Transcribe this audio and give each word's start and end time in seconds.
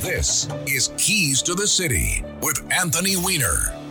This 0.00 0.46
is 0.66 0.90
Keys 0.98 1.40
to 1.42 1.54
the 1.54 1.66
City 1.66 2.22
with 2.42 2.62
Anthony 2.70 3.16
Weiner. 3.16 3.85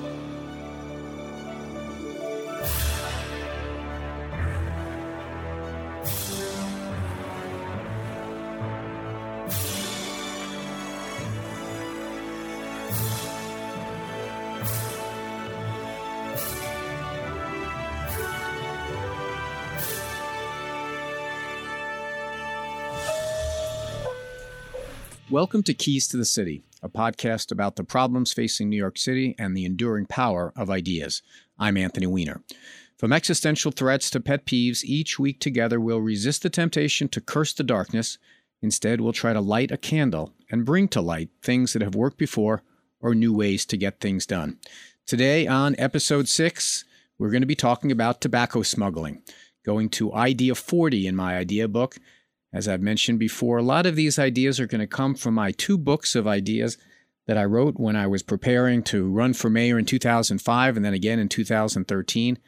Welcome 25.35 25.63
to 25.63 25.73
Keys 25.73 26.07
to 26.07 26.15
the 26.15 26.23
City, 26.23 26.63
a 26.81 26.87
podcast 26.87 27.51
about 27.51 27.75
the 27.75 27.83
problems 27.83 28.31
facing 28.31 28.69
New 28.69 28.77
York 28.77 28.97
City 28.97 29.35
and 29.37 29.53
the 29.53 29.65
enduring 29.65 30.05
power 30.05 30.53
of 30.55 30.69
ideas. 30.69 31.21
I'm 31.59 31.75
Anthony 31.75 32.07
Weiner. 32.07 32.41
From 32.97 33.11
existential 33.11 33.73
threats 33.73 34.09
to 34.11 34.21
pet 34.21 34.45
peeves, 34.45 34.85
each 34.85 35.19
week 35.19 35.41
together 35.41 35.77
we'll 35.77 35.99
resist 35.99 36.43
the 36.43 36.49
temptation 36.49 37.09
to 37.09 37.19
curse 37.19 37.51
the 37.51 37.63
darkness. 37.63 38.17
Instead, 38.61 39.01
we'll 39.01 39.11
try 39.11 39.33
to 39.33 39.41
light 39.41 39.71
a 39.71 39.77
candle 39.77 40.33
and 40.49 40.63
bring 40.63 40.87
to 40.87 41.01
light 41.01 41.31
things 41.41 41.73
that 41.73 41.81
have 41.81 41.95
worked 41.95 42.17
before 42.17 42.63
or 43.01 43.13
new 43.13 43.33
ways 43.33 43.65
to 43.65 43.75
get 43.75 43.99
things 43.99 44.25
done. 44.25 44.57
Today, 45.05 45.47
on 45.47 45.75
episode 45.77 46.29
six, 46.29 46.85
we're 47.17 47.31
going 47.31 47.41
to 47.41 47.45
be 47.45 47.55
talking 47.55 47.91
about 47.91 48.21
tobacco 48.21 48.61
smuggling, 48.61 49.21
going 49.65 49.89
to 49.89 50.13
Idea 50.13 50.55
40 50.55 51.05
in 51.05 51.15
my 51.17 51.35
idea 51.35 51.67
book 51.67 51.97
as 52.55 52.69
I've 52.69 52.81
mentioned 52.81 53.19
before, 53.19 53.57
a 53.57 53.63
lot 53.63 53.85
of 53.85 53.97
these 53.97 54.17
ideas 54.17 54.61
are 54.61 54.65
going 54.65 54.79
to 54.79 54.87
come 54.87 55.13
from 55.13 55.33
my 55.33 55.51
two 55.51 55.77
books 55.77 56.15
of 56.15 56.25
ideas 56.25 56.77
that 57.27 57.37
I 57.37 57.43
wrote 57.43 57.75
when 57.77 57.97
I 57.97 58.07
was 58.07 58.23
preparing 58.23 58.81
to 58.83 59.09
run 59.09 59.33
for 59.33 59.49
mayor 59.49 59.77
in 59.77 59.83
2005 59.83 60.77
and 60.77 60.85
then 60.85 60.93
again 60.93 61.19
in 61.19 61.27
2013. 61.27 62.39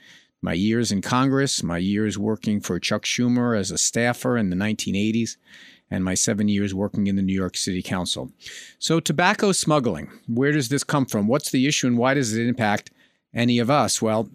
My 0.41 0.53
years 0.53 0.93
in 0.93 1.01
Congress, 1.01 1.61
my 1.61 1.77
years 1.77 2.17
working 2.17 2.61
for 2.61 2.79
Chuck 2.79 3.03
Schumer 3.03 3.59
as 3.59 3.69
a 3.69 3.77
staffer 3.77 4.37
in 4.37 4.49
the 4.49 4.55
1980s, 4.55 5.35
and 5.91 6.05
my 6.05 6.13
seven 6.13 6.47
years 6.47 6.73
working 6.73 7.07
in 7.07 7.17
the 7.17 7.21
New 7.21 7.33
York 7.33 7.57
City 7.57 7.81
Council. 7.81 8.31
So, 8.79 9.01
tobacco 9.01 9.51
smuggling, 9.51 10.09
where 10.27 10.53
does 10.53 10.69
this 10.69 10.85
come 10.85 11.05
from? 11.05 11.27
What's 11.27 11.51
the 11.51 11.67
issue 11.67 11.87
and 11.87 11.97
why 11.97 12.13
does 12.13 12.33
it 12.33 12.47
impact 12.47 12.91
any 13.33 13.59
of 13.59 13.69
us? 13.69 14.01
Well, 14.01 14.29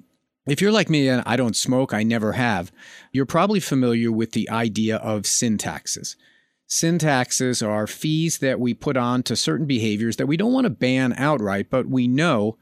if 0.46 0.60
you're 0.60 0.72
like 0.72 0.90
me 0.90 1.08
and 1.08 1.22
I 1.24 1.36
don't 1.36 1.56
smoke, 1.56 1.94
I 1.94 2.02
never 2.02 2.32
have, 2.32 2.72
you're 3.12 3.26
probably 3.26 3.60
familiar 3.60 4.10
with 4.10 4.32
the 4.32 4.50
idea 4.50 4.96
of 4.96 5.26
sin 5.26 5.58
taxes. 5.58 6.16
Sin 6.66 6.98
taxes 6.98 7.62
are 7.62 7.86
fees 7.86 8.38
that 8.38 8.58
we 8.58 8.72
put 8.74 8.96
on 8.96 9.22
to 9.24 9.36
certain 9.36 9.66
behaviors 9.66 10.16
that 10.16 10.26
we 10.26 10.36
don't 10.36 10.52
want 10.52 10.64
to 10.64 10.70
ban 10.70 11.12
outright, 11.18 11.68
but 11.68 11.86
we 11.86 12.08
know 12.08 12.56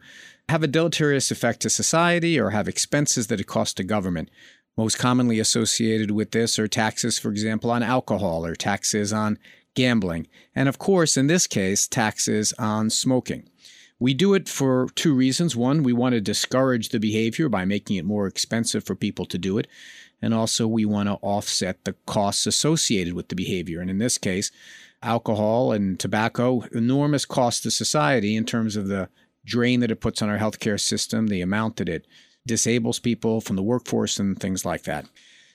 have 0.48 0.64
a 0.64 0.66
deleterious 0.66 1.30
effect 1.30 1.60
to 1.62 1.70
society 1.70 2.38
or 2.38 2.50
have 2.50 2.66
expenses 2.66 3.28
that 3.28 3.40
it 3.40 3.46
costs 3.46 3.74
to 3.74 3.84
government. 3.84 4.28
Most 4.76 4.98
commonly 4.98 5.38
associated 5.38 6.10
with 6.10 6.32
this 6.32 6.58
are 6.58 6.66
taxes, 6.66 7.19
for 7.19 7.30
example, 7.30 7.70
on 7.70 7.84
alcohol 7.84 8.44
or 8.44 8.56
taxes 8.56 9.12
on 9.12 9.38
gambling. 9.74 10.26
And 10.54 10.69
of 10.69 10.78
course, 10.78 11.16
in 11.16 11.28
this 11.28 11.46
case, 11.46 11.86
taxes 11.86 12.52
on 12.58 12.90
smoking. 12.90 13.48
We 14.00 14.15
do 14.15 14.33
it 14.33 14.49
for 14.49 14.88
two 14.94 15.15
reasons. 15.15 15.55
One, 15.55 15.83
we 15.83 15.93
want 15.93 16.15
to 16.15 16.22
discourage 16.22 16.88
the 16.88 16.99
behavior 16.99 17.50
by 17.50 17.66
making 17.66 17.97
it 17.97 18.06
more 18.06 18.27
expensive 18.27 18.83
for 18.83 18.94
people 18.94 19.27
to 19.27 19.37
do 19.37 19.59
it. 19.59 19.66
And 20.22 20.33
also, 20.33 20.66
we 20.66 20.87
want 20.87 21.09
to 21.09 21.19
offset 21.21 21.84
the 21.84 21.94
costs 22.06 22.47
associated 22.47 23.12
with 23.12 23.28
the 23.28 23.37
behavior. 23.37 23.81
And 23.81 23.91
in 23.91 23.99
this 23.99 24.16
case, 24.16 24.50
alcohol 25.03 25.72
and 25.72 26.00
tobacco, 26.00 26.62
enormous 26.72 27.27
cost 27.27 27.62
to 27.62 27.71
society 27.71 28.37
in 28.37 28.47
terms 28.47 28.75
of 28.75 28.88
the 28.88 29.11
drain 29.44 29.81
that 29.81 29.91
it 29.91 30.00
puts 30.00 30.22
on 30.22 30.31
our 30.31 30.38
healthcare 30.38 30.81
system, 30.81 31.28
the 31.28 31.43
amount 31.43 31.77
that 31.77 31.88
it 31.88 32.06
disables 32.47 32.99
people 32.99 33.41
from 33.41 33.56
the 33.56 33.62
workforce, 33.62 34.19
and 34.19 34.41
things 34.41 34.65
like 34.65 34.84
that. 34.84 35.06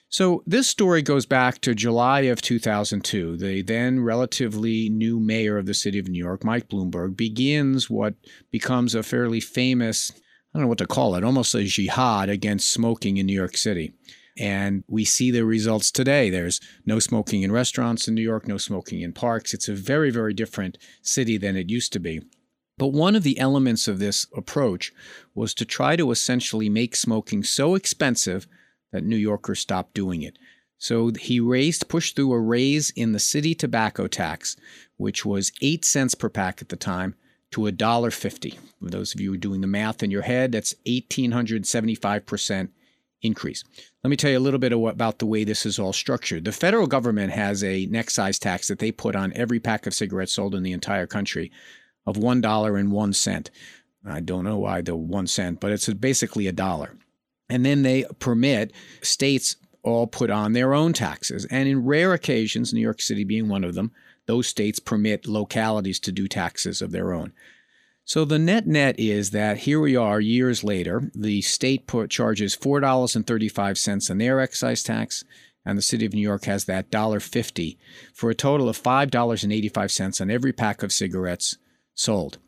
So, 0.08 0.44
this 0.46 0.68
story 0.68 1.02
goes 1.02 1.26
back 1.26 1.60
to 1.62 1.74
July 1.74 2.22
of 2.22 2.40
2002. 2.40 3.36
The 3.36 3.62
then 3.62 4.00
relatively 4.00 4.88
new 4.88 5.18
mayor 5.18 5.58
of 5.58 5.66
the 5.66 5.74
city 5.74 5.98
of 5.98 6.08
New 6.08 6.24
York, 6.24 6.44
Mike 6.44 6.68
Bloomberg, 6.68 7.16
begins 7.16 7.90
what 7.90 8.14
becomes 8.52 8.94
a 8.94 9.02
fairly 9.02 9.40
famous, 9.40 10.12
I 10.12 10.58
don't 10.58 10.62
know 10.62 10.68
what 10.68 10.78
to 10.78 10.86
call 10.86 11.16
it, 11.16 11.24
almost 11.24 11.54
a 11.54 11.64
jihad 11.64 12.28
against 12.28 12.72
smoking 12.72 13.16
in 13.16 13.26
New 13.26 13.34
York 13.34 13.56
City. 13.56 13.94
And 14.38 14.84
we 14.86 15.04
see 15.04 15.30
the 15.30 15.44
results 15.44 15.90
today. 15.90 16.30
There's 16.30 16.60
no 16.84 17.00
smoking 17.00 17.42
in 17.42 17.50
restaurants 17.50 18.06
in 18.06 18.14
New 18.14 18.22
York, 18.22 18.46
no 18.46 18.58
smoking 18.58 19.00
in 19.00 19.12
parks. 19.12 19.54
It's 19.54 19.68
a 19.68 19.74
very, 19.74 20.10
very 20.10 20.34
different 20.34 20.78
city 21.02 21.36
than 21.36 21.56
it 21.56 21.70
used 21.70 21.92
to 21.94 22.00
be. 22.00 22.20
But 22.78 22.88
one 22.88 23.16
of 23.16 23.22
the 23.22 23.38
elements 23.38 23.88
of 23.88 23.98
this 23.98 24.26
approach 24.36 24.92
was 25.34 25.54
to 25.54 25.64
try 25.64 25.96
to 25.96 26.10
essentially 26.10 26.68
make 26.68 26.94
smoking 26.94 27.42
so 27.42 27.74
expensive 27.74 28.46
that 28.92 29.04
New 29.04 29.16
Yorkers 29.16 29.60
stopped 29.60 29.94
doing 29.94 30.22
it. 30.22 30.38
So 30.78 31.10
he 31.18 31.40
raised, 31.40 31.88
pushed 31.88 32.16
through 32.16 32.32
a 32.32 32.40
raise 32.40 32.90
in 32.90 33.12
the 33.12 33.18
city 33.18 33.54
tobacco 33.54 34.06
tax, 34.06 34.56
which 34.96 35.24
was 35.24 35.52
eight 35.62 35.84
cents 35.84 36.14
per 36.14 36.28
pack 36.28 36.60
at 36.60 36.68
the 36.68 36.76
time, 36.76 37.14
to 37.52 37.66
a 37.66 37.72
dollar 37.72 38.10
fifty. 38.10 38.58
For 38.82 38.90
those 38.90 39.14
of 39.14 39.20
you 39.20 39.36
doing 39.36 39.60
the 39.60 39.66
math 39.66 40.02
in 40.02 40.10
your 40.10 40.22
head, 40.22 40.52
that's 40.52 40.74
eighteen 40.84 41.30
hundred 41.30 41.66
seventy-five 41.66 42.26
percent 42.26 42.72
increase. 43.22 43.64
Let 44.04 44.10
me 44.10 44.16
tell 44.16 44.30
you 44.30 44.38
a 44.38 44.40
little 44.40 44.60
bit 44.60 44.72
about 44.72 45.18
the 45.18 45.26
way 45.26 45.44
this 45.44 45.64
is 45.64 45.78
all 45.78 45.92
structured. 45.92 46.44
The 46.44 46.52
federal 46.52 46.86
government 46.86 47.32
has 47.32 47.64
a 47.64 47.88
excise 47.94 48.38
tax 48.38 48.68
that 48.68 48.78
they 48.78 48.92
put 48.92 49.16
on 49.16 49.32
every 49.34 49.58
pack 49.58 49.86
of 49.86 49.94
cigarettes 49.94 50.34
sold 50.34 50.54
in 50.54 50.62
the 50.62 50.72
entire 50.72 51.06
country 51.06 51.50
of 52.06 52.18
one 52.18 52.40
dollar 52.42 52.76
and 52.76 52.92
one 52.92 53.14
cent. 53.14 53.50
I 54.04 54.20
don't 54.20 54.44
know 54.44 54.58
why 54.58 54.82
the 54.82 54.94
one 54.94 55.26
cent, 55.26 55.60
but 55.60 55.72
it's 55.72 55.88
basically 55.94 56.46
a 56.46 56.52
dollar. 56.52 56.96
And 57.48 57.64
then 57.64 57.82
they 57.82 58.04
permit 58.18 58.72
states 59.02 59.56
all 59.82 60.06
put 60.06 60.30
on 60.30 60.52
their 60.52 60.74
own 60.74 60.92
taxes. 60.92 61.46
And 61.46 61.68
in 61.68 61.84
rare 61.84 62.12
occasions, 62.12 62.72
New 62.72 62.80
York 62.80 63.00
City 63.00 63.24
being 63.24 63.48
one 63.48 63.64
of 63.64 63.74
them, 63.74 63.92
those 64.26 64.48
states 64.48 64.80
permit 64.80 65.28
localities 65.28 66.00
to 66.00 66.12
do 66.12 66.26
taxes 66.26 66.82
of 66.82 66.90
their 66.90 67.12
own. 67.12 67.32
So 68.04 68.24
the 68.24 68.38
net 68.38 68.66
net 68.66 68.98
is 69.00 69.30
that 69.30 69.58
here 69.58 69.80
we 69.80 69.96
are 69.96 70.20
years 70.20 70.62
later, 70.62 71.10
the 71.14 71.42
state 71.42 71.86
put 71.86 72.10
charges 72.10 72.56
$4.35 72.56 74.10
on 74.10 74.18
their 74.18 74.40
excise 74.40 74.82
tax, 74.84 75.24
and 75.64 75.76
the 75.76 75.82
city 75.82 76.06
of 76.06 76.14
New 76.14 76.20
York 76.20 76.44
has 76.44 76.66
that 76.66 76.90
$1.50 76.90 77.76
for 78.14 78.30
a 78.30 78.34
total 78.34 78.68
of 78.68 78.80
$5.85 78.80 80.20
on 80.20 80.30
every 80.30 80.52
pack 80.52 80.84
of 80.84 80.92
cigarettes 80.92 81.56
sold. 81.94 82.38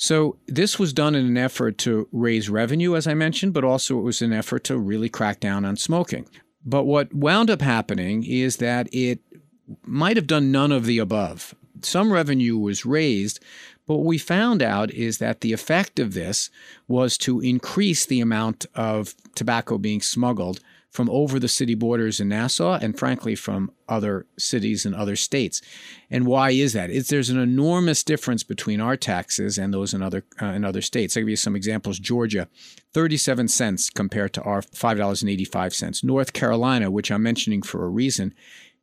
So 0.00 0.36
this 0.46 0.78
was 0.78 0.92
done 0.92 1.16
in 1.16 1.26
an 1.26 1.36
effort 1.36 1.76
to 1.78 2.08
raise 2.12 2.48
revenue, 2.48 2.94
as 2.94 3.08
I 3.08 3.14
mentioned, 3.14 3.52
but 3.52 3.64
also 3.64 3.98
it 3.98 4.02
was 4.02 4.22
an 4.22 4.32
effort 4.32 4.62
to 4.64 4.78
really 4.78 5.08
crack 5.08 5.40
down 5.40 5.64
on 5.64 5.76
smoking. 5.76 6.26
But 6.64 6.84
what 6.84 7.12
wound 7.12 7.50
up 7.50 7.60
happening 7.60 8.22
is 8.22 8.58
that 8.58 8.88
it 8.92 9.18
might 9.84 10.16
have 10.16 10.28
done 10.28 10.52
none 10.52 10.70
of 10.70 10.86
the 10.86 10.98
above. 10.98 11.52
Some 11.82 12.12
revenue 12.12 12.56
was 12.56 12.86
raised, 12.86 13.40
but 13.86 13.96
what 13.96 14.06
we 14.06 14.18
found 14.18 14.62
out 14.62 14.92
is 14.92 15.18
that 15.18 15.40
the 15.40 15.52
effect 15.52 15.98
of 15.98 16.14
this 16.14 16.48
was 16.86 17.18
to 17.18 17.40
increase 17.40 18.06
the 18.06 18.20
amount 18.20 18.66
of 18.76 19.16
tobacco 19.34 19.78
being 19.78 20.00
smuggled 20.00 20.60
from 20.90 21.10
over 21.10 21.38
the 21.38 21.48
city 21.48 21.74
borders 21.74 22.18
in 22.18 22.28
Nassau 22.28 22.78
and 22.80 22.98
frankly 22.98 23.34
from 23.34 23.70
other 23.88 24.26
cities 24.38 24.86
and 24.86 24.94
other 24.94 25.16
states. 25.16 25.60
And 26.10 26.26
why 26.26 26.50
is 26.50 26.72
that? 26.72 26.90
It's, 26.90 27.10
there's 27.10 27.30
an 27.30 27.38
enormous 27.38 28.02
difference 28.02 28.42
between 28.42 28.80
our 28.80 28.96
taxes 28.96 29.58
and 29.58 29.72
those 29.72 29.92
in 29.92 30.02
other 30.02 30.24
uh, 30.40 30.46
in 30.46 30.64
other 30.64 30.80
states. 30.80 31.16
I'll 31.16 31.22
give 31.22 31.28
you 31.28 31.36
some 31.36 31.54
examples. 31.54 31.98
Georgia, 31.98 32.48
37 32.94 33.48
cents 33.48 33.90
compared 33.90 34.32
to 34.34 34.42
our 34.42 34.62
$5.85. 34.62 36.04
North 36.04 36.32
Carolina, 36.32 36.90
which 36.90 37.10
I'm 37.10 37.22
mentioning 37.22 37.62
for 37.62 37.84
a 37.84 37.88
reason, 37.88 38.32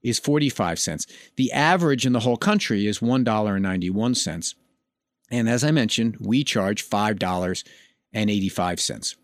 is 0.04 0.20
45 0.20 0.78
cents. 0.80 1.08
The 1.36 1.52
average 1.52 2.06
in 2.06 2.14
the 2.14 2.20
whole 2.20 2.38
country 2.38 2.86
is 2.86 3.00
$1.91. 3.00 4.56
And 5.32 5.50
as 5.50 5.64
I 5.64 5.72
mentioned, 5.72 6.18
we 6.20 6.44
charge 6.44 6.88
$5.85. 6.88 9.16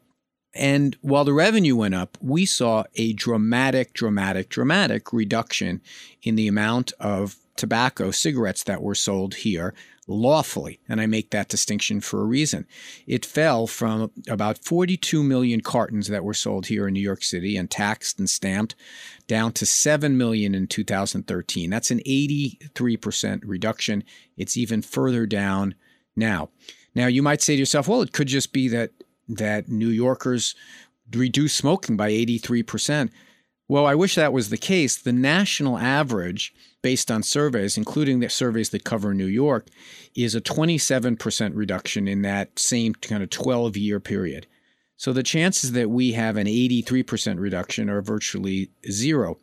And 0.53 0.97
while 1.01 1.23
the 1.23 1.33
revenue 1.33 1.75
went 1.77 1.95
up, 1.95 2.17
we 2.21 2.45
saw 2.45 2.83
a 2.95 3.13
dramatic, 3.13 3.93
dramatic, 3.93 4.49
dramatic 4.49 5.13
reduction 5.13 5.81
in 6.23 6.35
the 6.35 6.47
amount 6.47 6.91
of 6.99 7.37
tobacco, 7.55 8.11
cigarettes 8.11 8.63
that 8.63 8.81
were 8.81 8.95
sold 8.95 9.35
here 9.35 9.73
lawfully. 10.07 10.79
And 10.89 10.99
I 10.99 11.05
make 11.05 11.29
that 11.29 11.47
distinction 11.47 12.01
for 12.01 12.21
a 12.21 12.25
reason. 12.25 12.67
It 13.07 13.25
fell 13.25 13.67
from 13.67 14.11
about 14.27 14.57
42 14.57 15.23
million 15.23 15.61
cartons 15.61 16.07
that 16.07 16.23
were 16.23 16.33
sold 16.33 16.65
here 16.65 16.87
in 16.87 16.93
New 16.93 17.01
York 17.01 17.23
City 17.23 17.55
and 17.55 17.69
taxed 17.69 18.19
and 18.19 18.29
stamped 18.29 18.75
down 19.27 19.53
to 19.53 19.65
7 19.65 20.17
million 20.17 20.53
in 20.53 20.67
2013. 20.67 21.69
That's 21.69 21.91
an 21.91 21.99
83% 21.99 23.41
reduction. 23.45 24.03
It's 24.37 24.57
even 24.57 24.81
further 24.81 25.25
down 25.25 25.75
now. 26.15 26.49
Now 26.93 27.07
you 27.07 27.21
might 27.21 27.41
say 27.41 27.55
to 27.55 27.59
yourself, 27.59 27.87
well, 27.87 28.01
it 28.01 28.11
could 28.11 28.27
just 28.27 28.51
be 28.51 28.67
that 28.69 28.91
that 29.35 29.69
New 29.69 29.89
Yorkers 29.89 30.55
reduced 31.13 31.57
smoking 31.57 31.97
by 31.97 32.11
83%. 32.11 33.09
Well, 33.67 33.85
I 33.85 33.95
wish 33.95 34.15
that 34.15 34.33
was 34.33 34.49
the 34.49 34.57
case. 34.57 34.97
The 34.97 35.13
national 35.13 35.77
average, 35.77 36.53
based 36.81 37.09
on 37.09 37.23
surveys, 37.23 37.77
including 37.77 38.19
the 38.19 38.29
surveys 38.29 38.69
that 38.69 38.83
cover 38.83 39.13
New 39.13 39.25
York, 39.25 39.67
is 40.15 40.35
a 40.35 40.41
27% 40.41 41.51
reduction 41.53 42.07
in 42.07 42.21
that 42.23 42.59
same 42.59 42.93
kind 42.95 43.23
of 43.23 43.29
12 43.29 43.77
year 43.77 43.99
period. 43.99 44.47
So 45.01 45.13
the 45.13 45.23
chances 45.23 45.71
that 45.71 45.89
we 45.89 46.11
have 46.11 46.37
an 46.37 46.45
83% 46.45 47.39
reduction 47.39 47.89
are 47.89 48.03
virtually 48.03 48.69
zero. 48.87 49.39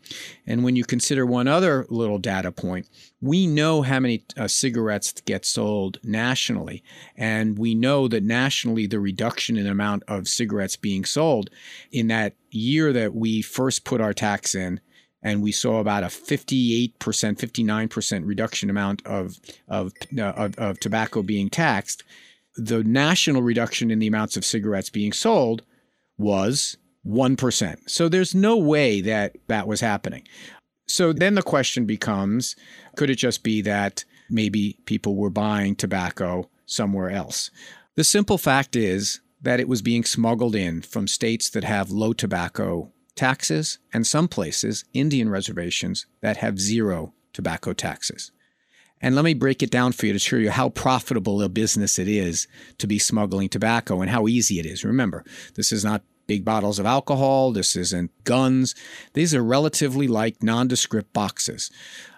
And 0.46 0.62
when 0.62 0.76
you 0.76 0.84
consider 0.84 1.26
one 1.26 1.48
other 1.48 1.84
little 1.88 2.18
data 2.18 2.52
point, 2.52 2.88
we 3.20 3.48
know 3.48 3.82
how 3.82 3.98
many 3.98 4.22
uh, 4.36 4.46
cigarettes 4.46 5.12
get 5.26 5.44
sold 5.44 5.98
nationally. 6.04 6.84
And 7.16 7.58
we 7.58 7.74
know 7.74 8.06
that 8.06 8.22
nationally, 8.22 8.86
the 8.86 9.00
reduction 9.00 9.56
in 9.56 9.66
amount 9.66 10.04
of 10.06 10.28
cigarettes 10.28 10.76
being 10.76 11.04
sold 11.04 11.50
in 11.90 12.06
that 12.06 12.36
year 12.52 12.92
that 12.92 13.16
we 13.16 13.42
first 13.42 13.84
put 13.84 14.00
our 14.00 14.14
tax 14.14 14.54
in, 14.54 14.78
and 15.24 15.42
we 15.42 15.50
saw 15.50 15.80
about 15.80 16.04
a 16.04 16.06
58%, 16.06 16.94
59% 16.94 18.22
reduction 18.24 18.70
amount 18.70 19.04
of, 19.04 19.40
of, 19.66 19.92
uh, 20.16 20.22
of, 20.22 20.56
of 20.56 20.78
tobacco 20.78 21.20
being 21.20 21.50
taxed 21.50 22.04
the 22.58 22.82
national 22.82 23.40
reduction 23.42 23.90
in 23.90 24.00
the 24.00 24.08
amounts 24.08 24.36
of 24.36 24.44
cigarettes 24.44 24.90
being 24.90 25.12
sold 25.12 25.62
was 26.18 26.76
1%. 27.06 27.88
So 27.88 28.08
there's 28.08 28.34
no 28.34 28.56
way 28.56 29.00
that 29.00 29.36
that 29.46 29.68
was 29.68 29.80
happening. 29.80 30.26
So 30.88 31.12
then 31.12 31.34
the 31.34 31.42
question 31.42 31.86
becomes 31.86 32.56
could 32.96 33.10
it 33.10 33.16
just 33.16 33.44
be 33.44 33.62
that 33.62 34.04
maybe 34.28 34.78
people 34.86 35.14
were 35.14 35.30
buying 35.30 35.76
tobacco 35.76 36.50
somewhere 36.66 37.10
else? 37.10 37.50
The 37.94 38.04
simple 38.04 38.38
fact 38.38 38.74
is 38.74 39.20
that 39.40 39.60
it 39.60 39.68
was 39.68 39.82
being 39.82 40.04
smuggled 40.04 40.56
in 40.56 40.82
from 40.82 41.06
states 41.06 41.48
that 41.50 41.64
have 41.64 41.90
low 41.90 42.12
tobacco 42.12 42.92
taxes 43.14 43.78
and 43.92 44.06
some 44.06 44.26
places, 44.26 44.84
Indian 44.92 45.28
reservations, 45.28 46.06
that 46.22 46.38
have 46.38 46.58
zero 46.58 47.14
tobacco 47.32 47.72
taxes. 47.72 48.32
And 49.00 49.14
let 49.14 49.24
me 49.24 49.34
break 49.34 49.62
it 49.62 49.70
down 49.70 49.92
for 49.92 50.06
you 50.06 50.12
to 50.12 50.18
show 50.18 50.36
you 50.36 50.50
how 50.50 50.70
profitable 50.70 51.40
a 51.42 51.48
business 51.48 51.98
it 51.98 52.08
is 52.08 52.48
to 52.78 52.86
be 52.86 52.98
smuggling 52.98 53.48
tobacco 53.48 54.00
and 54.00 54.10
how 54.10 54.26
easy 54.26 54.58
it 54.58 54.66
is. 54.66 54.84
Remember, 54.84 55.24
this 55.54 55.72
is 55.72 55.84
not 55.84 56.02
big 56.26 56.44
bottles 56.44 56.78
of 56.78 56.86
alcohol, 56.86 57.52
this 57.52 57.74
isn't 57.74 58.10
guns. 58.24 58.74
These 59.14 59.34
are 59.34 59.42
relatively 59.42 60.06
like 60.06 60.42
nondescript 60.42 61.12
boxes. 61.12 61.70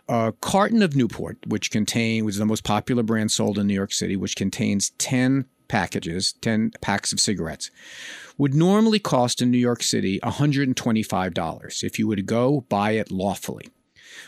A 0.08 0.34
carton 0.40 0.82
of 0.82 0.96
Newport, 0.96 1.38
which 1.46 1.70
contain 1.70 2.24
which 2.24 2.34
is 2.34 2.38
the 2.38 2.46
most 2.46 2.64
popular 2.64 3.02
brand 3.02 3.30
sold 3.30 3.58
in 3.58 3.68
New 3.68 3.74
York 3.74 3.92
City, 3.92 4.16
which 4.16 4.34
contains 4.34 4.90
10 4.98 5.46
packages, 5.68 6.32
10 6.40 6.72
packs 6.80 7.12
of 7.12 7.20
cigarettes, 7.20 7.70
would 8.36 8.52
normally 8.52 8.98
cost 8.98 9.40
in 9.40 9.52
New 9.52 9.58
York 9.58 9.82
City 9.84 10.18
$125 10.20 11.84
if 11.84 11.98
you 11.98 12.08
were 12.08 12.16
to 12.16 12.22
go 12.22 12.62
buy 12.68 12.92
it 12.92 13.12
lawfully. 13.12 13.68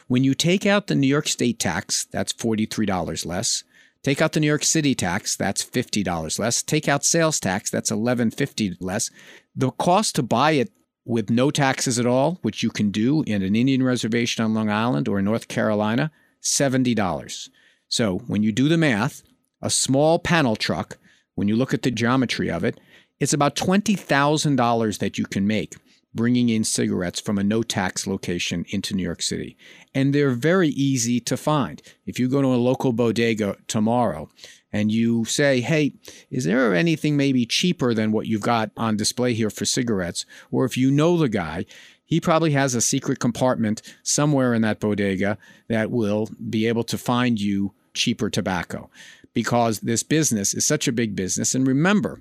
When 0.08 0.24
you 0.24 0.34
take 0.34 0.66
out 0.66 0.86
the 0.86 0.94
New 0.94 1.06
York 1.06 1.28
state 1.28 1.58
tax, 1.58 2.04
that's 2.04 2.32
$43 2.32 3.26
less. 3.26 3.64
Take 4.02 4.20
out 4.20 4.32
the 4.32 4.40
New 4.40 4.48
York 4.48 4.64
City 4.64 4.94
tax, 4.96 5.36
that's 5.36 5.64
$50 5.64 6.38
less. 6.38 6.62
Take 6.62 6.88
out 6.88 7.04
sales 7.04 7.38
tax, 7.38 7.70
that's 7.70 7.90
$11.50 7.90 8.76
less. 8.80 9.10
The 9.54 9.70
cost 9.70 10.16
to 10.16 10.22
buy 10.22 10.52
it 10.52 10.72
with 11.04 11.30
no 11.30 11.50
taxes 11.50 11.98
at 11.98 12.06
all, 12.06 12.38
which 12.42 12.62
you 12.62 12.70
can 12.70 12.90
do 12.90 13.22
in 13.22 13.42
an 13.42 13.54
Indian 13.54 13.82
reservation 13.82 14.44
on 14.44 14.54
Long 14.54 14.70
Island 14.70 15.08
or 15.08 15.22
North 15.22 15.48
Carolina, 15.48 16.10
$70. 16.42 17.48
So 17.88 18.18
when 18.26 18.42
you 18.42 18.50
do 18.50 18.68
the 18.68 18.76
math, 18.76 19.22
a 19.60 19.70
small 19.70 20.18
panel 20.18 20.56
truck, 20.56 20.98
when 21.34 21.46
you 21.46 21.56
look 21.56 21.72
at 21.72 21.82
the 21.82 21.90
geometry 21.90 22.50
of 22.50 22.64
it, 22.64 22.80
it's 23.20 23.32
about 23.32 23.54
$20,000 23.54 24.98
that 24.98 25.16
you 25.16 25.26
can 25.26 25.46
make 25.46 25.76
bringing 26.14 26.48
in 26.48 26.64
cigarettes 26.64 27.20
from 27.20 27.38
a 27.38 27.44
no 27.44 27.62
tax 27.62 28.06
location 28.06 28.64
into 28.68 28.94
New 28.94 29.02
York 29.02 29.22
City. 29.22 29.56
And 29.94 30.14
they're 30.14 30.30
very 30.30 30.68
easy 30.68 31.20
to 31.20 31.36
find. 31.36 31.80
If 32.06 32.18
you 32.18 32.28
go 32.28 32.42
to 32.42 32.48
a 32.48 32.56
local 32.56 32.92
bodega 32.92 33.56
tomorrow 33.66 34.28
and 34.72 34.90
you 34.90 35.24
say, 35.24 35.60
hey, 35.60 35.94
is 36.30 36.44
there 36.44 36.74
anything 36.74 37.16
maybe 37.16 37.46
cheaper 37.46 37.94
than 37.94 38.12
what 38.12 38.26
you've 38.26 38.42
got 38.42 38.70
on 38.76 38.96
display 38.96 39.34
here 39.34 39.50
for 39.50 39.64
cigarettes? 39.64 40.24
Or 40.50 40.64
if 40.64 40.76
you 40.76 40.90
know 40.90 41.16
the 41.16 41.28
guy, 41.28 41.66
he 42.04 42.20
probably 42.20 42.52
has 42.52 42.74
a 42.74 42.80
secret 42.80 43.18
compartment 43.18 43.80
somewhere 44.02 44.52
in 44.52 44.62
that 44.62 44.80
bodega 44.80 45.38
that 45.68 45.90
will 45.90 46.28
be 46.50 46.66
able 46.66 46.84
to 46.84 46.98
find 46.98 47.40
you 47.40 47.72
cheaper 47.94 48.28
tobacco 48.28 48.90
because 49.34 49.80
this 49.80 50.02
business 50.02 50.52
is 50.54 50.66
such 50.66 50.86
a 50.86 50.92
big 50.92 51.16
business. 51.16 51.54
And 51.54 51.66
remember, 51.66 52.20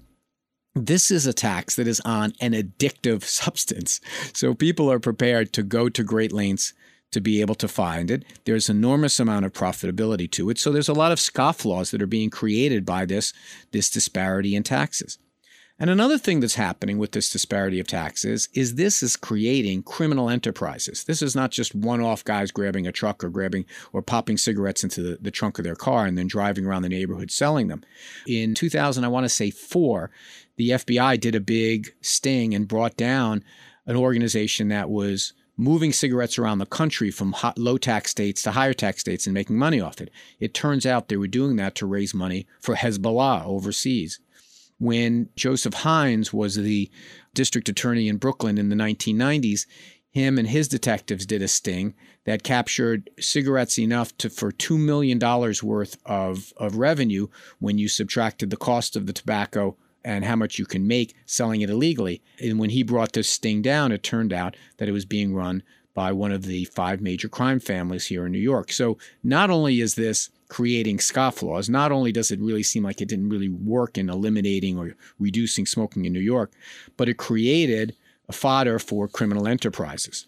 this 0.73 1.11
is 1.11 1.25
a 1.25 1.33
tax 1.33 1.75
that 1.75 1.87
is 1.87 2.01
on 2.05 2.33
an 2.39 2.53
addictive 2.53 3.23
substance. 3.23 3.99
So 4.33 4.53
people 4.53 4.91
are 4.91 4.99
prepared 4.99 5.53
to 5.53 5.63
go 5.63 5.89
to 5.89 6.03
great 6.03 6.31
lengths 6.31 6.73
to 7.11 7.19
be 7.19 7.41
able 7.41 7.55
to 7.55 7.67
find 7.67 8.09
it. 8.09 8.23
There's 8.45 8.69
enormous 8.69 9.19
amount 9.19 9.45
of 9.45 9.51
profitability 9.51 10.31
to 10.31 10.49
it. 10.49 10.57
So 10.57 10.71
there's 10.71 10.87
a 10.87 10.93
lot 10.93 11.11
of 11.11 11.19
scofflaws 11.19 11.91
that 11.91 12.01
are 12.01 12.07
being 12.07 12.29
created 12.29 12.85
by 12.85 13.05
this, 13.05 13.33
this 13.71 13.89
disparity 13.89 14.55
in 14.55 14.63
taxes. 14.63 15.17
And 15.81 15.89
another 15.89 16.19
thing 16.19 16.41
that's 16.41 16.53
happening 16.53 16.99
with 16.99 17.13
this 17.13 17.31
disparity 17.31 17.79
of 17.79 17.87
taxes 17.87 18.49
is 18.53 18.75
this 18.75 19.01
is 19.01 19.15
creating 19.15 19.81
criminal 19.81 20.29
enterprises. 20.29 21.05
This 21.05 21.23
is 21.23 21.35
not 21.35 21.49
just 21.49 21.73
one 21.73 22.01
off 22.01 22.23
guys 22.23 22.51
grabbing 22.51 22.85
a 22.85 22.91
truck 22.91 23.23
or 23.23 23.29
grabbing 23.29 23.65
or 23.91 24.03
popping 24.03 24.37
cigarettes 24.37 24.83
into 24.83 25.01
the, 25.01 25.17
the 25.19 25.31
trunk 25.31 25.57
of 25.57 25.65
their 25.65 25.75
car 25.75 26.05
and 26.05 26.15
then 26.15 26.27
driving 26.27 26.67
around 26.67 26.83
the 26.83 26.89
neighborhood 26.89 27.31
selling 27.31 27.67
them. 27.67 27.83
In 28.27 28.53
2000, 28.53 29.03
I 29.03 29.07
want 29.07 29.23
to 29.23 29.29
say 29.29 29.49
four, 29.49 30.11
the 30.55 30.69
FBI 30.69 31.19
did 31.19 31.33
a 31.33 31.39
big 31.39 31.95
sting 31.99 32.53
and 32.53 32.67
brought 32.67 32.95
down 32.95 33.43
an 33.87 33.95
organization 33.95 34.67
that 34.67 34.87
was 34.87 35.33
moving 35.57 35.91
cigarettes 35.91 36.37
around 36.37 36.59
the 36.59 36.67
country 36.67 37.09
from 37.09 37.35
low 37.57 37.79
tax 37.79 38.11
states 38.11 38.43
to 38.43 38.51
higher 38.51 38.73
tax 38.73 39.01
states 39.01 39.25
and 39.25 39.33
making 39.33 39.57
money 39.57 39.81
off 39.81 39.99
it. 39.99 40.11
It 40.39 40.53
turns 40.53 40.85
out 40.85 41.07
they 41.07 41.17
were 41.17 41.25
doing 41.25 41.55
that 41.55 41.73
to 41.75 41.87
raise 41.87 42.13
money 42.13 42.45
for 42.59 42.75
Hezbollah 42.75 43.47
overseas 43.47 44.19
when 44.81 45.29
Joseph 45.35 45.75
Hynes 45.75 46.33
was 46.33 46.55
the 46.55 46.89
district 47.35 47.69
attorney 47.69 48.07
in 48.07 48.17
Brooklyn 48.17 48.57
in 48.57 48.69
the 48.69 48.75
1990s, 48.75 49.67
him 50.09 50.39
and 50.39 50.47
his 50.47 50.67
detectives 50.67 51.27
did 51.27 51.43
a 51.43 51.47
sting 51.47 51.93
that 52.25 52.41
captured 52.41 53.11
cigarettes 53.19 53.77
enough 53.77 54.17
to 54.17 54.27
for 54.27 54.51
$2 54.51 54.79
million 54.79 55.19
worth 55.61 55.97
of, 56.03 56.51
of 56.57 56.77
revenue 56.77 57.27
when 57.59 57.77
you 57.77 57.87
subtracted 57.87 58.49
the 58.49 58.57
cost 58.57 58.95
of 58.95 59.05
the 59.05 59.13
tobacco 59.13 59.77
and 60.03 60.25
how 60.25 60.35
much 60.35 60.57
you 60.57 60.65
can 60.65 60.87
make 60.87 61.13
selling 61.27 61.61
it 61.61 61.69
illegally. 61.69 62.23
And 62.41 62.57
when 62.57 62.71
he 62.71 62.81
brought 62.81 63.13
this 63.13 63.29
sting 63.29 63.61
down, 63.61 63.91
it 63.91 64.01
turned 64.01 64.33
out 64.33 64.57
that 64.77 64.89
it 64.89 64.93
was 64.93 65.05
being 65.05 65.35
run 65.35 65.61
by 65.93 66.11
one 66.11 66.31
of 66.31 66.45
the 66.45 66.65
five 66.65 67.01
major 67.01 67.29
crime 67.29 67.59
families 67.59 68.07
here 68.07 68.25
in 68.25 68.31
New 68.31 68.39
York. 68.39 68.71
So 68.71 68.97
not 69.23 69.51
only 69.51 69.79
is 69.79 69.93
this 69.93 70.31
creating 70.51 70.97
scofflaws. 70.97 71.69
Not 71.69 71.93
only 71.93 72.11
does 72.11 72.29
it 72.29 72.41
really 72.41 72.61
seem 72.61 72.83
like 72.83 72.99
it 72.99 73.07
didn't 73.07 73.29
really 73.29 73.47
work 73.47 73.97
in 73.97 74.09
eliminating 74.09 74.77
or 74.77 74.97
reducing 75.17 75.65
smoking 75.65 76.03
in 76.03 76.11
New 76.11 76.19
York, 76.19 76.51
but 76.97 77.07
it 77.07 77.15
created 77.15 77.95
a 78.27 78.33
fodder 78.33 78.77
for 78.77 79.07
criminal 79.07 79.47
enterprises. 79.47 80.27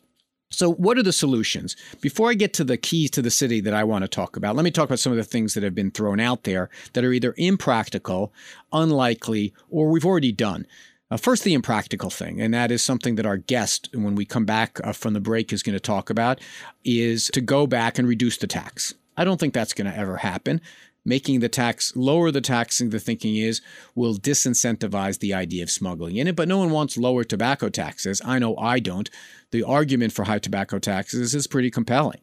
So, 0.50 0.72
what 0.72 0.98
are 0.98 1.04
the 1.04 1.12
solutions? 1.12 1.76
Before 2.00 2.30
I 2.30 2.36
get 2.36 2.54
to 2.54 2.64
the 2.64 2.78
keys 2.78 3.12
to 3.12 3.22
the 3.22 3.30
city 3.30 3.60
that 3.62 3.74
I 3.74 3.84
want 3.84 4.04
to 4.04 4.08
talk 4.08 4.38
about, 4.38 4.56
let 4.56 4.64
me 4.64 4.72
talk 4.72 4.86
about 4.86 5.00
some 5.00 5.12
of 5.12 5.18
the 5.18 5.26
things 5.26 5.56
that 5.56 5.64
have 5.64 5.76
been 5.76 5.92
thrown 5.92 6.22
out 6.22 6.44
there 6.46 6.70
that 6.94 7.04
are 7.04 7.12
either 7.12 7.36
impractical, 7.38 8.32
unlikely, 8.72 9.54
or 9.70 9.90
we've 9.90 10.06
already 10.06 10.32
done. 10.32 10.66
Uh, 11.12 11.18
first, 11.18 11.44
the 11.44 11.54
impractical 11.54 12.10
thing, 12.10 12.40
and 12.40 12.54
that 12.54 12.72
is 12.72 12.82
something 12.82 13.16
that 13.16 13.26
our 13.26 13.38
guest, 13.38 13.90
when 13.94 14.16
we 14.16 14.24
come 14.24 14.46
back 14.46 14.80
uh, 14.86 14.94
from 14.94 15.14
the 15.14 15.20
break, 15.20 15.52
is 15.52 15.64
going 15.64 15.76
to 15.76 15.82
talk 15.82 16.10
about, 16.10 16.40
is 16.86 17.28
to 17.34 17.42
go 17.42 17.68
back 17.68 18.00
and 18.00 18.08
reduce 18.08 18.38
the 18.38 18.48
tax. 18.48 18.94
I 19.18 19.24
don't 19.24 19.40
think 19.40 19.54
that's 19.54 19.74
going 19.74 19.92
to 19.92 19.98
ever 19.98 20.18
happen. 20.18 20.62
Making 21.06 21.42
the 21.42 21.50
tax 21.50 21.94
lower 21.96 22.32
the 22.32 22.40
taxing, 22.40 22.90
the 22.90 23.00
thinking 23.00 23.36
is, 23.36 23.62
will 23.94 24.16
disincentivize 24.16 25.20
the 25.20 25.34
idea 25.34 25.64
of 25.64 25.70
smuggling 25.70 26.16
in 26.16 26.28
it. 26.28 26.36
But 26.36 26.48
no 26.48 26.58
one 26.58 26.72
wants 26.72 26.98
lower 26.98 27.26
tobacco 27.26 27.68
taxes. 27.68 28.22
I 28.24 28.40
know 28.40 28.56
I 28.58 28.80
don't. 28.80 29.10
The 29.52 29.64
argument 29.64 30.14
for 30.14 30.24
high 30.24 30.40
tobacco 30.40 30.80
taxes 30.80 31.36
is 31.36 31.46
pretty 31.46 31.70
compelling. 31.70 32.22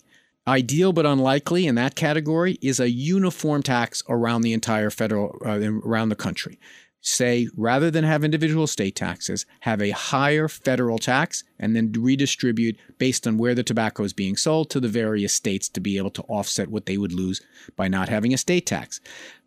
Ideal 0.48 0.94
but 0.94 1.04
unlikely 1.04 1.66
in 1.66 1.74
that 1.74 1.94
category 1.94 2.58
is 2.62 2.80
a 2.80 2.90
uniform 2.90 3.62
tax 3.62 4.02
around 4.08 4.42
the 4.42 4.54
entire 4.54 4.88
federal, 4.88 5.36
uh, 5.44 5.60
around 5.84 6.08
the 6.08 6.16
country. 6.16 6.58
Say 7.00 7.48
rather 7.56 7.90
than 7.90 8.04
have 8.04 8.24
individual 8.24 8.66
state 8.66 8.94
taxes, 8.94 9.46
have 9.60 9.80
a 9.80 9.90
higher 9.90 10.48
federal 10.48 10.98
tax 10.98 11.44
and 11.58 11.74
then 11.74 11.92
redistribute 11.92 12.78
based 12.98 13.26
on 13.26 13.38
where 13.38 13.54
the 13.54 13.62
tobacco 13.62 14.04
is 14.04 14.12
being 14.12 14.36
sold 14.36 14.70
to 14.70 14.80
the 14.80 14.88
various 14.88 15.32
states 15.32 15.68
to 15.68 15.80
be 15.80 15.96
able 15.96 16.10
to 16.10 16.22
offset 16.22 16.68
what 16.68 16.86
they 16.86 16.98
would 16.98 17.12
lose 17.12 17.40
by 17.76 17.88
not 17.88 18.08
having 18.08 18.34
a 18.34 18.38
state 18.38 18.66
tax. 18.66 19.00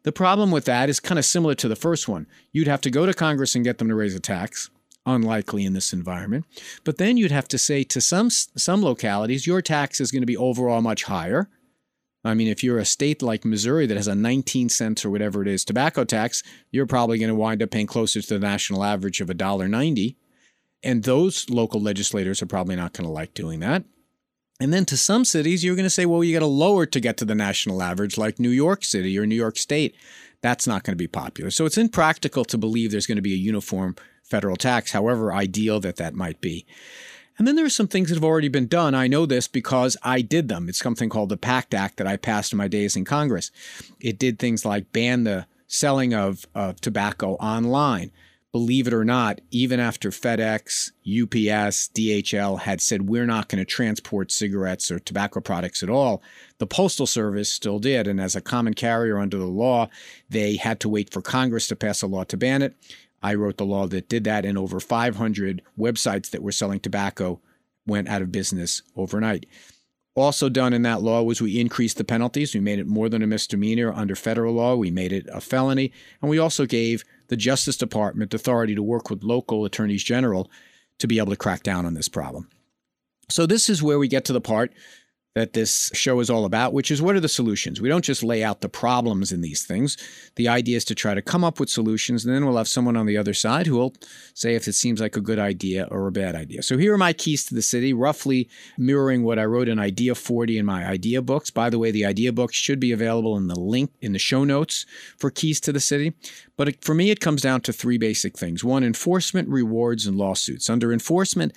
The 0.03 0.11
problem 0.11 0.51
with 0.51 0.65
that 0.65 0.89
is 0.89 0.99
kind 0.99 1.19
of 1.19 1.25
similar 1.25 1.55
to 1.55 1.67
the 1.67 1.75
first 1.75 2.07
one. 2.07 2.27
You'd 2.51 2.67
have 2.67 2.81
to 2.81 2.91
go 2.91 3.05
to 3.05 3.13
Congress 3.13 3.55
and 3.55 3.63
get 3.63 3.77
them 3.77 3.87
to 3.89 3.95
raise 3.95 4.15
a 4.15 4.19
tax. 4.19 4.69
Unlikely 5.05 5.65
in 5.65 5.73
this 5.73 5.91
environment. 5.91 6.45
But 6.85 6.97
then 6.97 7.17
you'd 7.17 7.31
have 7.31 7.49
to 7.49 7.57
say 7.57 7.83
to 7.83 7.99
some 7.99 8.29
some 8.29 8.81
localities, 8.81 9.45
your 9.45 9.61
tax 9.61 9.99
is 9.99 10.11
going 10.11 10.21
to 10.21 10.25
be 10.25 10.37
overall 10.37 10.81
much 10.81 11.03
higher 11.03 11.49
I 12.23 12.33
mean, 12.33 12.47
if 12.47 12.63
you're 12.63 12.79
a 12.79 12.85
state 12.85 13.21
like 13.21 13.43
Missouri 13.43 13.85
that 13.85 13.97
has 13.97 14.07
a 14.07 14.15
19 14.15 14.69
cents 14.69 15.03
or 15.03 15.09
whatever 15.09 15.41
it 15.41 15.47
is 15.47 15.65
tobacco 15.65 16.05
tax, 16.05 16.41
you're 16.71 16.85
probably 16.85 17.17
going 17.17 17.29
to 17.29 17.35
wind 17.35 17.61
up 17.61 17.71
paying 17.71 17.87
closer 17.87 18.21
to 18.21 18.33
the 18.33 18.39
national 18.39 18.83
average 18.83 19.19
of 19.19 19.27
$1.90. 19.27 20.15
And 20.83 21.03
those 21.03 21.49
local 21.49 21.81
legislators 21.81 22.41
are 22.41 22.47
probably 22.47 22.75
not 22.75 22.93
going 22.93 23.05
to 23.05 23.11
like 23.11 23.33
doing 23.33 23.59
that. 23.59 23.83
And 24.59 24.71
then 24.73 24.85
to 24.85 24.97
some 24.97 25.25
cities, 25.25 25.63
you're 25.63 25.75
going 25.75 25.85
to 25.85 25.89
say, 25.89 26.05
well, 26.05 26.23
you 26.23 26.33
got 26.33 26.39
to 26.39 26.45
lower 26.45 26.85
to 26.85 26.99
get 26.99 27.17
to 27.17 27.25
the 27.25 27.35
national 27.35 27.81
average, 27.81 28.17
like 28.17 28.39
New 28.39 28.49
York 28.49 28.85
City 28.85 29.17
or 29.17 29.25
New 29.25 29.35
York 29.35 29.57
State. 29.57 29.95
That's 30.41 30.67
not 30.67 30.83
going 30.83 30.93
to 30.93 31.01
be 31.01 31.07
popular. 31.07 31.49
So 31.51 31.65
it's 31.65 31.77
impractical 31.77 32.45
to 32.45 32.57
believe 32.57 32.91
there's 32.91 33.07
going 33.07 33.17
to 33.17 33.21
be 33.21 33.33
a 33.33 33.37
uniform 33.37 33.95
federal 34.23 34.55
tax, 34.55 34.91
however 34.91 35.33
ideal 35.33 35.79
that 35.81 35.97
that 35.97 36.13
might 36.13 36.39
be. 36.39 36.65
And 37.37 37.47
then 37.47 37.55
there 37.55 37.65
are 37.65 37.69
some 37.69 37.87
things 37.87 38.09
that 38.09 38.15
have 38.15 38.23
already 38.23 38.47
been 38.47 38.67
done. 38.67 38.93
I 38.93 39.07
know 39.07 39.25
this 39.25 39.47
because 39.47 39.97
I 40.03 40.21
did 40.21 40.47
them. 40.47 40.69
It's 40.69 40.79
something 40.79 41.09
called 41.09 41.29
the 41.29 41.37
PACT 41.37 41.73
Act 41.73 41.97
that 41.97 42.07
I 42.07 42.17
passed 42.17 42.51
in 42.51 42.57
my 42.57 42.67
days 42.67 42.95
in 42.95 43.05
Congress. 43.05 43.51
It 43.99 44.19
did 44.19 44.37
things 44.37 44.65
like 44.65 44.91
ban 44.91 45.23
the 45.23 45.47
selling 45.67 46.13
of, 46.13 46.45
of 46.53 46.79
tobacco 46.79 47.33
online. 47.35 48.11
Believe 48.51 48.85
it 48.85 48.93
or 48.93 49.03
not, 49.03 49.41
even 49.49 49.79
after 49.79 50.11
FedEx, 50.11 50.91
UPS, 51.01 51.89
DHL 51.89 52.59
had 52.59 52.81
said 52.81 53.09
we're 53.09 53.25
not 53.25 53.49
going 53.49 53.57
to 53.57 53.65
transport 53.65 54.31
cigarettes 54.31 54.91
or 54.91 54.99
tobacco 54.99 55.39
products 55.39 55.81
at 55.81 55.89
all, 55.89 56.21
the 56.59 56.67
Postal 56.67 57.07
Service 57.07 57.49
still 57.49 57.79
did. 57.79 58.07
And 58.07 58.21
as 58.21 58.35
a 58.35 58.41
common 58.41 58.75
carrier 58.75 59.17
under 59.17 59.39
the 59.39 59.47
law, 59.47 59.89
they 60.29 60.57
had 60.57 60.79
to 60.81 60.89
wait 60.89 61.11
for 61.11 61.19
Congress 61.19 61.65
to 61.69 61.75
pass 61.75 62.03
a 62.03 62.07
law 62.07 62.25
to 62.25 62.37
ban 62.37 62.61
it. 62.61 62.75
I 63.23 63.35
wrote 63.35 63.57
the 63.57 63.65
law 63.65 63.87
that 63.87 64.09
did 64.09 64.25
that, 64.25 64.45
and 64.45 64.57
over 64.57 64.79
500 64.79 65.61
websites 65.79 66.29
that 66.31 66.43
were 66.43 66.51
selling 66.51 66.81
tobacco 66.81 67.39
went 67.87 68.09
out 68.09 68.21
of 68.21 68.31
business 68.31 68.81
overnight. 68.95 69.45
Also 70.15 70.47
done 70.47 70.73
in 70.73 70.83
that 70.83 71.01
law 71.01 71.23
was 71.23 71.41
we 71.41 71.59
increased 71.59 71.97
the 71.97 72.03
penalties. 72.03 72.53
We 72.53 72.59
made 72.59 72.77
it 72.77 72.85
more 72.85 73.09
than 73.09 73.23
a 73.23 73.27
misdemeanor 73.27 73.91
under 73.91 74.15
federal 74.15 74.53
law. 74.53 74.75
We 74.75 74.91
made 74.91 75.11
it 75.11 75.27
a 75.31 75.41
felony. 75.41 75.91
And 76.21 76.29
we 76.29 76.37
also 76.37 76.67
gave 76.67 77.03
the 77.29 77.37
Justice 77.37 77.77
Department 77.77 78.33
authority 78.33 78.75
to 78.75 78.83
work 78.83 79.09
with 79.09 79.23
local 79.23 79.65
attorneys 79.65 80.03
general 80.03 80.51
to 80.99 81.07
be 81.07 81.17
able 81.17 81.31
to 81.31 81.37
crack 81.37 81.63
down 81.63 81.85
on 81.85 81.95
this 81.95 82.09
problem. 82.09 82.47
So, 83.29 83.47
this 83.47 83.69
is 83.69 83.81
where 83.81 83.97
we 83.97 84.07
get 84.07 84.25
to 84.25 84.33
the 84.33 84.41
part 84.41 84.73
that 85.35 85.53
this 85.53 85.89
show 85.93 86.19
is 86.19 86.29
all 86.29 86.45
about, 86.45 86.73
which 86.73 86.91
is 86.91 87.01
what 87.01 87.15
are 87.15 87.19
the 87.19 87.27
solutions? 87.27 87.81
We 87.81 87.89
don't 87.89 88.05
just 88.05 88.23
lay 88.23 88.43
out 88.43 88.61
the 88.61 88.69
problems 88.69 89.31
in 89.31 89.41
these 89.41 89.65
things. 89.65 89.97
The 90.35 90.47
idea 90.47 90.77
is 90.77 90.85
to 90.85 90.95
try 90.95 91.15
to 91.15 91.21
come 91.21 91.43
up 91.43 91.59
with 91.59 91.69
solutions, 91.69 92.23
and 92.23 92.33
then 92.33 92.45
we'll 92.45 92.57
have 92.57 92.67
someone 92.67 92.95
on 92.95 93.07
the 93.07 93.17
other 93.17 93.33
side 93.33 93.65
who 93.65 93.75
will 93.75 93.95
say 94.35 94.53
if 94.55 94.67
it 94.67 94.73
seems 94.73 95.01
like 95.01 95.15
a 95.15 95.21
good 95.21 95.39
idea 95.39 95.87
or 95.89 96.07
a 96.07 96.11
bad 96.11 96.35
idea. 96.35 96.61
So 96.61 96.77
here 96.77 96.93
are 96.93 96.99
my 96.99 97.13
keys 97.13 97.45
to 97.45 97.55
the 97.55 97.61
city, 97.63 97.93
roughly 97.93 98.47
mirroring 98.77 99.23
what 99.23 99.39
I 99.39 99.45
wrote 99.45 99.67
in 99.67 99.79
Idea 99.79 100.13
40 100.13 100.59
in 100.59 100.65
my 100.65 100.85
idea 100.85 101.21
books. 101.21 101.49
By 101.49 101.69
the 101.69 101.79
way, 101.79 101.89
the 101.89 102.05
idea 102.05 102.31
books 102.31 102.55
should 102.55 102.79
be 102.79 102.91
available 102.91 103.35
in 103.35 103.47
the 103.47 103.59
link 103.59 103.91
in 104.01 104.13
the 104.13 104.19
show 104.19 104.43
notes 104.43 104.85
for 105.17 105.31
keys 105.31 105.59
to 105.61 105.71
the 105.71 105.79
city. 105.79 106.13
But 106.55 106.83
for 106.83 106.93
me, 106.93 107.09
it 107.09 107.19
comes 107.19 107.41
down 107.41 107.61
to 107.61 107.73
three 107.73 107.97
basic 107.97 108.37
things 108.37 108.63
one, 108.63 108.83
enforcement, 108.83 109.49
rewards, 109.49 110.05
and 110.05 110.17
lawsuits. 110.17 110.69
Under 110.69 110.93
enforcement, 110.93 111.53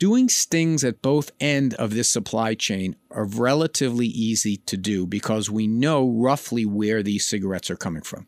Doing 0.00 0.30
stings 0.30 0.82
at 0.82 1.02
both 1.02 1.30
end 1.40 1.74
of 1.74 1.92
this 1.92 2.08
supply 2.08 2.54
chain 2.54 2.96
are 3.10 3.26
relatively 3.26 4.06
easy 4.06 4.56
to 4.56 4.78
do 4.78 5.06
because 5.06 5.50
we 5.50 5.66
know 5.66 6.08
roughly 6.08 6.64
where 6.64 7.02
these 7.02 7.26
cigarettes 7.26 7.70
are 7.70 7.76
coming 7.76 8.00
from. 8.00 8.26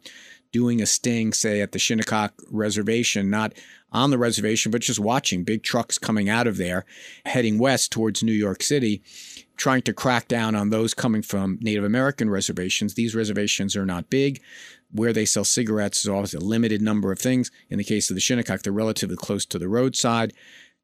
Doing 0.52 0.82
a 0.82 0.86
sting, 0.86 1.32
say 1.32 1.62
at 1.62 1.72
the 1.72 1.78
Shinnecock 1.78 2.34
Reservation, 2.50 3.30
not 3.30 3.54
on 3.90 4.10
the 4.10 4.18
reservation, 4.18 4.70
but 4.70 4.82
just 4.82 5.00
watching 5.00 5.44
big 5.44 5.62
trucks 5.62 5.96
coming 5.96 6.28
out 6.28 6.46
of 6.46 6.58
there, 6.58 6.84
heading 7.24 7.58
west 7.58 7.90
towards 7.90 8.22
New 8.22 8.32
York 8.32 8.62
City, 8.62 9.02
trying 9.56 9.80
to 9.82 9.94
crack 9.94 10.28
down 10.28 10.54
on 10.54 10.68
those 10.68 10.92
coming 10.92 11.22
from 11.22 11.58
Native 11.62 11.84
American 11.84 12.28
reservations. 12.28 12.92
These 12.92 13.14
reservations 13.14 13.76
are 13.76 13.86
not 13.86 14.10
big. 14.10 14.42
Where 14.92 15.12
they 15.12 15.24
sell 15.24 15.44
cigarettes 15.44 16.00
is 16.00 16.08
always 16.08 16.34
a 16.34 16.40
limited 16.40 16.82
number 16.82 17.10
of 17.10 17.18
things. 17.18 17.50
In 17.70 17.78
the 17.78 17.84
case 17.84 18.10
of 18.10 18.14
the 18.14 18.20
Shinnecock, 18.20 18.62
they're 18.62 18.72
relatively 18.72 19.16
close 19.16 19.46
to 19.46 19.58
the 19.58 19.68
roadside 19.68 20.34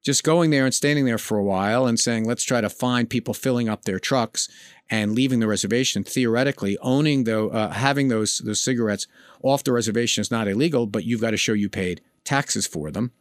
just 0.04 0.24
going 0.24 0.50
there 0.50 0.64
and 0.64 0.74
standing 0.74 1.04
there 1.04 1.18
for 1.18 1.38
a 1.38 1.44
while 1.44 1.86
and 1.86 1.98
saying, 1.98 2.24
let's 2.24 2.44
try 2.44 2.60
to 2.60 2.70
find 2.70 3.10
people 3.10 3.34
filling 3.34 3.68
up 3.68 3.84
their 3.84 3.98
trucks 3.98 4.48
and 4.90 5.12
leaving 5.12 5.40
the 5.40 5.46
reservation. 5.46 6.04
Theoretically, 6.04 6.78
owning 6.78 7.24
the 7.24 7.46
uh, 7.46 7.70
having 7.70 8.08
those 8.08 8.38
those 8.38 8.60
cigarettes 8.60 9.06
off 9.42 9.64
the 9.64 9.72
reservation 9.72 10.20
is 10.20 10.30
not 10.30 10.48
illegal, 10.48 10.86
but 10.86 11.04
you've 11.04 11.20
got 11.20 11.32
to 11.32 11.36
show 11.36 11.52
you 11.52 11.68
paid 11.68 12.00
taxes 12.24 12.66
for 12.66 12.90
them. 12.90 13.12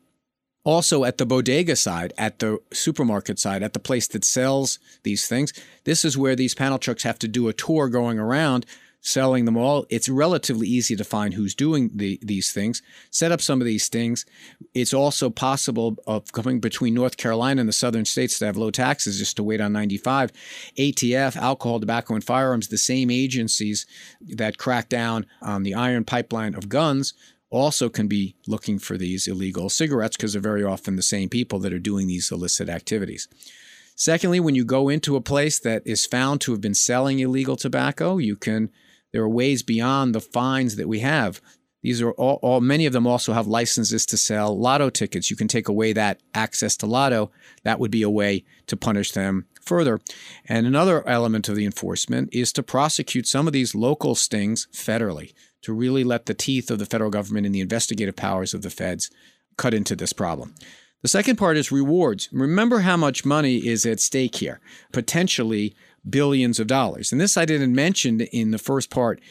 Also, 0.64 1.06
at 1.06 1.18
the 1.18 1.26
bodega 1.26 1.76
side, 1.78 2.14
at 2.18 2.40
the 2.40 2.60
supermarket 2.74 3.40
side, 3.40 3.64
at 3.64 3.72
the 3.74 3.80
place 3.80 4.08
that 4.08 4.26
sells 4.26 4.80
these 5.04 5.28
things, 5.28 5.54
this 5.86 6.04
is 6.04 6.18
where 6.18 6.36
these 6.36 6.54
panel 6.54 6.78
trucks 6.78 7.04
have 7.04 7.18
to 7.20 7.28
do 7.28 7.48
a 7.48 7.54
tour 7.54 7.88
going 7.88 8.20
around 8.20 8.66
selling 9.02 9.46
them 9.46 9.58
all. 9.58 9.86
It's 9.90 10.10
relatively 10.10 10.68
easy 10.68 10.96
to 10.96 11.04
find 11.04 11.34
who's 11.34 11.56
doing 11.56 11.92
the, 11.94 12.20
these 12.22 12.52
things. 12.52 12.82
Set 13.10 13.32
up 13.32 13.42
some 13.42 13.62
of 13.62 13.66
these 13.66 13.88
things. 13.88 14.26
It's 14.74 14.94
also 14.94 15.30
possible 15.30 15.98
of 16.06 16.32
coming 16.32 16.60
between 16.60 16.94
North 16.94 17.18
Carolina 17.18 17.62
and 17.62 17.70
the 17.70 17.74
southern 17.74 18.06
states 18.06 18.40
that 18.40 18.48
have 18.48 18.58
low 18.58 18.72
taxes 18.72 19.20
just 19.20 19.38
to 19.38 19.44
wait 19.44 19.62
on 19.62 19.74
95. 19.74 20.32
ATF, 20.78 21.36
alcohol, 21.38 21.80
tobacco, 21.80 22.16
and 22.16 22.24
firearms, 22.24 22.68
the 22.68 22.78
same 22.78 23.10
agencies 23.10 23.86
that 24.22 24.58
crack 24.58 24.90
down 24.90 25.26
on 25.42 25.64
the 25.64 25.74
iron 25.74 26.04
pipeline 26.04 26.56
of 26.56 26.70
guns 26.70 27.14
also 27.50 27.90
can 27.90 28.08
be 28.08 28.36
looking 28.46 28.78
for 28.78 28.98
these 28.98 29.28
illegal 29.28 29.70
cigarettes 29.70 30.18
because 30.18 30.34
they're 30.34 30.42
very 30.42 30.64
often 30.64 30.96
the 30.96 31.02
same 31.02 31.30
people 31.30 31.60
that 31.60 31.72
are 31.72 31.80
doing 31.80 32.08
these 32.08 32.32
illicit 32.32 32.68
activities. 32.68 33.28
Secondly, 33.96 34.40
when 34.40 34.54
you 34.54 34.64
go 34.64 34.90
into 34.90 35.16
a 35.16 35.22
place 35.22 35.60
that 35.60 35.82
is 35.86 36.06
found 36.06 36.42
to 36.42 36.52
have 36.52 36.62
been 36.62 36.76
selling 36.76 37.20
illegal 37.20 37.56
tobacco, 37.56 38.18
you 38.18 38.36
can 38.36 38.70
there 39.18 39.24
are 39.24 39.30
ways 39.30 39.64
beyond 39.64 40.14
the 40.14 40.22
fines 40.22 40.76
that 40.76 40.88
we 40.88 41.00
have. 41.00 41.42
These 41.82 42.04
are 42.04 42.12
all, 42.12 42.38
all, 42.44 42.62
many 42.62 42.86
of 42.86 42.94
them 42.94 43.08
also 43.08 43.34
have 43.34 43.48
licenses 43.48 44.06
to 44.06 44.16
sell 44.16 44.56
lotto 44.56 44.92
tickets. 44.92 45.32
You 45.32 45.36
can 45.36 45.48
take 45.48 45.68
away 45.68 45.92
that 45.94 46.22
access 46.36 46.78
to 46.78 46.86
lotto. 46.86 47.32
That 47.64 47.80
would 47.80 47.90
be 47.90 48.04
a 48.04 48.12
way 48.12 48.46
to 48.68 48.78
punish 48.78 49.14
them 49.14 49.48
further. 49.60 50.00
And 50.46 50.68
another 50.68 51.04
element 51.10 51.50
of 51.50 51.56
the 51.56 51.66
enforcement 51.66 52.30
is 52.32 52.54
to 52.54 52.62
prosecute 52.62 53.26
some 53.26 53.48
of 53.48 53.54
these 53.54 53.74
local 53.74 54.14
stings 54.14 54.68
federally, 54.72 55.34
to 55.64 55.74
really 55.74 56.04
let 56.04 56.28
the 56.28 56.36
teeth 56.36 56.70
of 56.70 56.78
the 56.78 56.86
federal 56.86 57.10
government 57.10 57.48
and 57.48 57.56
the 57.56 57.62
investigative 57.62 58.16
powers 58.16 58.54
of 58.54 58.62
the 58.62 58.70
feds 58.70 59.10
cut 59.58 59.74
into 59.74 59.96
this 59.96 60.14
problem. 60.14 60.54
The 61.02 61.08
second 61.08 61.38
part 61.38 61.58
is 61.58 61.72
rewards. 61.72 62.30
Remember 62.32 62.82
how 62.82 62.98
much 62.98 63.26
money 63.26 63.66
is 63.66 63.84
at 63.84 64.00
stake 64.00 64.36
here. 64.36 64.60
Potentially 64.92 65.76
billions 66.10 66.60
of 66.60 66.68
dollars. 66.68 67.12
And 67.12 67.20
this 67.20 67.38
I 67.38 67.46
didn't 67.46 67.74
mention 67.74 68.22
in 68.22 68.52
the 68.52 68.58
first 68.58 68.90
part. 68.90 69.22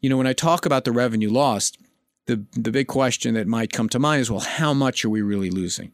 You 0.00 0.08
know, 0.08 0.16
when 0.16 0.26
I 0.26 0.32
talk 0.32 0.64
about 0.64 0.84
the 0.84 0.92
revenue 0.92 1.30
lost, 1.30 1.78
the, 2.26 2.44
the 2.52 2.70
big 2.70 2.86
question 2.86 3.34
that 3.34 3.46
might 3.46 3.72
come 3.72 3.88
to 3.88 3.98
mind 3.98 4.20
is 4.20 4.30
well, 4.30 4.40
how 4.40 4.74
much 4.74 5.04
are 5.04 5.10
we 5.10 5.22
really 5.22 5.50
losing? 5.50 5.92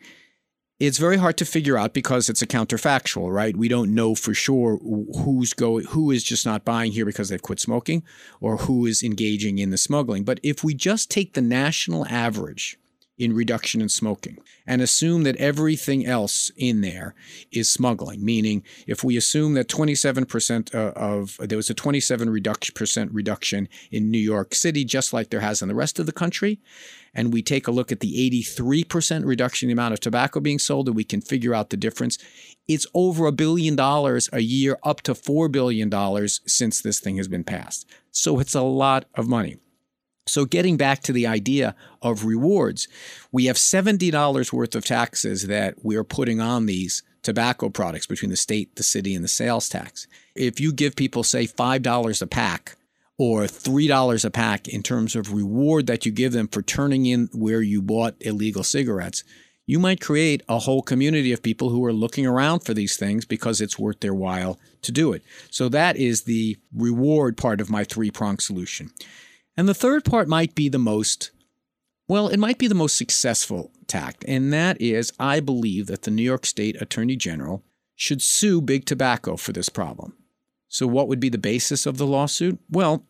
It's 0.81 0.99
very 0.99 1.17
hard 1.17 1.37
to 1.39 1.45
figure 1.45 1.79
out 1.79 1.95
because 1.95 2.29
it's 2.29 2.43
a 2.43 2.49
counterfactual, 2.49 3.33
right? 3.33 3.57
We 3.57 3.69
don't 3.69 3.95
know 3.95 4.17
for 4.17 4.35
sure 4.35 4.79
who's 4.79 5.53
going, 5.53 5.87
who 5.87 6.11
is 6.11 6.25
just 6.25 6.45
not 6.45 6.65
buying 6.65 6.91
here 6.91 7.07
because 7.07 7.29
they've 7.29 7.41
quit 7.41 7.61
smoking, 7.61 8.03
or 8.41 8.57
who 8.57 8.85
is 8.85 9.03
engaging 9.03 9.59
in 9.59 9.71
the 9.71 9.79
smuggling. 9.79 10.25
But 10.25 10.41
if 10.43 10.65
we 10.65 10.75
just 10.75 11.13
take 11.13 11.35
the 11.35 11.41
national 11.41 12.07
average 12.09 12.77
in 13.19 13.33
reduction 13.33 13.81
in 13.81 13.89
smoking 13.89 14.39
and 14.67 14.83
assume 14.83 15.23
that 15.23 15.37
everything 15.37 16.05
else 16.05 16.51
in 16.57 16.81
there 16.81 17.15
is 17.53 17.71
smuggling 17.71 18.25
meaning 18.25 18.63
if 18.87 19.05
we 19.05 19.17
assume 19.17 19.55
that 19.55 19.69
27% 19.69 20.75
uh, 20.75 20.93
of 20.97 21.37
there 21.41 21.57
was 21.57 21.71
a 21.71 21.75
27 21.75 22.29
reduction 22.29 22.75
percent 22.75 23.13
reduction 23.13 23.69
in 23.91 24.11
New 24.11 24.19
York 24.19 24.55
City 24.55 24.85
just 24.85 25.13
like 25.13 25.31
there 25.31 25.41
has 25.41 25.63
in 25.63 25.69
the 25.69 25.75
rest 25.75 25.99
of 25.99 26.07
the 26.07 26.13
country 26.13 26.61
and 27.15 27.33
we 27.33 27.43
take 27.43 27.69
a 27.69 27.71
look 27.71 27.93
at 27.93 28.01
the 28.01 28.29
83% 28.29 29.25
reduction 29.25 29.71
in 29.71 29.77
the 29.77 29.81
amount 29.81 29.95
of 29.95 30.01
tobacco 30.01 30.41
being 30.41 30.59
sold 30.59 30.89
and 30.89 30.97
we 30.97 31.05
can 31.05 31.21
figure 31.21 31.55
out 31.55 31.71
the 31.71 31.77
difference 31.77 32.19
it's 32.67 32.87
over 32.95 33.27
a 33.27 33.33
billion 33.33 33.77
dollars 33.77 34.29
a 34.33 34.41
year 34.41 34.79
up 34.83 35.03
to 35.03 35.15
4 35.15 35.49
billion 35.49 35.89
dollars 35.89 36.41
since 36.47 36.81
this 36.81 36.99
thing 36.99 37.19
has 37.19 37.29
been 37.29 37.45
passed. 37.45 37.87
So 38.11 38.41
it's 38.41 38.55
a 38.55 38.63
lot 38.63 39.05
of 39.15 39.29
money 39.29 39.57
so, 40.27 40.47
getting 40.47 40.79
back 40.79 41.03
to 41.03 41.13
the 41.13 41.27
idea 41.27 41.75
of 42.01 42.25
rewards, 42.25 42.89
we 43.31 43.45
have 43.45 43.57
$70 43.57 44.53
worth 44.53 44.75
of 44.75 44.85
taxes 44.85 45.47
that 45.49 45.75
we're 45.83 46.05
putting 46.05 46.41
on 46.41 46.65
these 46.65 47.03
tobacco 47.23 47.69
products 47.69 48.07
between 48.07 48.31
the 48.31 48.37
state, 48.37 48.77
the 48.77 48.83
city, 48.83 49.15
and 49.15 49.23
the 49.23 49.29
sales 49.29 49.69
tax. 49.69 50.07
If 50.35 50.61
you 50.61 50.73
give 50.73 50.97
people, 50.97 51.25
say, 51.25 51.47
$5 51.47 52.23
a 52.23 52.27
pack 52.27 52.77
or 53.19 53.43
$3 53.43 54.25
a 54.25 54.31
pack 54.31 54.67
in 54.67 54.83
terms 54.83 55.15
of 55.15 55.33
reward 55.33 55.87
that 55.89 56.07
you 56.07 56.13
give 56.13 56.33
them 56.33 56.49
for 56.49 56.63
turning 56.63 57.05
in 57.05 57.29
where 57.33 57.63
you 57.63 57.83
bought 57.83 58.15
illegal 58.21 58.65
cigarettes, 58.65 59.25
you 59.67 59.79
might 59.79 60.01
create 60.01 60.43
a 60.49 60.59
whole 60.59 60.83
community 60.83 61.33
of 61.33 61.43
people 61.43 61.69
who 61.69 61.85
are 61.85 61.93
looking 61.93 62.27
around 62.27 62.61
for 62.61 62.75
these 62.75 62.97
things 62.97 63.25
because 63.25 63.61
it's 63.61 63.79
worth 63.79 64.01
their 64.01 64.15
while 64.15 64.59
to 64.83 64.93
do 64.93 65.13
it. 65.13 65.23
So 65.51 65.69
that 65.71 65.97
is 65.97 66.23
the 66.23 66.57
reward 66.75 67.37
part 67.37 67.61
of 67.61 67.71
my 67.71 67.85
three 67.85 68.11
prong 68.11 68.39
solution. 68.39 68.91
And 69.57 69.69
the 69.69 69.75
third 69.75 70.05
part 70.05 70.29
might 70.29 70.55
be 70.55 70.69
the 70.69 70.79
most, 70.79 71.31
well, 72.09 72.29
it 72.29 72.39
might 72.39 72.59
be 72.59 72.67
the 72.67 72.75
most 72.75 72.97
successful 72.97 73.71
tact. 73.87 74.25
And 74.27 74.53
that 74.53 74.81
is, 74.81 75.13
I 75.19 75.41
believe 75.41 75.87
that 75.87 76.03
the 76.03 76.11
New 76.11 76.23
York 76.23 76.47
State 76.47 76.81
Attorney 76.81 77.17
General 77.17 77.63
should 77.95 78.21
sue 78.21 78.61
Big 78.61 78.85
Tobacco 78.85 79.37
for 79.37 79.53
this 79.53 79.69
problem. 79.69 80.17
So, 80.69 80.87
what 80.87 81.07
would 81.07 81.21
be 81.21 81.29
the 81.29 81.39
basis 81.39 81.87
of 81.87 81.99
the 81.99 82.07
lawsuit? 82.07 82.59
Well, 82.69 83.07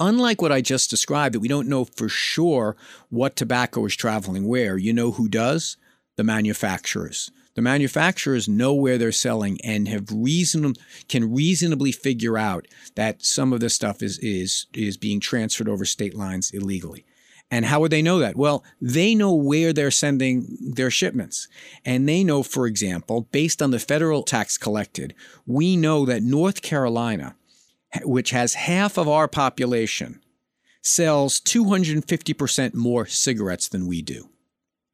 unlike 0.00 0.42
what 0.42 0.50
I 0.50 0.60
just 0.60 0.90
described, 0.90 1.34
that 1.34 1.40
we 1.40 1.48
don't 1.48 1.68
know 1.68 1.84
for 1.84 2.08
sure 2.08 2.76
what 3.08 3.36
tobacco 3.36 3.84
is 3.84 3.94
traveling 3.94 4.48
where, 4.48 4.76
you 4.76 4.92
know 4.92 5.12
who 5.12 5.28
does? 5.28 5.76
The 6.16 6.24
manufacturers. 6.24 7.30
The 7.54 7.62
manufacturers 7.62 8.48
know 8.48 8.74
where 8.74 8.98
they're 8.98 9.12
selling 9.12 9.60
and 9.62 9.86
have 9.88 10.10
reason 10.12 10.74
can 11.08 11.32
reasonably 11.32 11.92
figure 11.92 12.36
out 12.36 12.66
that 12.96 13.24
some 13.24 13.52
of 13.52 13.60
this 13.60 13.74
stuff 13.74 14.02
is 14.02 14.18
is 14.18 14.66
is 14.74 14.96
being 14.96 15.20
transferred 15.20 15.68
over 15.68 15.84
state 15.84 16.14
lines 16.14 16.50
illegally. 16.50 17.04
And 17.50 17.66
how 17.66 17.80
would 17.80 17.92
they 17.92 18.02
know 18.02 18.18
that? 18.18 18.36
Well, 18.36 18.64
they 18.80 19.14
know 19.14 19.32
where 19.32 19.72
they're 19.72 19.90
sending 19.90 20.56
their 20.60 20.90
shipments. 20.90 21.46
And 21.84 22.08
they 22.08 22.24
know, 22.24 22.42
for 22.42 22.66
example, 22.66 23.28
based 23.30 23.62
on 23.62 23.70
the 23.70 23.78
federal 23.78 24.22
tax 24.22 24.58
collected, 24.58 25.14
we 25.46 25.76
know 25.76 26.04
that 26.06 26.22
North 26.22 26.62
Carolina, 26.62 27.36
which 28.02 28.30
has 28.30 28.54
half 28.54 28.98
of 28.98 29.08
our 29.08 29.28
population, 29.28 30.20
sells 30.82 31.40
250% 31.40 32.74
more 32.74 33.06
cigarettes 33.06 33.68
than 33.68 33.86
we 33.86 34.02
do. 34.02 34.30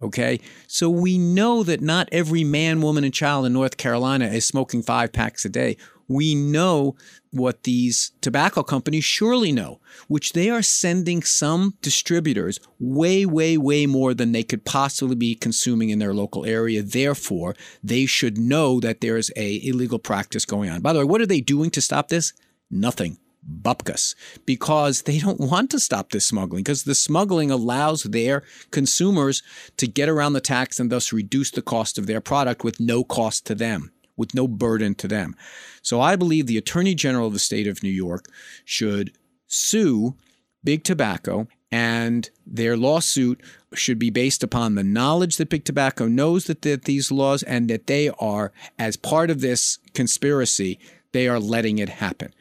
Okay. 0.03 0.41
So 0.67 0.89
we 0.89 1.19
know 1.19 1.63
that 1.63 1.83
not 1.83 2.09
every 2.11 2.43
man, 2.43 2.81
woman, 2.81 3.05
and 3.05 3.13
child 3.13 3.45
in 3.47 3.53
North 3.53 3.77
Carolina 3.77 4.27
is 4.27 4.47
smoking 4.47 4.83
five 4.83 5.13
packs 5.13 5.45
a 5.45 5.49
day. 5.49 5.77
We 6.09 6.35
know 6.35 6.97
what 7.31 7.63
these 7.63 8.11
tobacco 8.21 8.65
companies 8.65 9.05
surely 9.05 9.53
know, 9.53 9.81
which 10.09 10.33
they 10.33 10.51
are 10.51 10.63
sending 10.63 11.23
some 11.23 11.75
distributors 11.83 12.59
way, 12.81 13.25
way, 13.25 13.57
way 13.57 13.87
more 13.87 14.15
than 14.15 14.33
they 14.33 14.43
could 14.43 14.65
possibly 14.65 15.15
be 15.15 15.37
consuming 15.37 15.91
in 15.91 16.01
their 16.01 16.15
local 16.15 16.45
area. 16.45 16.83
Therefore, 16.83 17.55
they 17.85 18.07
should 18.07 18.39
know 18.39 18.81
that 18.81 19.01
there 19.01 19.17
is 19.17 19.31
a 19.37 19.61
illegal 19.65 20.01
practice 20.01 20.45
going 20.45 20.71
on. 20.71 20.81
By 20.81 20.93
the 20.93 21.01
way, 21.01 21.05
what 21.05 21.21
are 21.21 21.27
they 21.27 21.41
doing 21.41 21.71
to 21.71 21.81
stop 21.81 22.09
this? 22.09 22.33
Nothing 22.71 23.19
bupkis 23.49 24.15
because 24.45 25.03
they 25.03 25.19
don't 25.19 25.41
want 25.41 25.71
to 25.71 25.81
stop 25.81 26.11
this 26.11 26.27
smuggling 26.27 26.63
because 26.63 26.85
the 26.85 26.95
smuggling 26.95 27.51
allows 27.51 28.03
their 28.03 28.43
consumers 28.71 29.43
to 29.77 29.87
get 29.87 30.09
around 30.09 30.35
the 30.35 30.41
tax 30.41 30.79
and 30.79 30.91
thus 30.91 31.13
reduce 31.13 31.51
the 31.51 31.63
cost 31.63 31.99
of 31.99 32.07
their 32.07 32.21
product 32.21 32.65
with 32.65 32.81
no 32.81 33.03
cost 33.03 33.47
to 33.47 33.55
them 33.55 33.93
with 34.21 34.35
no 34.35 34.47
burden 34.47 34.95
to 34.95 35.09
them. 35.09 35.35
So 35.83 36.01
I 36.01 36.15
believe 36.15 36.47
the 36.47 36.59
Attorney 36.59 36.95
General 36.95 37.29
of 37.29 37.33
the 37.33 37.39
state 37.39 37.67
of 37.67 37.83
New 37.83 37.89
York 37.89 38.27
should 38.67 39.13
sue 39.47 40.15
Big 40.63 40.85
Tobacco 40.85 41.49
and 41.73 42.29
their 42.47 42.77
lawsuit 42.77 43.41
should 43.75 43.99
be 43.99 44.11
based 44.11 44.43
upon 44.43 44.75
the 44.75 44.85
knowledge 44.85 45.37
that 45.37 45.49
Big 45.49 45.65
Tobacco 45.65 46.07
knows 46.07 46.45
that, 46.45 46.63
that 46.63 46.85
these 46.85 47.11
laws 47.11 47.43
and 47.45 47.71
that 47.71 47.87
they 47.87 48.11
are, 48.19 48.53
as 48.79 48.97
part 48.97 49.31
of 49.31 49.41
this 49.41 49.79
conspiracy, 49.95 50.79
they 51.13 51.27
are 51.27 51.41
letting 51.41 51.79
it 51.79 51.89
happen. 51.89 52.35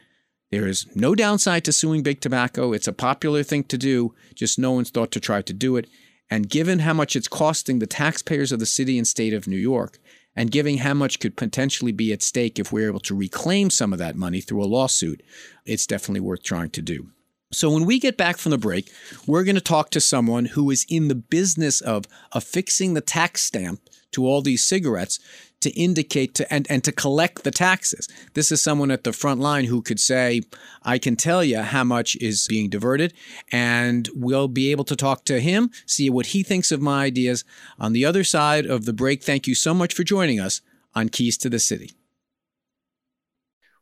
There 0.50 0.66
is 0.66 0.86
no 0.96 1.14
downside 1.14 1.64
to 1.64 1.72
suing 1.72 2.02
big 2.02 2.20
tobacco. 2.20 2.72
It's 2.72 2.88
a 2.88 2.92
popular 2.92 3.44
thing 3.44 3.64
to 3.64 3.78
do, 3.78 4.14
just 4.34 4.58
no 4.58 4.72
one's 4.72 4.90
thought 4.90 5.12
to 5.12 5.20
try 5.20 5.42
to 5.42 5.52
do 5.52 5.76
it. 5.76 5.88
And 6.28 6.48
given 6.48 6.80
how 6.80 6.92
much 6.92 7.14
it's 7.14 7.28
costing 7.28 7.78
the 7.78 7.86
taxpayers 7.86 8.50
of 8.50 8.58
the 8.58 8.66
city 8.66 8.98
and 8.98 9.06
state 9.06 9.32
of 9.32 9.46
New 9.46 9.56
York, 9.56 9.98
and 10.34 10.50
given 10.50 10.78
how 10.78 10.94
much 10.94 11.20
could 11.20 11.36
potentially 11.36 11.92
be 11.92 12.12
at 12.12 12.22
stake 12.22 12.58
if 12.58 12.72
we're 12.72 12.88
able 12.88 13.00
to 13.00 13.16
reclaim 13.16 13.70
some 13.70 13.92
of 13.92 13.98
that 13.98 14.16
money 14.16 14.40
through 14.40 14.62
a 14.62 14.66
lawsuit, 14.66 15.22
it's 15.64 15.86
definitely 15.86 16.20
worth 16.20 16.42
trying 16.42 16.70
to 16.70 16.82
do. 16.82 17.10
So, 17.52 17.68
when 17.70 17.84
we 17.84 17.98
get 17.98 18.16
back 18.16 18.38
from 18.38 18.50
the 18.50 18.58
break, 18.58 18.92
we're 19.26 19.42
going 19.42 19.56
to 19.56 19.60
talk 19.60 19.90
to 19.90 20.00
someone 20.00 20.44
who 20.46 20.70
is 20.70 20.86
in 20.88 21.08
the 21.08 21.16
business 21.16 21.80
of 21.80 22.04
affixing 22.30 22.94
the 22.94 23.00
tax 23.00 23.42
stamp 23.42 23.80
to 24.12 24.24
all 24.24 24.40
these 24.40 24.64
cigarettes 24.64 25.18
to 25.60 25.70
indicate 25.70 26.34
to 26.34 26.52
and, 26.52 26.66
and 26.70 26.82
to 26.84 26.92
collect 26.92 27.44
the 27.44 27.50
taxes. 27.50 28.08
This 28.34 28.50
is 28.50 28.62
someone 28.62 28.90
at 28.90 29.04
the 29.04 29.12
front 29.12 29.40
line 29.40 29.66
who 29.66 29.82
could 29.82 30.00
say, 30.00 30.42
I 30.82 30.98
can 30.98 31.16
tell 31.16 31.44
you 31.44 31.58
how 31.58 31.84
much 31.84 32.16
is 32.16 32.46
being 32.48 32.70
diverted, 32.70 33.12
and 33.52 34.08
we'll 34.14 34.48
be 34.48 34.70
able 34.70 34.84
to 34.84 34.96
talk 34.96 35.24
to 35.26 35.40
him, 35.40 35.70
see 35.86 36.08
what 36.10 36.26
he 36.26 36.42
thinks 36.42 36.72
of 36.72 36.80
my 36.80 37.04
ideas. 37.04 37.44
On 37.78 37.92
the 37.92 38.04
other 38.04 38.24
side 38.24 38.66
of 38.66 38.84
the 38.84 38.92
break, 38.92 39.22
thank 39.22 39.46
you 39.46 39.54
so 39.54 39.74
much 39.74 39.94
for 39.94 40.04
joining 40.04 40.40
us 40.40 40.60
on 40.94 41.08
Keys 41.08 41.36
to 41.38 41.48
the 41.48 41.58
City. 41.58 41.92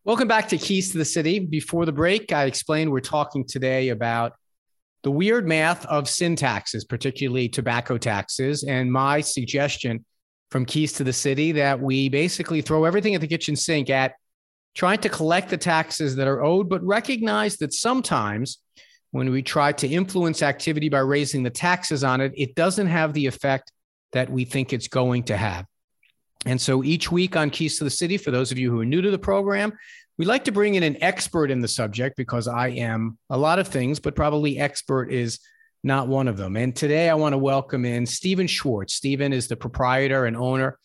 Welcome 0.04 0.28
back 0.28 0.48
to 0.48 0.58
Keys 0.58 0.90
to 0.92 0.98
the 0.98 1.04
City. 1.04 1.38
Before 1.38 1.84
the 1.84 1.92
break, 1.92 2.32
I 2.32 2.44
explained 2.44 2.90
we're 2.90 3.00
talking 3.00 3.44
today 3.46 3.90
about 3.90 4.32
the 5.02 5.10
weird 5.10 5.46
math 5.46 5.86
of 5.86 6.08
sin 6.08 6.34
taxes, 6.34 6.84
particularly 6.84 7.48
tobacco 7.48 7.98
taxes. 7.98 8.64
And 8.64 8.90
my 8.90 9.20
suggestion 9.20 10.04
from 10.50 10.64
Keys 10.64 10.94
to 10.94 11.04
the 11.04 11.12
City 11.12 11.52
that 11.52 11.80
we 11.80 12.08
basically 12.08 12.62
throw 12.62 12.84
everything 12.84 13.14
at 13.14 13.20
the 13.20 13.26
kitchen 13.26 13.56
sink 13.56 13.90
at 13.90 14.14
trying 14.74 14.98
to 14.98 15.08
collect 15.08 15.50
the 15.50 15.56
taxes 15.56 16.16
that 16.16 16.28
are 16.28 16.42
owed, 16.42 16.68
but 16.68 16.84
recognize 16.84 17.56
that 17.58 17.72
sometimes 17.72 18.58
when 19.11 19.30
we 19.30 19.42
try 19.42 19.72
to 19.72 19.88
influence 19.88 20.42
activity 20.42 20.88
by 20.88 20.98
raising 20.98 21.42
the 21.42 21.50
taxes 21.50 22.04
on 22.04 22.20
it, 22.20 22.32
it 22.37 22.54
doesn't 22.54 22.87
have 22.87 23.12
the 23.12 23.26
effect 23.26 23.72
that 24.12 24.30
we 24.30 24.44
think 24.44 24.72
it's 24.72 24.88
going 24.88 25.22
to 25.24 25.37
have. 25.37 25.66
And 26.46 26.61
so 26.61 26.84
each 26.84 27.11
week 27.11 27.37
on 27.37 27.50
Keys 27.50 27.78
to 27.78 27.84
the 27.84 27.90
City, 27.90 28.16
for 28.16 28.30
those 28.30 28.52
of 28.52 28.58
you 28.58 28.70
who 28.70 28.80
are 28.80 28.87
new 28.87 29.02
to 29.02 29.11
the 29.11 29.18
program, 29.18 29.72
we 30.18 30.24
like 30.24 30.44
to 30.44 30.52
bring 30.52 30.74
in 30.74 30.82
an 30.82 31.02
expert 31.02 31.50
in 31.50 31.61
the 31.61 31.68
subject 31.68 32.16
because 32.16 32.48
I 32.48 32.68
am 32.68 33.18
a 33.30 33.38
lot 33.38 33.58
of 33.58 33.68
things, 33.68 34.00
but 34.00 34.16
probably 34.16 34.58
expert 34.58 35.11
is 35.11 35.40
not 35.82 36.08
one 36.08 36.28
of 36.28 36.36
them. 36.36 36.56
And 36.56 36.74
today 36.74 37.08
I 37.08 37.14
want 37.14 37.32
to 37.32 37.38
welcome 37.38 37.84
in 37.84 38.04
Stephen 38.04 38.46
Schwartz. 38.46 38.94
Stephen 38.94 39.32
is 39.32 39.48
the 39.48 39.56
proprietor 39.56 40.26
and 40.26 40.36
owner 40.36 40.78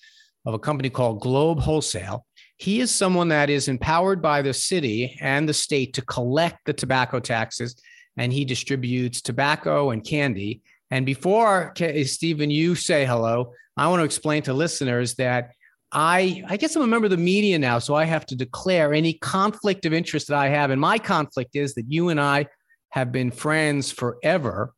of 0.45 0.53
a 0.53 0.59
company 0.59 0.89
called 0.89 1.21
Globe 1.21 1.59
Wholesale. 1.59 2.25
He 2.57 2.79
is 2.79 2.91
someone 2.91 3.29
that 3.29 3.49
is 3.49 3.67
empowered 3.67 4.21
by 4.21 4.41
the 4.41 4.53
city 4.53 5.17
and 5.19 5.49
the 5.49 5.53
state 5.53 5.93
to 5.95 6.01
collect 6.03 6.59
the 6.65 6.73
tobacco 6.73 7.19
taxes, 7.19 7.75
and 8.17 8.31
he 8.31 8.45
distributes 8.45 9.21
tobacco 9.21 9.89
and 9.89 10.05
candy. 10.05 10.61
And 10.91 11.05
before 11.05 11.73
Stephen, 12.03 12.51
you 12.51 12.75
say 12.75 13.05
hello, 13.05 13.53
I 13.75 13.87
want 13.87 14.01
to 14.01 14.05
explain 14.05 14.43
to 14.43 14.53
listeners 14.53 15.15
that 15.15 15.51
I, 15.91 16.43
I 16.47 16.57
guess 16.57 16.75
I'm 16.75 16.83
a 16.83 16.87
member 16.87 17.05
of 17.05 17.11
the 17.11 17.17
media 17.17 17.57
now, 17.57 17.79
so 17.79 17.95
I 17.95 18.05
have 18.05 18.25
to 18.27 18.35
declare 18.35 18.93
any 18.93 19.13
conflict 19.13 19.85
of 19.85 19.93
interest 19.93 20.27
that 20.27 20.37
I 20.37 20.49
have. 20.49 20.69
And 20.69 20.79
my 20.79 20.99
conflict 20.99 21.55
is 21.55 21.73
that 21.73 21.91
you 21.91 22.09
and 22.09 22.21
I 22.21 22.47
have 22.89 23.11
been 23.11 23.31
friends 23.31 23.91
forever 23.91 24.73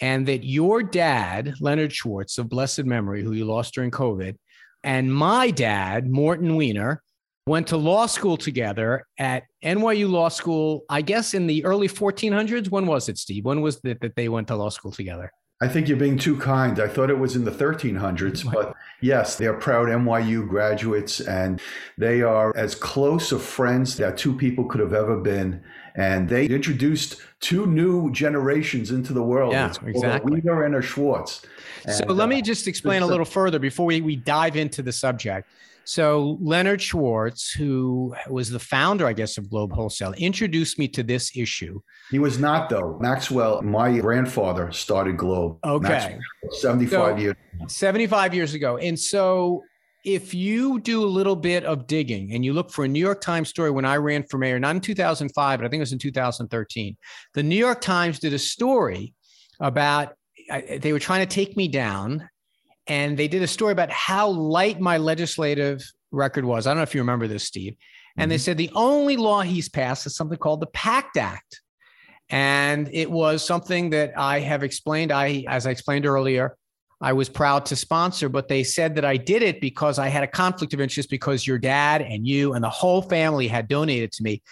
and 0.00 0.26
that 0.26 0.44
your 0.44 0.82
dad, 0.82 1.54
Leonard 1.60 1.92
Schwartz 1.92 2.38
of 2.38 2.48
blessed 2.48 2.84
memory, 2.84 3.22
who 3.22 3.32
you 3.32 3.44
lost 3.44 3.74
during 3.74 3.90
COVID, 3.90 4.36
and 4.84 5.12
my 5.12 5.50
dad, 5.50 6.08
Morton 6.08 6.56
Weiner, 6.56 7.02
went 7.46 7.66
to 7.68 7.76
law 7.76 8.06
school 8.06 8.36
together 8.36 9.06
at 9.18 9.44
NYU 9.64 10.08
Law 10.08 10.28
School, 10.28 10.84
I 10.88 11.00
guess 11.00 11.34
in 11.34 11.46
the 11.46 11.64
early 11.64 11.88
1400s. 11.88 12.70
When 12.70 12.86
was 12.86 13.08
it, 13.08 13.18
Steve? 13.18 13.44
When 13.44 13.60
was 13.60 13.80
it 13.84 14.00
that 14.02 14.14
they 14.14 14.28
went 14.28 14.48
to 14.48 14.56
law 14.56 14.68
school 14.68 14.92
together? 14.92 15.32
I 15.60 15.66
think 15.66 15.88
you're 15.88 15.96
being 15.96 16.18
too 16.18 16.36
kind. 16.36 16.78
I 16.78 16.86
thought 16.86 17.10
it 17.10 17.18
was 17.18 17.34
in 17.34 17.44
the 17.44 17.50
1300s, 17.50 18.48
but 18.52 18.74
yes, 19.00 19.34
they're 19.34 19.54
proud 19.54 19.88
NYU 19.88 20.48
graduates 20.48 21.20
and 21.20 21.60
they 21.96 22.22
are 22.22 22.56
as 22.56 22.76
close 22.76 23.32
of 23.32 23.42
friends 23.42 23.96
that 23.96 24.16
two 24.16 24.36
people 24.36 24.66
could 24.66 24.80
have 24.80 24.92
ever 24.92 25.16
been. 25.16 25.64
And 25.98 26.28
they 26.28 26.46
introduced 26.46 27.16
two 27.40 27.66
new 27.66 28.12
generations 28.12 28.92
into 28.92 29.12
the 29.12 29.22
world. 29.22 29.52
Yeah, 29.52 29.68
it's 29.68 29.78
exactly. 29.84 30.40
Weiner 30.40 30.62
and 30.62 30.76
a 30.76 30.82
Schwartz. 30.82 31.42
And, 31.84 31.94
so 31.94 32.06
let 32.06 32.24
uh, 32.24 32.28
me 32.28 32.40
just 32.40 32.68
explain 32.68 33.02
a 33.02 33.06
little 33.06 33.24
further 33.24 33.58
before 33.58 33.86
we, 33.86 34.00
we 34.00 34.14
dive 34.14 34.56
into 34.56 34.80
the 34.80 34.92
subject. 34.92 35.50
So 35.88 36.36
Leonard 36.40 36.82
Schwartz, 36.82 37.50
who 37.50 38.14
was 38.28 38.50
the 38.50 38.58
founder, 38.58 39.06
I 39.06 39.14
guess, 39.14 39.38
of 39.38 39.48
Globe 39.48 39.72
Wholesale, 39.72 40.12
introduced 40.18 40.78
me 40.78 40.86
to 40.88 41.02
this 41.02 41.34
issue. 41.34 41.80
He 42.10 42.18
was 42.18 42.38
not, 42.38 42.68
though. 42.68 42.98
Maxwell, 43.00 43.62
my 43.62 43.98
grandfather, 43.98 44.70
started 44.70 45.16
Globe. 45.16 45.56
Okay. 45.64 45.88
Maxwell, 45.88 46.20
75 46.50 46.90
so, 46.90 47.16
years. 47.16 47.36
75 47.68 48.34
years 48.34 48.54
ago. 48.54 48.76
And 48.76 49.00
so 49.00 49.64
if 50.04 50.32
you 50.32 50.80
do 50.80 51.02
a 51.02 51.06
little 51.06 51.36
bit 51.36 51.64
of 51.64 51.86
digging 51.86 52.32
and 52.32 52.44
you 52.44 52.52
look 52.52 52.70
for 52.70 52.84
a 52.84 52.88
New 52.88 53.00
York 53.00 53.20
Times 53.20 53.48
story 53.48 53.70
when 53.70 53.84
I 53.84 53.96
ran 53.96 54.22
for 54.24 54.38
mayor, 54.38 54.58
not 54.58 54.74
in 54.74 54.80
2005, 54.80 55.58
but 55.58 55.66
I 55.66 55.68
think 55.68 55.78
it 55.78 55.82
was 55.82 55.92
in 55.92 55.98
2013, 55.98 56.96
the 57.34 57.42
New 57.42 57.56
York 57.56 57.80
Times 57.80 58.18
did 58.18 58.32
a 58.32 58.38
story 58.38 59.14
about 59.60 60.14
they 60.78 60.92
were 60.92 60.98
trying 60.98 61.26
to 61.26 61.34
take 61.34 61.56
me 61.56 61.68
down 61.68 62.28
and 62.86 63.18
they 63.18 63.28
did 63.28 63.42
a 63.42 63.46
story 63.46 63.72
about 63.72 63.90
how 63.90 64.28
light 64.28 64.80
my 64.80 64.96
legislative 64.96 65.82
record 66.10 66.44
was. 66.44 66.66
I 66.66 66.70
don't 66.70 66.78
know 66.78 66.84
if 66.84 66.94
you 66.94 67.02
remember 67.02 67.26
this, 67.26 67.44
Steve. 67.44 67.76
And 68.16 68.24
mm-hmm. 68.24 68.30
they 68.30 68.38
said 68.38 68.56
the 68.56 68.70
only 68.74 69.16
law 69.16 69.42
he's 69.42 69.68
passed 69.68 70.06
is 70.06 70.16
something 70.16 70.38
called 70.38 70.60
the 70.60 70.68
PACT 70.68 71.18
Act. 71.18 71.60
And 72.30 72.88
it 72.92 73.10
was 73.10 73.44
something 73.44 73.90
that 73.90 74.12
I 74.16 74.40
have 74.40 74.62
explained. 74.62 75.12
I, 75.12 75.44
as 75.48 75.66
I 75.66 75.70
explained 75.70 76.06
earlier, 76.06 76.56
I 77.00 77.12
was 77.12 77.28
proud 77.28 77.66
to 77.66 77.76
sponsor, 77.76 78.28
but 78.28 78.48
they 78.48 78.64
said 78.64 78.96
that 78.96 79.04
I 79.04 79.16
did 79.16 79.42
it 79.42 79.60
because 79.60 79.98
I 79.98 80.08
had 80.08 80.24
a 80.24 80.28
conflict 80.28 80.74
of 80.74 80.80
interest 80.80 81.10
because 81.10 81.46
your 81.46 81.58
dad 81.58 82.02
and 82.02 82.26
you 82.26 82.54
and 82.54 82.64
the 82.64 82.70
whole 82.70 83.02
family 83.02 83.46
had 83.46 83.68
donated 83.68 84.10
to 84.12 84.22
me, 84.22 84.42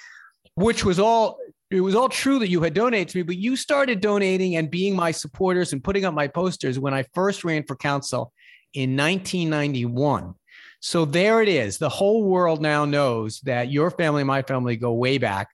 which 0.54 0.84
was 0.84 1.00
all 1.00 1.38
it 1.70 1.80
was 1.80 1.96
all 1.96 2.08
true 2.08 2.38
that 2.38 2.48
you 2.48 2.62
had 2.62 2.74
donated 2.74 3.08
to 3.08 3.18
me, 3.18 3.22
but 3.22 3.36
you 3.36 3.56
started 3.56 4.00
donating 4.00 4.54
and 4.54 4.70
being 4.70 4.94
my 4.94 5.10
supporters 5.10 5.72
and 5.72 5.82
putting 5.82 6.04
up 6.04 6.14
my 6.14 6.28
posters 6.28 6.78
when 6.78 6.94
I 6.94 7.04
first 7.12 7.42
ran 7.42 7.64
for 7.64 7.74
council 7.74 8.32
in 8.72 8.96
1991. 8.96 10.34
So 10.78 11.04
there 11.04 11.42
it 11.42 11.48
is. 11.48 11.78
The 11.78 11.88
whole 11.88 12.22
world 12.22 12.62
now 12.62 12.84
knows 12.84 13.40
that 13.40 13.72
your 13.72 13.90
family 13.90 14.20
and 14.20 14.28
my 14.28 14.42
family 14.42 14.76
go 14.76 14.92
way 14.92 15.18
back. 15.18 15.48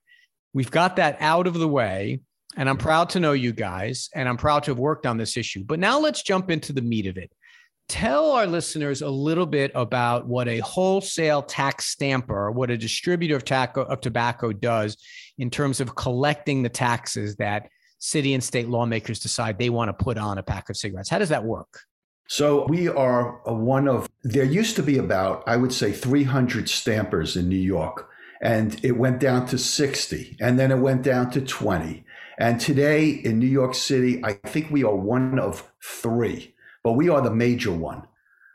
We've 0.52 0.70
got 0.70 0.96
that 0.96 1.16
out 1.20 1.46
of 1.46 1.54
the 1.54 1.68
way. 1.68 2.20
And 2.56 2.68
I'm 2.68 2.76
proud 2.76 3.10
to 3.10 3.20
know 3.20 3.32
you 3.32 3.52
guys, 3.52 4.10
and 4.14 4.28
I'm 4.28 4.36
proud 4.36 4.64
to 4.64 4.72
have 4.72 4.78
worked 4.78 5.06
on 5.06 5.16
this 5.16 5.36
issue. 5.36 5.64
But 5.64 5.78
now 5.78 5.98
let's 5.98 6.22
jump 6.22 6.50
into 6.50 6.72
the 6.72 6.82
meat 6.82 7.06
of 7.06 7.16
it. 7.16 7.32
Tell 7.88 8.32
our 8.32 8.46
listeners 8.46 9.02
a 9.02 9.08
little 9.08 9.46
bit 9.46 9.72
about 9.74 10.26
what 10.26 10.48
a 10.48 10.60
wholesale 10.60 11.42
tax 11.42 11.86
stamper, 11.86 12.50
what 12.50 12.70
a 12.70 12.76
distributor 12.76 13.36
of, 13.36 13.44
taco, 13.44 13.82
of 13.82 14.00
tobacco 14.00 14.52
does 14.52 14.96
in 15.38 15.50
terms 15.50 15.80
of 15.80 15.94
collecting 15.94 16.62
the 16.62 16.68
taxes 16.68 17.36
that 17.36 17.68
city 17.98 18.34
and 18.34 18.42
state 18.42 18.68
lawmakers 18.68 19.20
decide 19.20 19.58
they 19.58 19.70
want 19.70 19.88
to 19.88 20.04
put 20.04 20.18
on 20.18 20.38
a 20.38 20.42
pack 20.42 20.68
of 20.70 20.76
cigarettes. 20.76 21.08
How 21.08 21.18
does 21.18 21.28
that 21.30 21.44
work? 21.44 21.80
So 22.28 22.66
we 22.66 22.88
are 22.88 23.40
one 23.44 23.88
of, 23.88 24.08
there 24.22 24.44
used 24.44 24.76
to 24.76 24.82
be 24.82 24.98
about, 24.98 25.42
I 25.46 25.56
would 25.56 25.72
say, 25.72 25.92
300 25.92 26.68
stampers 26.68 27.36
in 27.36 27.48
New 27.48 27.56
York, 27.56 28.08
and 28.40 28.82
it 28.84 28.92
went 28.92 29.20
down 29.20 29.46
to 29.46 29.58
60, 29.58 30.36
and 30.40 30.58
then 30.58 30.70
it 30.70 30.78
went 30.78 31.02
down 31.02 31.30
to 31.32 31.40
20. 31.40 32.04
And 32.38 32.60
today 32.60 33.10
in 33.10 33.38
New 33.38 33.46
York 33.46 33.74
City, 33.74 34.24
I 34.24 34.34
think 34.34 34.70
we 34.70 34.84
are 34.84 34.94
one 34.94 35.38
of 35.38 35.70
three, 35.82 36.54
but 36.82 36.92
we 36.92 37.08
are 37.08 37.20
the 37.20 37.34
major 37.34 37.72
one. 37.72 38.06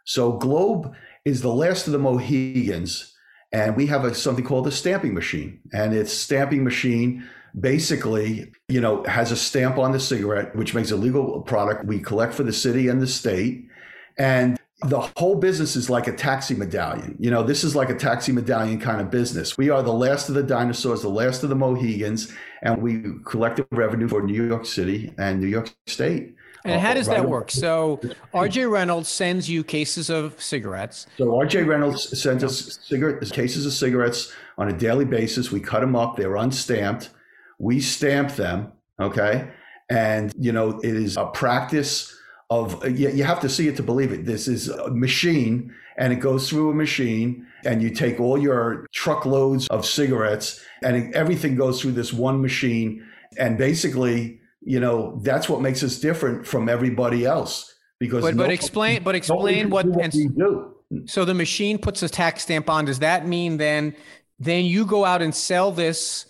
So 0.06 0.34
Globe 0.34 0.94
is 1.26 1.42
the 1.42 1.54
last 1.54 1.88
of 1.88 1.94
the 1.94 2.00
Mohegans, 2.00 3.14
and 3.52 3.76
we 3.76 3.88
have 3.88 4.06
a, 4.06 4.16
something 4.16 4.46
called 4.46 4.68
a 4.68 4.72
stamping 4.72 5.14
machine. 5.14 5.60
And 5.74 5.94
it's 5.94 6.14
stamping 6.14 6.64
machine 6.64 7.28
basically, 7.60 8.52
you 8.68 8.82
know, 8.82 9.04
has 9.04 9.32
a 9.32 9.36
stamp 9.36 9.78
on 9.78 9.92
the 9.92 10.00
cigarette, 10.00 10.56
which 10.56 10.74
makes 10.74 10.92
a 10.92 10.96
legal 10.96 11.42
product. 11.42 11.86
We 11.86 12.00
collect 12.00 12.34
for 12.34 12.44
the 12.44 12.54
city 12.54 12.88
and 12.88 13.02
the 13.02 13.08
state. 13.08 13.68
And 14.18 14.57
the 14.82 15.00
whole 15.18 15.36
business 15.36 15.76
is 15.76 15.90
like 15.90 16.08
a 16.08 16.16
taxi 16.16 16.54
medallion. 16.54 17.16
You 17.20 17.32
know, 17.32 17.42
this 17.42 17.64
is 17.64 17.76
like 17.76 17.90
a 17.90 17.96
taxi 17.96 18.32
medallion 18.32 18.80
kind 18.80 19.02
of 19.02 19.10
business. 19.10 19.58
We 19.58 19.70
are 19.70 19.82
the 19.82 19.94
last 19.94 20.30
of 20.30 20.36
the 20.36 20.44
dinosaurs, 20.44 21.02
the 21.02 21.10
last 21.10 21.42
of 21.44 21.50
the 21.50 21.56
Mohegans, 21.56 22.32
and 22.62 22.82
we 22.82 23.04
collect 23.26 23.58
the 23.58 23.68
revenue 23.72 24.08
for 24.08 24.22
New 24.22 24.46
York 24.46 24.66
City 24.66 25.14
and 25.18 25.40
New 25.40 25.48
York 25.48 25.74
State. 25.88 26.36
And 26.64 26.82
how 26.82 26.94
does 26.94 27.08
that 27.08 27.28
work? 27.28 27.50
So 27.50 28.00
RJ 28.34 28.70
Reynolds 28.70 29.10
sends 29.10 29.50
you 29.50 29.64
cases 29.64 30.10
of 30.10 30.40
cigarettes. 30.42 31.08
So 31.18 31.28
RJ 31.28 31.66
Reynolds 31.66 32.20
sends 32.22 32.44
us 32.44 32.80
cigarette 32.84 33.28
cases 33.32 33.66
of 33.66 33.74
cigarettes 33.74 34.34
on 34.58 34.68
a 34.68 34.74
daily 34.74 35.06
basis. 35.06 35.52
We 35.52 35.60
cut 35.60 35.80
them 35.80 35.96
up. 35.96 36.18
They're 36.18 36.36
unstamped. 36.36 37.10
We 37.58 37.80
stamp 37.80 38.36
them. 38.36 38.74
Okay. 39.00 39.50
And, 39.90 40.34
you 40.38 40.52
know, 40.52 40.80
it 40.80 40.96
is 40.96 41.16
a 41.16 41.28
practice 41.28 42.17
of, 42.50 42.84
you, 42.88 43.10
you 43.10 43.24
have 43.24 43.40
to 43.42 43.50
see 43.50 43.68
it 43.68 43.76
to 43.78 43.84
believe 43.84 44.12
it. 44.12 44.26
This 44.26 44.48
is 44.48 44.70
a 44.70 44.90
machine 44.90 45.74
and 45.98 46.14
it 46.14 46.18
goes 46.18 46.50
through 46.50 46.70
a 46.70 46.74
machine 46.74 47.46
and 47.66 47.82
you 47.82 47.90
take 47.90 48.20
all 48.20 48.38
your 48.38 48.88
truckloads 48.94 49.68
of 49.68 49.86
cigarettes 49.86 50.64
and 50.84 51.14
everything 51.14 51.56
goes 51.56 51.82
through 51.82 51.94
this 51.94 52.14
one 52.14 52.42
machine. 52.42 53.06
And 53.38 53.58
basically, 53.58 54.40
you 54.68 54.82
know 54.82 55.18
that's 55.22 55.48
what 55.48 55.62
makes 55.62 55.82
us 55.82 55.98
different 55.98 56.46
from 56.46 56.68
everybody 56.68 57.26
else 57.26 57.74
because 58.00 58.22
but, 58.22 58.36
but 58.36 58.52
explain 58.52 59.02
but 59.02 59.16
explain 59.16 59.70
what, 59.70 59.86
what 59.86 60.14
we 60.14 60.28
do 60.28 60.76
so 61.06 61.24
the 61.24 61.34
machine 61.34 61.78
puts 61.78 62.04
a 62.04 62.10
tax 62.10 62.44
stamp 62.44 62.70
on 62.70 62.84
does 62.84 63.00
that 63.00 63.26
mean 63.26 63.58
then 63.58 63.96
then 64.40 64.66
you 64.66 64.86
go 64.86 65.06
out 65.06 65.22
and 65.22 65.34
sell 65.34 65.72
this 65.72 66.27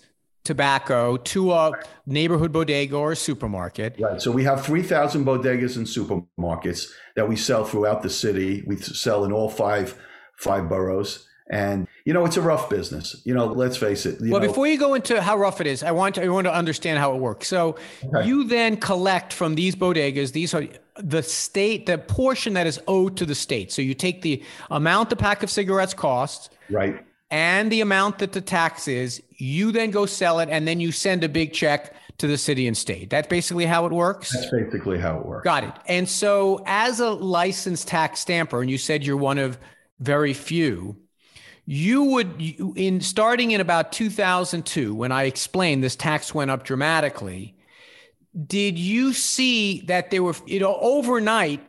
tobacco 0.48 1.16
to 1.18 1.52
a 1.52 1.72
neighborhood 2.06 2.52
bodega 2.52 2.96
or 2.96 3.12
a 3.12 3.16
supermarket 3.16 3.94
right 4.00 4.22
so 4.22 4.30
we 4.30 4.44
have 4.44 4.64
3000 4.64 5.24
bodegas 5.24 5.76
and 5.76 5.86
supermarkets 5.86 6.90
that 7.16 7.28
we 7.28 7.36
sell 7.36 7.64
throughout 7.64 8.02
the 8.02 8.10
city 8.10 8.64
we 8.66 8.76
sell 8.76 9.24
in 9.26 9.32
all 9.32 9.50
five 9.50 9.94
five 10.36 10.68
boroughs 10.68 11.28
and 11.50 11.86
you 12.04 12.12
know, 12.12 12.24
it's 12.24 12.36
a 12.36 12.42
rough 12.42 12.68
business. 12.68 13.20
You 13.24 13.34
know, 13.34 13.46
let's 13.46 13.76
face 13.76 14.06
it. 14.06 14.20
well, 14.20 14.40
know. 14.40 14.46
before 14.46 14.66
you 14.66 14.78
go 14.78 14.94
into 14.94 15.20
how 15.20 15.36
rough 15.36 15.60
it 15.60 15.66
is, 15.66 15.82
I 15.82 15.92
want 15.92 16.16
to, 16.16 16.24
I 16.24 16.28
want 16.28 16.46
to 16.46 16.54
understand 16.54 16.98
how 16.98 17.14
it 17.14 17.18
works. 17.18 17.48
So 17.48 17.76
okay. 18.04 18.26
you 18.26 18.44
then 18.44 18.76
collect 18.76 19.32
from 19.32 19.54
these 19.54 19.74
bodegas. 19.74 20.32
These 20.32 20.54
are 20.54 20.66
the 20.96 21.22
state, 21.22 21.86
the 21.86 21.98
portion 21.98 22.54
that 22.54 22.66
is 22.66 22.80
owed 22.86 23.16
to 23.18 23.26
the 23.26 23.34
state. 23.34 23.72
So 23.72 23.82
you 23.82 23.94
take 23.94 24.22
the 24.22 24.42
amount 24.70 25.10
the 25.10 25.16
pack 25.16 25.42
of 25.42 25.50
cigarettes 25.50 25.94
costs, 25.94 26.50
right, 26.70 27.04
and 27.30 27.70
the 27.70 27.80
amount 27.80 28.18
that 28.18 28.32
the 28.32 28.40
tax 28.40 28.88
is. 28.88 29.22
You 29.30 29.70
then 29.72 29.90
go 29.90 30.06
sell 30.06 30.40
it, 30.40 30.48
and 30.50 30.66
then 30.66 30.80
you 30.80 30.92
send 30.92 31.24
a 31.24 31.28
big 31.28 31.52
check 31.52 31.94
to 32.18 32.26
the 32.26 32.38
city 32.38 32.66
and 32.66 32.76
state. 32.76 33.10
That's 33.10 33.28
basically 33.28 33.66
how 33.66 33.86
it 33.86 33.92
works. 33.92 34.32
That's 34.32 34.50
basically 34.50 34.98
how 34.98 35.18
it 35.18 35.26
works. 35.26 35.44
Got 35.44 35.64
it. 35.64 35.74
And 35.86 36.08
so, 36.08 36.62
as 36.66 37.00
a 37.00 37.10
licensed 37.10 37.86
tax 37.88 38.20
stamper, 38.20 38.60
and 38.60 38.70
you 38.70 38.78
said 38.78 39.04
you're 39.04 39.16
one 39.16 39.38
of 39.38 39.58
very 40.00 40.32
few 40.32 40.96
you 41.70 42.02
would 42.02 42.40
in 42.76 42.98
starting 42.98 43.50
in 43.50 43.60
about 43.60 43.92
2002 43.92 44.94
when 44.94 45.12
i 45.12 45.24
explained 45.24 45.84
this 45.84 45.94
tax 45.94 46.34
went 46.34 46.50
up 46.50 46.64
dramatically 46.64 47.54
did 48.46 48.78
you 48.78 49.12
see 49.12 49.82
that 49.82 50.10
there 50.10 50.22
were 50.22 50.34
you 50.46 50.58
know 50.58 50.78
overnight 50.80 51.60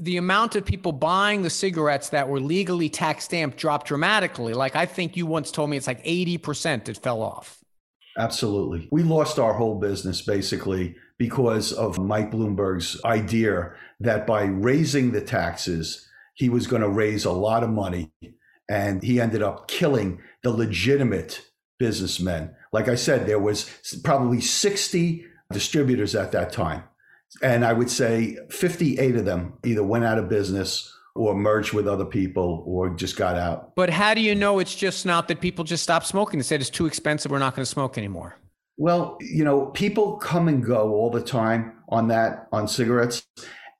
the 0.00 0.16
amount 0.16 0.56
of 0.56 0.64
people 0.64 0.92
buying 0.92 1.42
the 1.42 1.50
cigarettes 1.50 2.08
that 2.08 2.28
were 2.28 2.40
legally 2.40 2.88
tax 2.88 3.24
stamped 3.24 3.56
dropped 3.56 3.86
dramatically 3.86 4.54
like 4.54 4.74
i 4.74 4.86
think 4.86 5.16
you 5.16 5.26
once 5.26 5.50
told 5.50 5.70
me 5.70 5.76
it's 5.76 5.86
like 5.86 6.04
80% 6.04 6.88
it 6.88 6.98
fell 6.98 7.22
off 7.22 7.58
absolutely 8.18 8.88
we 8.90 9.02
lost 9.02 9.38
our 9.38 9.54
whole 9.54 9.78
business 9.78 10.22
basically 10.22 10.96
because 11.18 11.72
of 11.72 11.98
mike 11.98 12.30
bloomberg's 12.30 13.02
idea 13.04 13.72
that 14.00 14.26
by 14.26 14.42
raising 14.44 15.12
the 15.12 15.20
taxes 15.20 16.08
he 16.34 16.48
was 16.48 16.66
going 16.66 16.82
to 16.82 16.88
raise 16.88 17.24
a 17.24 17.32
lot 17.32 17.62
of 17.62 17.70
money 17.70 18.10
and 18.70 19.02
he 19.02 19.20
ended 19.20 19.42
up 19.42 19.68
killing 19.68 20.22
the 20.42 20.50
legitimate 20.50 21.50
businessmen. 21.78 22.54
Like 22.72 22.88
I 22.88 22.94
said, 22.94 23.26
there 23.26 23.40
was 23.40 23.68
probably 24.04 24.40
60 24.40 25.26
distributors 25.52 26.14
at 26.14 26.30
that 26.32 26.52
time. 26.52 26.84
And 27.42 27.64
I 27.64 27.72
would 27.72 27.90
say 27.90 28.38
58 28.50 29.16
of 29.16 29.24
them 29.24 29.54
either 29.64 29.82
went 29.82 30.04
out 30.04 30.18
of 30.18 30.28
business 30.28 30.92
or 31.14 31.34
merged 31.34 31.72
with 31.72 31.88
other 31.88 32.04
people 32.04 32.62
or 32.66 32.90
just 32.90 33.16
got 33.16 33.36
out. 33.36 33.74
But 33.74 33.90
how 33.90 34.14
do 34.14 34.20
you 34.20 34.34
know 34.34 34.58
it's 34.58 34.74
just 34.74 35.06
not 35.06 35.28
that 35.28 35.40
people 35.40 35.64
just 35.64 35.82
stopped 35.82 36.06
smoking 36.06 36.40
and 36.40 36.46
said 36.46 36.60
it's 36.60 36.70
too 36.70 36.86
expensive, 36.86 37.30
we're 37.30 37.38
not 37.38 37.54
going 37.54 37.64
to 37.64 37.70
smoke 37.70 37.98
anymore? 37.98 38.36
Well, 38.76 39.18
you 39.20 39.44
know, 39.44 39.66
people 39.66 40.16
come 40.16 40.48
and 40.48 40.64
go 40.64 40.94
all 40.94 41.10
the 41.10 41.22
time 41.22 41.74
on 41.88 42.08
that, 42.08 42.48
on 42.52 42.66
cigarettes. 42.66 43.26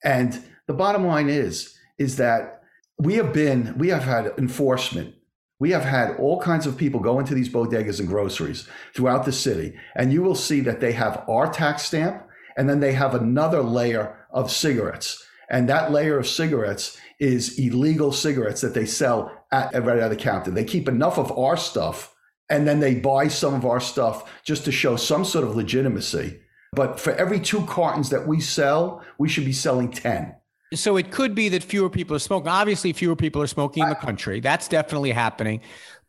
And 0.05 0.43
the 0.67 0.75
bottom 0.75 1.07
line 1.07 1.29
is, 1.29 1.77
is 1.99 2.17
that 2.17 2.63
we 2.99 3.15
have 3.15 3.33
been, 3.33 3.77
we 3.79 3.89
have 3.89 4.05
had 4.05 4.33
enforcement. 4.37 5.15
We 5.59 5.71
have 5.71 5.85
had 5.85 6.17
all 6.17 6.41
kinds 6.41 6.67
of 6.67 6.77
people 6.77 7.01
go 7.01 7.19
into 7.19 7.35
these 7.35 7.49
bodegas 7.49 8.01
and 8.01 8.09
groceries 8.09 8.69
throughout 8.95 9.25
the 9.25 9.33
city, 9.33 9.75
and 9.95 10.13
you 10.13 10.23
will 10.23 10.35
see 10.35 10.61
that 10.61 10.81
they 10.81 10.93
have 10.93 11.23
our 11.29 11.53
tax 11.53 11.83
stamp, 11.83 12.27
and 12.61 12.69
then 12.69 12.81
they 12.81 12.93
have 12.93 13.15
another 13.15 13.63
layer 13.63 14.15
of 14.31 14.51
cigarettes. 14.51 15.27
And 15.49 15.67
that 15.71 15.93
layer 15.93 16.19
of 16.19 16.29
cigarettes 16.29 16.99
is 17.19 17.59
illegal 17.59 18.13
cigarettes 18.13 18.61
that 18.61 18.75
they 18.75 18.85
sell 18.85 19.47
at 19.51 19.73
right 19.83 19.99
at 19.99 20.11
the 20.11 20.17
counter. 20.17 20.51
They 20.51 20.65
keep 20.65 20.87
enough 20.87 21.17
of 21.17 21.33
our 21.39 21.57
stuff, 21.57 22.15
and 22.51 22.69
then 22.69 22.81
they 22.81 22.97
buy 22.97 23.29
some 23.29 23.55
of 23.55 23.65
our 23.65 23.81
stuff 23.81 24.31
just 24.45 24.67
to 24.67 24.73
show 24.73 24.97
some 24.97 25.25
sort 25.25 25.47
of 25.47 25.57
legitimacy. 25.57 26.39
But 26.75 27.01
for 27.01 27.15
every 27.15 27.41
two 27.41 27.65
cartons 27.65 28.11
that 28.11 28.29
we 28.29 28.43
sell, 28.43 29.03
we 29.19 29.31
should 29.31 29.47
be 29.47 29.55
selling 29.55 29.91
10. 29.91 30.37
So 30.75 30.99
it 30.99 31.11
could 31.11 31.35
be 31.35 31.49
that 31.49 31.63
fewer 31.63 31.89
people 31.89 32.15
are 32.15 32.21
smoking. 32.21 32.49
Obviously, 32.49 32.93
fewer 32.93 33.17
people 33.17 33.41
are 33.41 33.47
smoking 33.47 33.85
in 33.85 33.89
the 33.89 33.95
country. 33.95 34.41
That's 34.41 34.69
definitely 34.69 35.13
happening. 35.13 35.63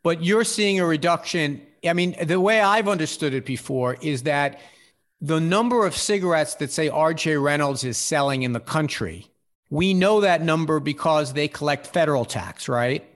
But 0.03 0.21
you're 0.21 0.43
seeing 0.43 0.81
a 0.81 0.85
reduction. 0.85 1.61
I 1.85 1.93
mean, 1.93 2.13
the 2.25 2.41
way 2.41 2.59
I've 2.59 2.89
understood 2.89 3.33
it 3.33 3.45
before 3.45 3.95
is 4.01 4.23
that 4.23 4.59
the 5.21 5.39
number 5.39 5.85
of 5.85 5.95
cigarettes 5.95 6.55
that 6.55 6.71
say 6.71 6.89
RJ 6.89 7.41
Reynolds 7.41 7.83
is 7.83 7.97
selling 7.97 8.41
in 8.41 8.53
the 8.53 8.59
country, 8.59 9.27
we 9.69 9.93
know 9.93 10.21
that 10.21 10.41
number 10.41 10.79
because 10.79 11.33
they 11.33 11.47
collect 11.47 11.87
federal 11.87 12.25
tax, 12.25 12.67
right? 12.67 13.07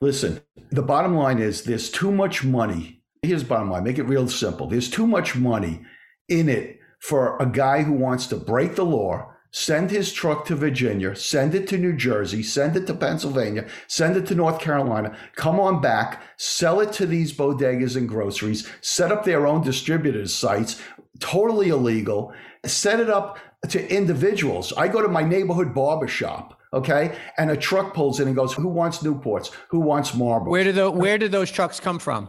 Listen, 0.00 0.40
the 0.70 0.82
bottom 0.82 1.14
line 1.14 1.38
is 1.38 1.62
there's 1.62 1.88
too 1.88 2.10
much 2.10 2.44
money. 2.44 3.00
Here's 3.22 3.44
the 3.44 3.48
bottom 3.48 3.70
line 3.70 3.84
make 3.84 3.98
it 3.98 4.02
real 4.02 4.28
simple. 4.28 4.66
There's 4.66 4.90
too 4.90 5.06
much 5.06 5.36
money 5.36 5.82
in 6.28 6.48
it 6.48 6.80
for 6.98 7.36
a 7.38 7.46
guy 7.46 7.82
who 7.82 7.92
wants 7.92 8.26
to 8.26 8.36
break 8.36 8.74
the 8.74 8.84
law 8.84 9.30
send 9.56 9.90
his 9.90 10.12
truck 10.12 10.44
to 10.44 10.54
Virginia, 10.54 11.16
send 11.16 11.54
it 11.54 11.66
to 11.66 11.78
New 11.78 11.94
Jersey, 11.94 12.42
send 12.42 12.76
it 12.76 12.86
to 12.86 12.92
Pennsylvania, 12.92 13.66
send 13.86 14.14
it 14.14 14.26
to 14.26 14.34
North 14.34 14.60
Carolina, 14.60 15.16
come 15.34 15.58
on 15.58 15.80
back, 15.80 16.22
sell 16.36 16.78
it 16.80 16.92
to 16.92 17.06
these 17.06 17.32
bodegas 17.32 17.96
and 17.96 18.06
groceries, 18.06 18.68
set 18.82 19.10
up 19.10 19.24
their 19.24 19.46
own 19.46 19.62
distributors 19.62 20.34
sites, 20.34 20.78
totally 21.20 21.68
illegal. 21.68 22.32
Set 22.64 23.00
it 23.00 23.10
up 23.10 23.38
to 23.68 23.94
individuals. 23.94 24.72
I 24.76 24.88
go 24.88 25.02
to 25.02 25.08
my 25.08 25.22
neighborhood 25.22 25.74
barber 25.74 26.08
shop, 26.08 26.60
okay, 26.72 27.16
and 27.38 27.50
a 27.50 27.56
truck 27.56 27.94
pulls 27.94 28.20
in 28.20 28.26
and 28.26 28.36
goes, 28.36 28.52
"Who 28.54 28.68
wants 28.68 28.98
Newports? 28.98 29.50
Who 29.70 29.80
wants 29.80 30.14
Marlboro?" 30.14 30.50
Where 30.50 30.64
do 30.64 30.72
the 30.72 30.90
where 30.90 31.18
do 31.18 31.28
those 31.28 31.50
trucks 31.50 31.80
come 31.80 31.98
from? 31.98 32.28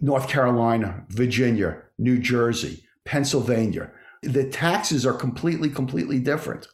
North 0.00 0.28
Carolina, 0.28 1.04
Virginia, 1.08 1.78
New 1.98 2.18
Jersey, 2.18 2.84
Pennsylvania. 3.04 3.90
The 4.22 4.44
taxes 4.44 5.04
are 5.06 5.12
completely, 5.12 5.70
completely 5.70 6.20
different. 6.20 6.68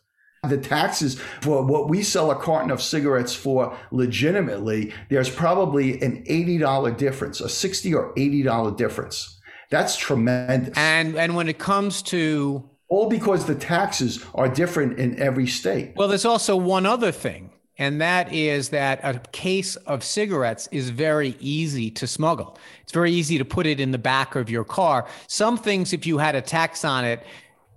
The 0.49 0.59
taxes 0.59 1.19
for 1.41 1.65
what 1.65 1.89
we 1.89 2.03
sell 2.03 2.31
a 2.31 2.37
carton 2.37 2.71
of 2.71 2.83
cigarettes 2.83 3.35
for 3.35 3.75
legitimately, 3.91 4.93
there's 5.09 5.31
probably 5.31 6.03
an 6.03 6.23
$80 6.29 6.91
difference, 6.99 7.41
a 7.41 7.49
60 7.49 7.95
or 7.95 8.13
$80 8.15 8.77
difference. 8.77 9.34
That's 9.75 9.97
tremendous. 9.97 10.73
And 10.77 11.17
and 11.17 11.35
when 11.35 11.49
it 11.49 11.59
comes 11.59 12.01
to 12.03 12.69
all 12.89 13.09
because 13.09 13.47
the 13.47 13.57
taxes 13.57 14.25
are 14.33 14.49
different 14.49 15.01
in 15.01 15.19
every 15.19 15.49
state. 15.49 15.95
Well, 15.97 16.07
there's 16.07 16.25
also 16.25 16.55
one 16.55 16.87
other 16.87 17.11
thing, 17.11 17.51
and 17.77 18.01
that 18.01 18.33
is 18.33 18.69
that 18.69 19.01
a 19.03 19.19
case 19.33 19.75
of 19.75 20.05
cigarettes 20.05 20.69
is 20.71 20.91
very 20.91 21.37
easy 21.41 21.91
to 21.91 22.07
smuggle. 22.07 22.57
It's 22.83 22.93
very 22.93 23.11
easy 23.11 23.37
to 23.37 23.45
put 23.45 23.67
it 23.67 23.81
in 23.81 23.91
the 23.91 23.99
back 23.99 24.37
of 24.37 24.49
your 24.49 24.63
car. 24.63 25.09
Some 25.27 25.59
things, 25.59 25.93
if 25.93 26.07
you 26.07 26.19
had 26.19 26.37
a 26.37 26.41
tax 26.41 26.85
on 26.85 27.05
it, 27.05 27.27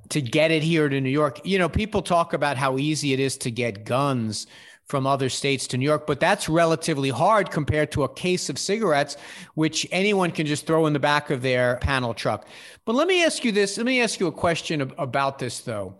to 0.09 0.21
get 0.21 0.51
it 0.51 0.61
here 0.61 0.87
to 0.89 1.01
New 1.01 1.09
York, 1.09 1.41
you 1.45 1.57
know, 1.57 1.67
people 1.67 2.03
talk 2.03 2.33
about 2.33 2.57
how 2.57 2.77
easy 2.77 3.11
it 3.11 3.19
is 3.19 3.37
to 3.37 3.49
get 3.49 3.85
guns 3.85 4.45
from 4.87 5.05
other 5.05 5.29
states 5.29 5.67
to 5.67 5.77
New 5.77 5.85
York, 5.85 6.07
but 6.07 6.19
that's 6.19 6.47
relatively 6.47 7.09
hard 7.09 7.51
compared 7.51 7.91
to 7.91 8.03
a 8.03 8.09
case 8.13 8.49
of 8.49 8.57
cigarettes, 8.57 9.17
which 9.53 9.85
anyone 9.91 10.31
can 10.31 10.45
just 10.45 10.65
throw 10.65 10.85
in 10.85 10.93
the 10.93 10.99
back 10.99 11.29
of 11.29 11.41
their 11.41 11.75
panel 11.77 12.13
truck. 12.13 12.47
But 12.85 12.95
let 12.95 13.07
me 13.07 13.23
ask 13.23 13.43
you 13.43 13.51
this. 13.51 13.77
Let 13.77 13.85
me 13.85 14.01
ask 14.01 14.19
you 14.19 14.27
a 14.27 14.31
question 14.31 14.93
about 14.97 15.39
this, 15.39 15.59
though. 15.59 15.95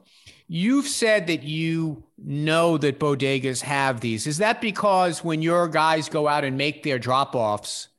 You've 0.47 0.87
said 0.87 1.27
that 1.27 1.43
you 1.43 2.03
know 2.17 2.77
that 2.77 2.99
bodegas 2.99 3.61
have 3.61 3.99
these. 3.99 4.25
Is 4.25 4.37
that 4.37 4.61
because 4.61 5.21
when 5.21 5.41
your 5.41 5.67
guys 5.67 6.07
go 6.07 6.29
out 6.29 6.45
and 6.45 6.57
make 6.57 6.83
their 6.83 6.97
drop 6.97 7.35
offs, 7.35 7.89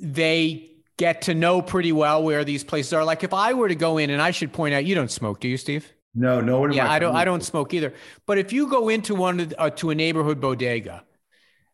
they 0.00 0.70
get 0.96 1.22
to 1.22 1.34
know 1.34 1.60
pretty 1.60 1.90
well 1.90 2.22
where 2.22 2.44
these 2.44 2.62
places 2.62 2.92
are? 2.92 3.04
Like 3.04 3.24
if 3.24 3.34
I 3.34 3.54
were 3.54 3.66
to 3.66 3.74
go 3.74 3.98
in, 3.98 4.10
and 4.10 4.22
I 4.22 4.30
should 4.30 4.52
point 4.52 4.74
out, 4.74 4.84
you 4.84 4.94
don't 4.94 5.10
smoke, 5.10 5.40
do 5.40 5.48
you, 5.48 5.56
Steve? 5.56 5.92
No, 6.18 6.40
no 6.40 6.58
one. 6.58 6.72
Yeah, 6.72 6.90
I 6.90 6.98
don't. 6.98 7.14
I 7.14 7.24
don't 7.24 7.44
smoke 7.44 7.72
either. 7.72 7.94
But 8.26 8.38
if 8.38 8.52
you 8.52 8.66
go 8.66 8.88
into 8.88 9.14
one 9.14 9.52
uh, 9.56 9.70
to 9.70 9.90
a 9.90 9.94
neighborhood 9.94 10.40
bodega, 10.40 11.04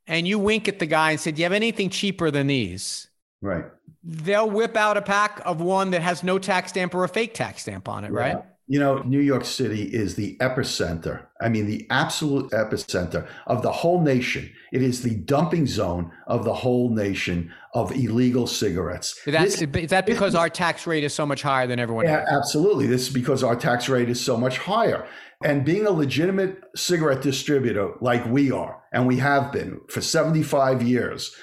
and 0.07 0.29
you 0.29 0.39
wink 0.39 0.69
at 0.69 0.79
the 0.79 0.87
guy 0.87 1.13
and 1.13 1.21
said, 1.21 1.37
"Do 1.37 1.41
you 1.41 1.45
have 1.45 1.53
anything 1.53 1.89
cheaper 1.89 2.31
than 2.31 2.47
these?" 2.47 3.09
Right. 3.41 3.65
They'll 4.03 4.51
whip 4.51 4.77
out 4.77 4.99
a 4.99 5.03
pack 5.03 5.41
of 5.47 5.63
one 5.63 5.93
that 5.93 6.03
has 6.03 6.23
no 6.23 6.39
tax 6.39 6.71
stamp 6.71 6.95
or 6.95 7.05
a 7.05 7.09
fake 7.09 7.33
tax 7.33 7.63
stamp 7.63 7.89
on 7.89 8.05
it, 8.05 8.13
yeah. 8.13 8.19
right? 8.19 8.45
You 8.67 8.81
know, 8.81 8.99
New 9.03 9.21
York 9.21 9.45
City 9.45 9.83
is 9.83 10.15
the 10.15 10.39
epicenter. 10.39 11.27
I 11.41 11.51
mean, 11.51 11.67
the 11.67 11.87
absolute 11.91 12.51
epicenter 12.53 13.29
of 13.47 13.63
the 13.63 13.71
whole 13.71 14.01
nation. 14.01 14.51
It 14.73 14.83
is 14.83 15.03
the 15.03 15.17
dumping 15.17 15.67
zone 15.67 16.11
of 16.27 16.45
the 16.45 16.55
whole 16.55 16.89
nation 16.89 17.53
of 17.75 17.93
illegal 17.93 18.47
cigarettes. 18.47 19.21
That's, 19.27 19.61
this, 19.61 19.69
is 19.83 19.91
that 19.91 20.07
because 20.07 20.33
this, 20.33 20.41
our 20.41 20.49
tax 20.49 20.87
rate 20.87 21.05
is 21.05 21.13
so 21.13 21.27
much 21.27 21.43
higher 21.43 21.67
than 21.67 21.79
everyone 21.79 22.07
yeah, 22.07 22.21
else? 22.21 22.29
Absolutely. 22.31 22.87
This 22.87 23.09
is 23.09 23.13
because 23.13 23.45
our 23.45 23.55
tax 23.55 23.89
rate 23.89 24.09
is 24.09 24.21
so 24.21 24.39
much 24.39 24.57
higher. 24.57 25.07
And 25.45 25.63
being 25.63 25.87
a 25.87 25.91
legitimate 25.91 26.63
cigarette 26.75 27.21
distributor 27.21 27.93
like 28.01 28.25
we 28.27 28.51
are, 28.51 28.83
and 28.93 29.07
we 29.07 29.19
have 29.19 29.53
been 29.53 29.81
for 29.89 30.01
75 30.01 30.83
years, 30.83 31.37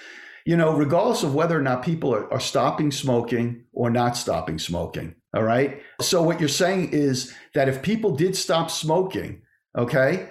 you 0.46 0.58
know, 0.58 0.76
regardless 0.76 1.22
of 1.22 1.36
whether 1.36 1.58
or 1.58 1.62
not 1.62 1.84
people 1.84 2.16
are, 2.16 2.32
are 2.34 2.40
stopping 2.40 2.92
smoking 2.92 3.66
or 3.74 3.92
not 3.92 4.18
stopping 4.18 4.58
smoking, 4.58 5.16
all 5.34 5.44
right. 5.44 5.82
So 6.02 6.22
what 6.22 6.40
you're 6.40 6.50
saying 6.50 6.90
is 6.92 7.34
that 7.54 7.70
if 7.70 7.82
people 7.82 8.16
did 8.16 8.36
stop 8.36 8.70
smoking, 8.70 9.42
okay, 9.78 10.30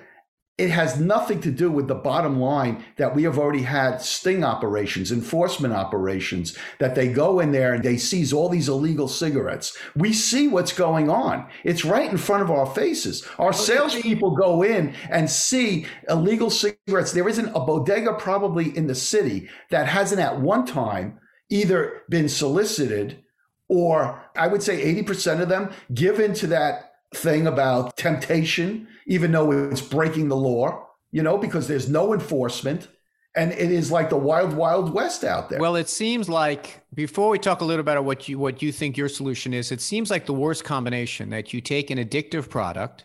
it 0.60 0.68
has 0.68 1.00
nothing 1.00 1.40
to 1.40 1.50
do 1.50 1.70
with 1.70 1.88
the 1.88 1.94
bottom 1.94 2.38
line 2.38 2.84
that 2.98 3.14
we 3.14 3.22
have 3.22 3.38
already 3.38 3.62
had 3.62 4.02
sting 4.02 4.44
operations, 4.44 5.10
enforcement 5.10 5.72
operations, 5.72 6.54
that 6.78 6.94
they 6.94 7.08
go 7.08 7.40
in 7.40 7.50
there 7.50 7.72
and 7.72 7.82
they 7.82 7.96
seize 7.96 8.30
all 8.30 8.50
these 8.50 8.68
illegal 8.68 9.08
cigarettes. 9.08 9.74
We 9.96 10.12
see 10.12 10.48
what's 10.48 10.74
going 10.74 11.08
on. 11.08 11.48
It's 11.64 11.86
right 11.86 12.10
in 12.10 12.18
front 12.18 12.42
of 12.42 12.50
our 12.50 12.66
faces. 12.66 13.26
Our 13.38 13.54
salespeople 13.54 14.36
go 14.36 14.62
in 14.62 14.94
and 15.08 15.30
see 15.30 15.86
illegal 16.10 16.50
cigarettes. 16.50 17.12
There 17.12 17.28
isn't 17.28 17.56
a 17.56 17.60
bodega 17.60 18.12
probably 18.12 18.76
in 18.76 18.86
the 18.86 18.94
city 18.94 19.48
that 19.70 19.86
hasn't 19.86 20.20
at 20.20 20.42
one 20.42 20.66
time 20.66 21.18
either 21.48 22.02
been 22.10 22.28
solicited 22.28 23.24
or 23.70 24.20
I 24.36 24.48
would 24.48 24.64
say 24.64 24.94
80% 25.02 25.40
of 25.40 25.48
them 25.48 25.70
give 25.94 26.18
into 26.18 26.48
that 26.48 26.94
thing 27.14 27.46
about 27.46 27.96
temptation, 27.96 28.88
even 29.06 29.30
though 29.30 29.52
it's 29.52 29.80
breaking 29.80 30.28
the 30.28 30.36
law, 30.36 30.88
you 31.12 31.22
know, 31.22 31.38
because 31.38 31.68
there's 31.68 31.88
no 31.88 32.12
enforcement. 32.12 32.88
And 33.36 33.52
it 33.52 33.70
is 33.70 33.92
like 33.92 34.10
the 34.10 34.16
wild, 34.16 34.54
wild 34.54 34.92
west 34.92 35.22
out 35.22 35.50
there. 35.50 35.60
Well, 35.60 35.76
it 35.76 35.88
seems 35.88 36.28
like 36.28 36.84
before 36.94 37.30
we 37.30 37.38
talk 37.38 37.60
a 37.60 37.64
little 37.64 37.84
bit 37.84 37.92
about 37.92 38.04
what 38.04 38.28
you 38.28 38.40
what 38.40 38.60
you 38.60 38.72
think 38.72 38.96
your 38.96 39.08
solution 39.08 39.54
is, 39.54 39.70
it 39.70 39.80
seems 39.80 40.10
like 40.10 40.26
the 40.26 40.32
worst 40.34 40.64
combination 40.64 41.30
that 41.30 41.52
you 41.54 41.60
take 41.60 41.90
an 41.90 41.98
addictive 41.98 42.48
product, 42.48 43.04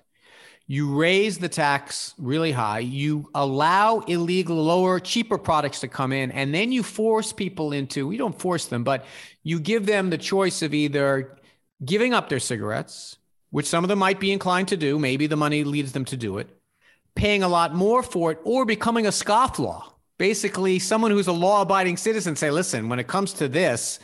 you 0.68 0.96
raise 0.96 1.38
the 1.38 1.50
tax 1.50 2.16
really 2.18 2.52
high, 2.52 2.80
you 2.80 3.30
allow 3.36 4.00
illegal, 4.00 4.56
lower, 4.56 5.00
cheaper 5.00 5.38
products 5.38 5.82
to 5.82 5.88
come 5.88 6.12
in, 6.12 6.32
and 6.32 6.54
then 6.54 6.72
you 6.72 6.82
force 6.82 7.32
people 7.32 7.72
into, 7.72 8.08
we 8.08 8.18
don't 8.18 8.40
force 8.40 8.66
them, 8.66 8.84
but 8.84 9.06
you 9.44 9.60
give 9.60 9.86
them 9.86 10.10
the 10.10 10.18
choice 10.18 10.64
of 10.64 10.74
either 10.74 11.38
giving 11.84 12.14
up 12.14 12.30
their 12.30 12.40
cigarettes, 12.40 13.18
which 13.52 13.68
some 13.68 13.84
of 13.84 13.90
them 13.90 14.00
might 14.00 14.20
be 14.20 14.32
inclined 14.32 14.68
to 14.70 14.78
do, 14.78 14.98
maybe 14.98 15.28
the 15.28 15.36
money 15.36 15.64
leads 15.64 15.92
them 15.92 16.06
to 16.06 16.18
do 16.18 16.40
it, 16.40 16.50
paying 17.14 17.44
a 17.44 17.48
lot 17.48 17.76
more 17.76 18.02
for 18.02 18.32
it, 18.32 18.40
or 18.44 18.66
becoming 18.66 19.06
a 19.06 19.12
scofflaw. 19.12 19.84
Basically, 20.18 20.80
someone 20.80 21.12
who's 21.12 21.28
a 21.28 21.34
law 21.34 21.62
abiding 21.62 21.98
citizen 21.98 22.36
say, 22.36 22.50
listen, 22.50 22.90
when 22.90 23.00
it 23.00 23.08
comes 23.08 23.34
to 23.34 23.48
this, 23.48 24.00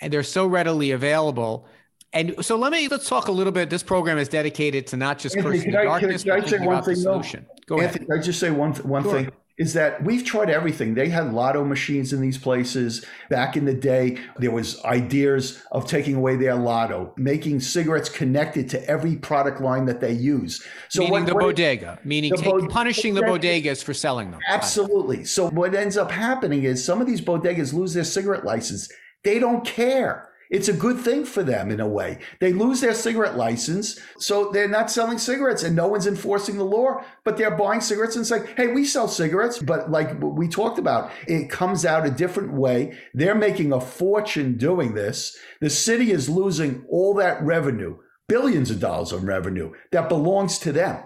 and 0.00 0.12
they're 0.12 0.22
so 0.22 0.46
readily 0.46 0.92
available, 0.92 1.66
and 2.12 2.44
so 2.44 2.56
let 2.56 2.72
me 2.72 2.88
let's 2.88 3.08
talk 3.08 3.28
a 3.28 3.32
little 3.32 3.52
bit. 3.52 3.70
This 3.70 3.82
program 3.82 4.18
is 4.18 4.28
dedicated 4.28 4.86
to 4.88 4.96
not 4.96 5.18
just 5.18 5.36
Anthony, 5.36 5.58
cursing 5.58 5.72
the 5.72 5.82
darkness, 5.82 6.22
can, 6.24 6.34
can 6.34 6.44
I 6.44 6.46
say 6.48 6.58
one 6.66 6.82
thing? 6.82 6.96
Solution. 6.96 7.46
Go 7.66 7.80
Anthony, 7.80 8.06
ahead. 8.06 8.20
I 8.20 8.22
just 8.22 8.40
say 8.40 8.50
one 8.50 8.72
one 8.74 9.02
sure. 9.02 9.12
thing 9.12 9.32
is 9.58 9.72
that 9.72 10.02
we've 10.04 10.24
tried 10.24 10.50
everything. 10.50 10.94
They 10.94 11.08
had 11.08 11.32
lotto 11.32 11.64
machines 11.64 12.12
in 12.12 12.20
these 12.20 12.36
places. 12.36 13.04
Back 13.30 13.56
in 13.56 13.64
the 13.64 13.72
day, 13.72 14.18
there 14.36 14.50
was 14.50 14.84
ideas 14.84 15.62
of 15.72 15.86
taking 15.86 16.14
away 16.14 16.36
their 16.36 16.54
lotto, 16.54 17.14
making 17.16 17.60
cigarettes 17.60 18.10
connected 18.10 18.68
to 18.70 18.88
every 18.88 19.16
product 19.16 19.62
line 19.62 19.86
that 19.86 20.00
they 20.00 20.12
use. 20.12 20.62
So 20.90 21.00
meaning 21.00 21.12
what, 21.12 21.26
the 21.26 21.34
what 21.34 21.40
bodega, 21.40 21.98
meaning 22.04 22.32
the 22.32 22.36
take, 22.36 22.68
punishing 22.68 23.14
the 23.14 23.22
bodegas 23.22 23.82
for 23.82 23.94
selling 23.94 24.30
them. 24.30 24.40
Absolutely. 24.46 25.24
So 25.24 25.48
what 25.48 25.74
ends 25.74 25.96
up 25.96 26.10
happening 26.10 26.64
is 26.64 26.84
some 26.84 27.00
of 27.00 27.06
these 27.06 27.22
bodegas 27.22 27.72
lose 27.72 27.94
their 27.94 28.04
cigarette 28.04 28.44
license. 28.44 28.90
They 29.24 29.38
don't 29.38 29.64
care. 29.64 30.30
It's 30.50 30.68
a 30.68 30.72
good 30.72 30.98
thing 30.98 31.24
for 31.24 31.42
them 31.42 31.70
in 31.70 31.80
a 31.80 31.88
way. 31.88 32.18
They 32.40 32.52
lose 32.52 32.80
their 32.80 32.94
cigarette 32.94 33.36
license, 33.36 33.98
so 34.18 34.50
they're 34.52 34.68
not 34.68 34.90
selling 34.90 35.18
cigarettes 35.18 35.62
and 35.62 35.74
no 35.74 35.88
one's 35.88 36.06
enforcing 36.06 36.56
the 36.56 36.64
law, 36.64 37.02
but 37.24 37.36
they're 37.36 37.56
buying 37.56 37.80
cigarettes 37.80 38.16
and 38.16 38.26
saying, 38.26 38.46
hey, 38.56 38.68
we 38.68 38.84
sell 38.84 39.08
cigarettes. 39.08 39.58
But 39.58 39.90
like 39.90 40.20
we 40.20 40.48
talked 40.48 40.78
about, 40.78 41.10
it 41.26 41.50
comes 41.50 41.84
out 41.84 42.06
a 42.06 42.10
different 42.10 42.52
way. 42.52 42.96
They're 43.14 43.34
making 43.34 43.72
a 43.72 43.80
fortune 43.80 44.56
doing 44.56 44.94
this. 44.94 45.36
The 45.60 45.70
city 45.70 46.12
is 46.12 46.28
losing 46.28 46.84
all 46.88 47.14
that 47.14 47.42
revenue, 47.42 47.98
billions 48.28 48.70
of 48.70 48.80
dollars 48.80 49.12
of 49.12 49.24
revenue 49.24 49.72
that 49.92 50.08
belongs 50.08 50.58
to 50.60 50.72
them 50.72 51.02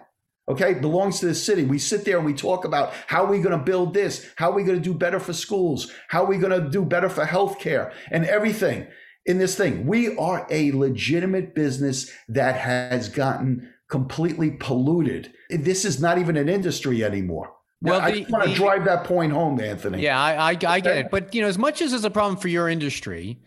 okay 0.48 0.74
belongs 0.74 1.20
to 1.20 1.26
the 1.26 1.34
city 1.34 1.64
we 1.64 1.78
sit 1.78 2.04
there 2.04 2.16
and 2.16 2.26
we 2.26 2.34
talk 2.34 2.64
about 2.64 2.92
how 3.06 3.24
are 3.24 3.30
we 3.30 3.40
going 3.40 3.56
to 3.56 3.64
build 3.64 3.94
this 3.94 4.26
how 4.36 4.50
are 4.50 4.54
we 4.54 4.64
going 4.64 4.76
to 4.76 4.82
do 4.82 4.94
better 4.94 5.20
for 5.20 5.32
schools 5.32 5.92
how 6.08 6.24
are 6.24 6.28
we 6.28 6.38
going 6.38 6.62
to 6.62 6.70
do 6.70 6.84
better 6.84 7.08
for 7.08 7.24
healthcare 7.24 7.92
and 8.10 8.24
everything 8.24 8.86
in 9.30 9.38
this 9.38 9.56
thing. 9.56 9.86
We 9.86 10.16
are 10.16 10.46
a 10.50 10.72
legitimate 10.72 11.54
business 11.54 12.10
that 12.28 12.56
has 12.56 13.08
gotten 13.08 13.72
completely 13.88 14.50
polluted. 14.50 15.32
This 15.48 15.84
is 15.84 16.00
not 16.00 16.18
even 16.18 16.36
an 16.36 16.48
industry 16.48 17.04
anymore. 17.04 17.52
Well, 17.80 18.00
the, 18.00 18.04
I 18.04 18.18
just 18.18 18.30
want 18.30 18.44
to 18.44 18.50
the, 18.50 18.56
drive 18.56 18.84
that 18.84 19.04
point 19.04 19.32
home, 19.32 19.60
Anthony. 19.60 20.02
Yeah, 20.02 20.20
I, 20.20 20.34
I, 20.34 20.48
I 20.50 20.80
get 20.80 20.96
it. 20.98 21.10
But 21.10 21.34
you 21.34 21.40
know, 21.42 21.48
as 21.48 21.58
much 21.58 21.80
as 21.80 21.92
it's 21.92 22.04
a 22.04 22.10
problem 22.10 22.36
for 22.36 22.48
your 22.48 22.68
industry, 22.68 23.38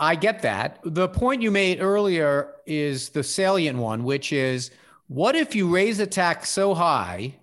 I 0.00 0.16
get 0.16 0.42
that. 0.42 0.80
The 0.84 1.08
point 1.08 1.42
you 1.42 1.50
made 1.50 1.80
earlier 1.80 2.54
is 2.66 3.10
the 3.10 3.22
salient 3.22 3.78
one, 3.78 4.04
which 4.04 4.32
is 4.32 4.70
what 5.06 5.36
if 5.36 5.54
you 5.54 5.72
raise 5.72 5.98
the 5.98 6.06
tax 6.06 6.48
so 6.48 6.74
high 6.74 7.36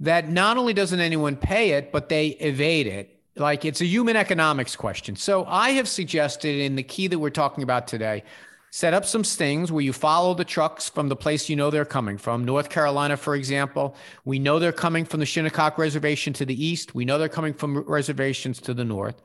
that 0.00 0.28
not 0.28 0.56
only 0.56 0.72
doesn't 0.72 1.00
anyone 1.00 1.36
pay 1.36 1.72
it, 1.72 1.92
but 1.92 2.08
they 2.08 2.28
evade 2.28 2.86
it? 2.86 3.13
Like 3.36 3.64
it's 3.64 3.80
a 3.80 3.86
human 3.86 4.16
economics 4.16 4.76
question. 4.76 5.16
So 5.16 5.44
I 5.46 5.70
have 5.70 5.88
suggested 5.88 6.60
in 6.60 6.76
the 6.76 6.82
key 6.82 7.08
that 7.08 7.18
we're 7.18 7.30
talking 7.30 7.62
about 7.62 7.88
today, 7.88 8.22
set 8.70 8.94
up 8.94 9.04
some 9.04 9.24
stings 9.24 9.70
where 9.70 9.82
you 9.82 9.92
follow 9.92 10.34
the 10.34 10.44
trucks 10.44 10.88
from 10.88 11.08
the 11.08 11.16
place 11.16 11.48
you 11.48 11.56
know 11.56 11.70
they're 11.70 11.84
coming 11.84 12.18
from. 12.18 12.44
North 12.44 12.70
Carolina, 12.70 13.16
for 13.16 13.34
example, 13.34 13.96
we 14.24 14.38
know 14.38 14.58
they're 14.58 14.72
coming 14.72 15.04
from 15.04 15.20
the 15.20 15.26
Shinnecock 15.26 15.78
Reservation 15.78 16.32
to 16.34 16.44
the 16.44 16.64
east. 16.64 16.94
We 16.94 17.04
know 17.04 17.18
they're 17.18 17.28
coming 17.28 17.54
from 17.54 17.78
reservations 17.78 18.60
to 18.62 18.74
the 18.74 18.84
north. 18.84 19.20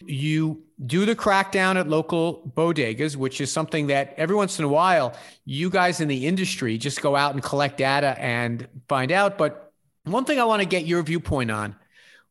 You 0.00 0.62
do 0.86 1.04
the 1.04 1.16
crackdown 1.16 1.76
at 1.76 1.88
local 1.88 2.52
bodegas, 2.56 3.16
which 3.16 3.40
is 3.40 3.50
something 3.50 3.88
that 3.88 4.14
every 4.16 4.36
once 4.36 4.58
in 4.58 4.64
a 4.64 4.68
while, 4.68 5.16
you 5.44 5.70
guys 5.70 6.00
in 6.00 6.06
the 6.06 6.26
industry 6.26 6.78
just 6.78 7.02
go 7.02 7.16
out 7.16 7.34
and 7.34 7.42
collect 7.42 7.78
data 7.78 8.16
and 8.20 8.68
find 8.88 9.10
out. 9.10 9.36
But 9.36 9.72
one 10.04 10.24
thing 10.24 10.38
I 10.38 10.44
want 10.44 10.62
to 10.62 10.68
get 10.68 10.86
your 10.86 11.02
viewpoint 11.02 11.50
on 11.50 11.74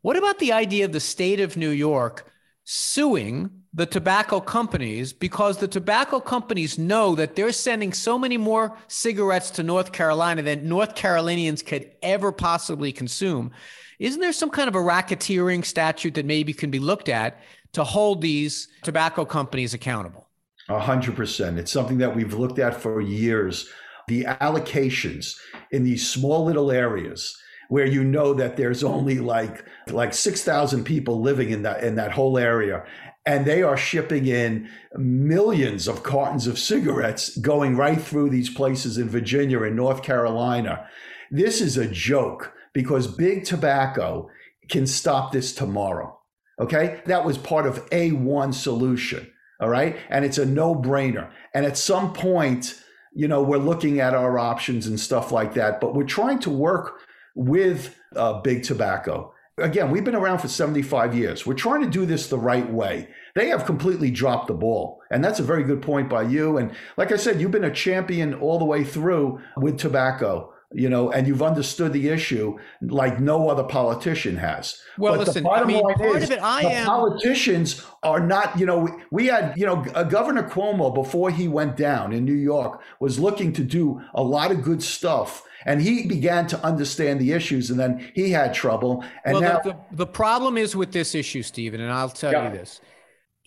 what 0.02 0.18
about 0.18 0.40
the 0.40 0.54
idea 0.54 0.86
of 0.86 0.92
the 0.92 1.00
state 1.00 1.40
of 1.40 1.58
New 1.58 1.70
York 1.70 2.32
suing 2.64 3.50
the 3.74 3.86
tobacco 3.86 4.40
companies 4.40 5.14
because 5.14 5.58
the 5.58 5.68
tobacco 5.68 6.20
companies 6.20 6.78
know 6.78 7.16
that 7.16 7.36
they're 7.36 7.52
sending 7.52 7.94
so 7.94 8.18
many 8.18 8.38
more 8.38 8.76
cigarettes 8.88 9.52
to 9.52 9.64
North 9.64 9.92
Carolina 9.92 10.42
than 10.42 10.68
North 10.68 10.96
Carolinians 10.96 11.62
could 11.62 11.90
ever 12.02 12.32
possibly 12.32 12.92
consume. 12.92 13.52
Isn't 14.00 14.20
there 14.20 14.34
some 14.34 14.50
kind 14.50 14.68
of 14.68 14.76
a 14.76 14.80
racketeering 14.80 15.64
statute 15.64 16.16
that 16.16 16.26
maybe 16.26 16.54
can 16.54 16.72
be 16.72 16.80
looked 16.80 17.08
at 17.08 17.40
to 17.74 17.84
hold 17.84 18.22
these 18.22 18.68
tobacco 18.84 19.26
companies 19.26 19.74
accountable? 19.74 20.28
A 20.70 20.80
hundred 20.80 21.16
percent. 21.16 21.58
It's 21.58 21.72
something 21.72 22.00
that 22.00 22.16
we've 22.16 22.34
looked 22.34 22.60
at 22.60 22.76
for 22.76 23.00
years. 23.00 23.70
The 24.08 24.24
allocations 24.24 25.38
in 25.72 25.84
these 25.84 26.10
small 26.10 26.46
little 26.46 26.72
areas 26.72 27.38
where 27.70 27.86
you 27.86 28.04
know 28.04 28.34
that 28.34 28.58
there's 28.58 28.84
only 28.84 29.20
like 29.20 29.66
like 29.90 30.14
6,000 30.14 30.84
people 30.84 31.22
living 31.22 31.50
in 31.50 31.64
that 31.64 31.84
in 31.84 31.96
that 31.96 32.12
whole 32.12 32.38
area 32.38 32.84
and 33.28 33.46
they 33.46 33.62
are 33.62 33.76
shipping 33.76 34.26
in 34.26 34.70
millions 34.96 35.90
of 35.90 36.02
cartons 36.02 36.48
of 36.48 36.58
cigarettes 36.58 37.38
going 37.38 37.76
right 37.76 38.00
through 38.00 38.30
these 38.30 38.50
places 38.50 38.98
in 38.98 39.10
Virginia 39.10 39.62
and 39.64 39.76
North 39.76 40.02
Carolina. 40.02 40.88
This 41.30 41.60
is 41.60 41.76
a 41.76 41.86
joke 41.86 42.54
because 42.72 43.06
big 43.06 43.44
tobacco 43.44 44.30
can 44.70 44.88
stop 44.88 45.34
this 45.34 45.54
tomorrow. 45.54 46.18
Okay? 46.62 47.02
That 47.06 47.26
was 47.26 47.38
part 47.38 47.68
of 47.68 47.86
A1 47.90 48.54
solution. 48.54 49.30
All 49.60 49.68
right? 49.68 49.98
And 50.10 50.24
it's 50.24 50.38
a 50.38 50.46
no-brainer. 50.46 51.30
And 51.54 51.66
at 51.66 51.78
some 51.78 52.14
point, 52.14 52.82
you 53.14 53.28
know, 53.28 53.42
we're 53.42 53.58
looking 53.58 54.00
at 54.00 54.14
our 54.14 54.40
options 54.40 54.88
and 54.88 54.98
stuff 54.98 55.34
like 55.34 55.54
that, 55.56 55.82
but 55.82 55.94
we're 55.94 56.06
trying 56.06 56.40
to 56.40 56.50
work 56.50 57.02
with 57.38 57.96
uh, 58.16 58.42
big 58.42 58.64
tobacco 58.64 59.34
again, 59.58 59.90
we've 59.90 60.04
been 60.04 60.16
around 60.16 60.40
for 60.40 60.48
75 60.48 61.16
years. 61.16 61.46
We're 61.46 61.56
trying 61.56 61.82
to 61.82 61.90
do 61.90 62.06
this 62.06 62.28
the 62.28 62.38
right 62.38 62.70
way. 62.70 63.10
They 63.36 63.48
have 63.50 63.66
completely 63.66 64.12
dropped 64.12 64.48
the 64.48 64.54
ball. 64.54 65.02
And 65.10 65.24
that's 65.24 65.40
a 65.40 65.44
very 65.44 65.64
good 65.64 65.82
point 65.82 66.10
by 66.10 66.24
you. 66.24 66.58
And 66.58 66.72
like 66.96 67.12
I 67.12 67.18
said, 67.18 67.42
you've 67.42 67.52
been 67.52 67.64
a 67.64 67.74
champion 67.74 68.34
all 68.36 68.60
the 68.60 68.66
way 68.66 68.84
through 68.84 69.42
with 69.58 69.78
tobacco. 69.78 70.54
You 70.74 70.90
know, 70.90 71.12
and 71.12 71.26
you've 71.26 71.42
understood 71.42 71.94
the 71.94 72.10
issue 72.10 72.58
like 72.82 73.22
no 73.22 73.50
other 73.50 73.64
politician 73.64 74.36
has. 74.36 74.78
Well, 74.98 75.16
but 75.16 75.28
listen, 75.28 75.48
I 75.48 75.64
mean, 75.64 75.82
part 75.82 76.18
is, 76.18 76.26
of 76.26 76.32
it, 76.32 76.42
I 76.42 76.64
the 76.64 76.72
am. 76.72 76.86
Politicians 76.86 77.86
are 78.04 78.20
not, 78.20 78.60
you 78.60 78.66
know, 78.66 78.80
we, 78.80 78.92
we 79.12 79.26
had, 79.28 79.58
you 79.58 79.66
know, 79.66 79.86
a 79.96 80.04
Governor 80.04 80.44
Cuomo 80.44 80.94
before 80.94 81.32
he 81.32 81.48
went 81.48 81.78
down 81.78 82.12
in 82.12 82.26
New 82.26 82.34
York 82.34 82.82
was 83.00 83.18
looking 83.18 83.54
to 83.54 83.64
do 83.64 84.02
a 84.14 84.22
lot 84.22 84.52
of 84.52 84.62
good 84.62 84.84
stuff 84.84 85.44
and 85.66 85.82
he 85.82 86.08
began 86.08 86.48
to 86.48 86.64
understand 86.64 87.20
the 87.20 87.32
issues 87.32 87.70
and 87.70 87.80
then 87.80 88.12
he 88.16 88.32
had 88.32 88.54
trouble 88.54 89.04
and 89.26 89.34
well, 89.34 89.42
now 89.42 89.60
the, 89.60 89.72
the, 89.72 89.96
the, 89.98 90.08
problem 90.08 90.58
is 90.58 90.76
with 90.76 90.92
this 90.92 91.14
issue 91.14 91.44
stephen 91.44 91.82
and 91.82 91.92
i'll 91.92 92.10
tell 92.10 92.32
yeah. 92.32 92.52
you 92.52 92.58
this 92.58 92.80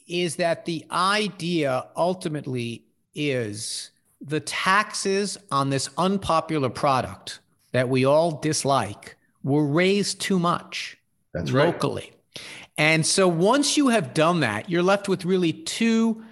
is 0.06 0.36
that 0.36 0.64
the 0.64 0.84
idea 0.90 1.86
ultimately 1.96 2.84
is 3.14 3.90
the 4.20 4.40
taxes 4.40 5.38
on 5.50 5.70
this 5.70 5.88
unpopular 5.96 6.68
product 6.68 7.40
that 7.72 7.88
we 7.88 8.04
all 8.04 8.32
dislike 8.32 9.16
were 9.42 9.66
raised 9.66 10.20
too 10.20 10.38
much 10.38 10.98
That's 11.32 11.50
locally 11.50 12.12
right. 12.36 12.44
and 12.76 13.06
so 13.06 13.26
once 13.28 13.76
you 13.76 13.88
have 13.88 14.12
done 14.12 14.40
that 14.40 14.68
you're 14.68 14.82
left 14.82 15.08
with 15.08 15.24
really 15.24 15.52
two 15.52 16.22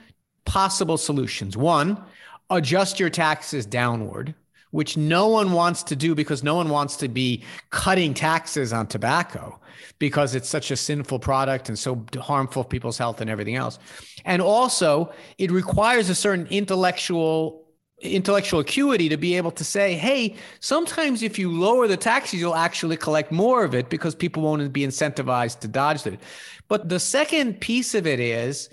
possible 0.44 0.98
solutions 0.98 1.56
one 1.56 2.02
adjust 2.50 3.00
your 3.00 3.10
taxes 3.10 3.64
downward 3.64 4.34
which 4.70 4.96
no 4.96 5.28
one 5.28 5.52
wants 5.52 5.82
to 5.82 5.96
do 5.96 6.14
because 6.14 6.42
no 6.42 6.54
one 6.54 6.68
wants 6.68 6.96
to 6.96 7.08
be 7.08 7.42
cutting 7.70 8.12
taxes 8.12 8.72
on 8.72 8.86
tobacco 8.86 9.58
because 9.98 10.34
it's 10.34 10.48
such 10.48 10.70
a 10.70 10.76
sinful 10.76 11.18
product 11.18 11.68
and 11.68 11.78
so 11.78 12.04
harmful 12.20 12.62
for 12.62 12.68
people's 12.68 12.98
health 12.98 13.20
and 13.20 13.30
everything 13.30 13.56
else. 13.56 13.78
And 14.24 14.42
also, 14.42 15.12
it 15.38 15.50
requires 15.50 16.10
a 16.10 16.14
certain 16.14 16.46
intellectual 16.48 17.64
intellectual 18.00 18.60
acuity 18.60 19.08
to 19.08 19.16
be 19.16 19.36
able 19.36 19.50
to 19.50 19.64
say, 19.64 19.94
hey, 19.94 20.36
sometimes 20.60 21.22
if 21.22 21.38
you 21.38 21.50
lower 21.50 21.88
the 21.88 21.96
taxes, 21.96 22.40
you'll 22.40 22.54
actually 22.54 22.96
collect 22.96 23.32
more 23.32 23.64
of 23.64 23.74
it 23.74 23.88
because 23.88 24.14
people 24.14 24.42
won't 24.42 24.72
be 24.72 24.86
incentivized 24.86 25.60
to 25.60 25.68
dodge 25.68 26.06
it. 26.06 26.20
But 26.68 26.88
the 26.88 27.00
second 27.00 27.60
piece 27.60 27.94
of 27.94 28.06
it 28.06 28.20
is 28.20 28.68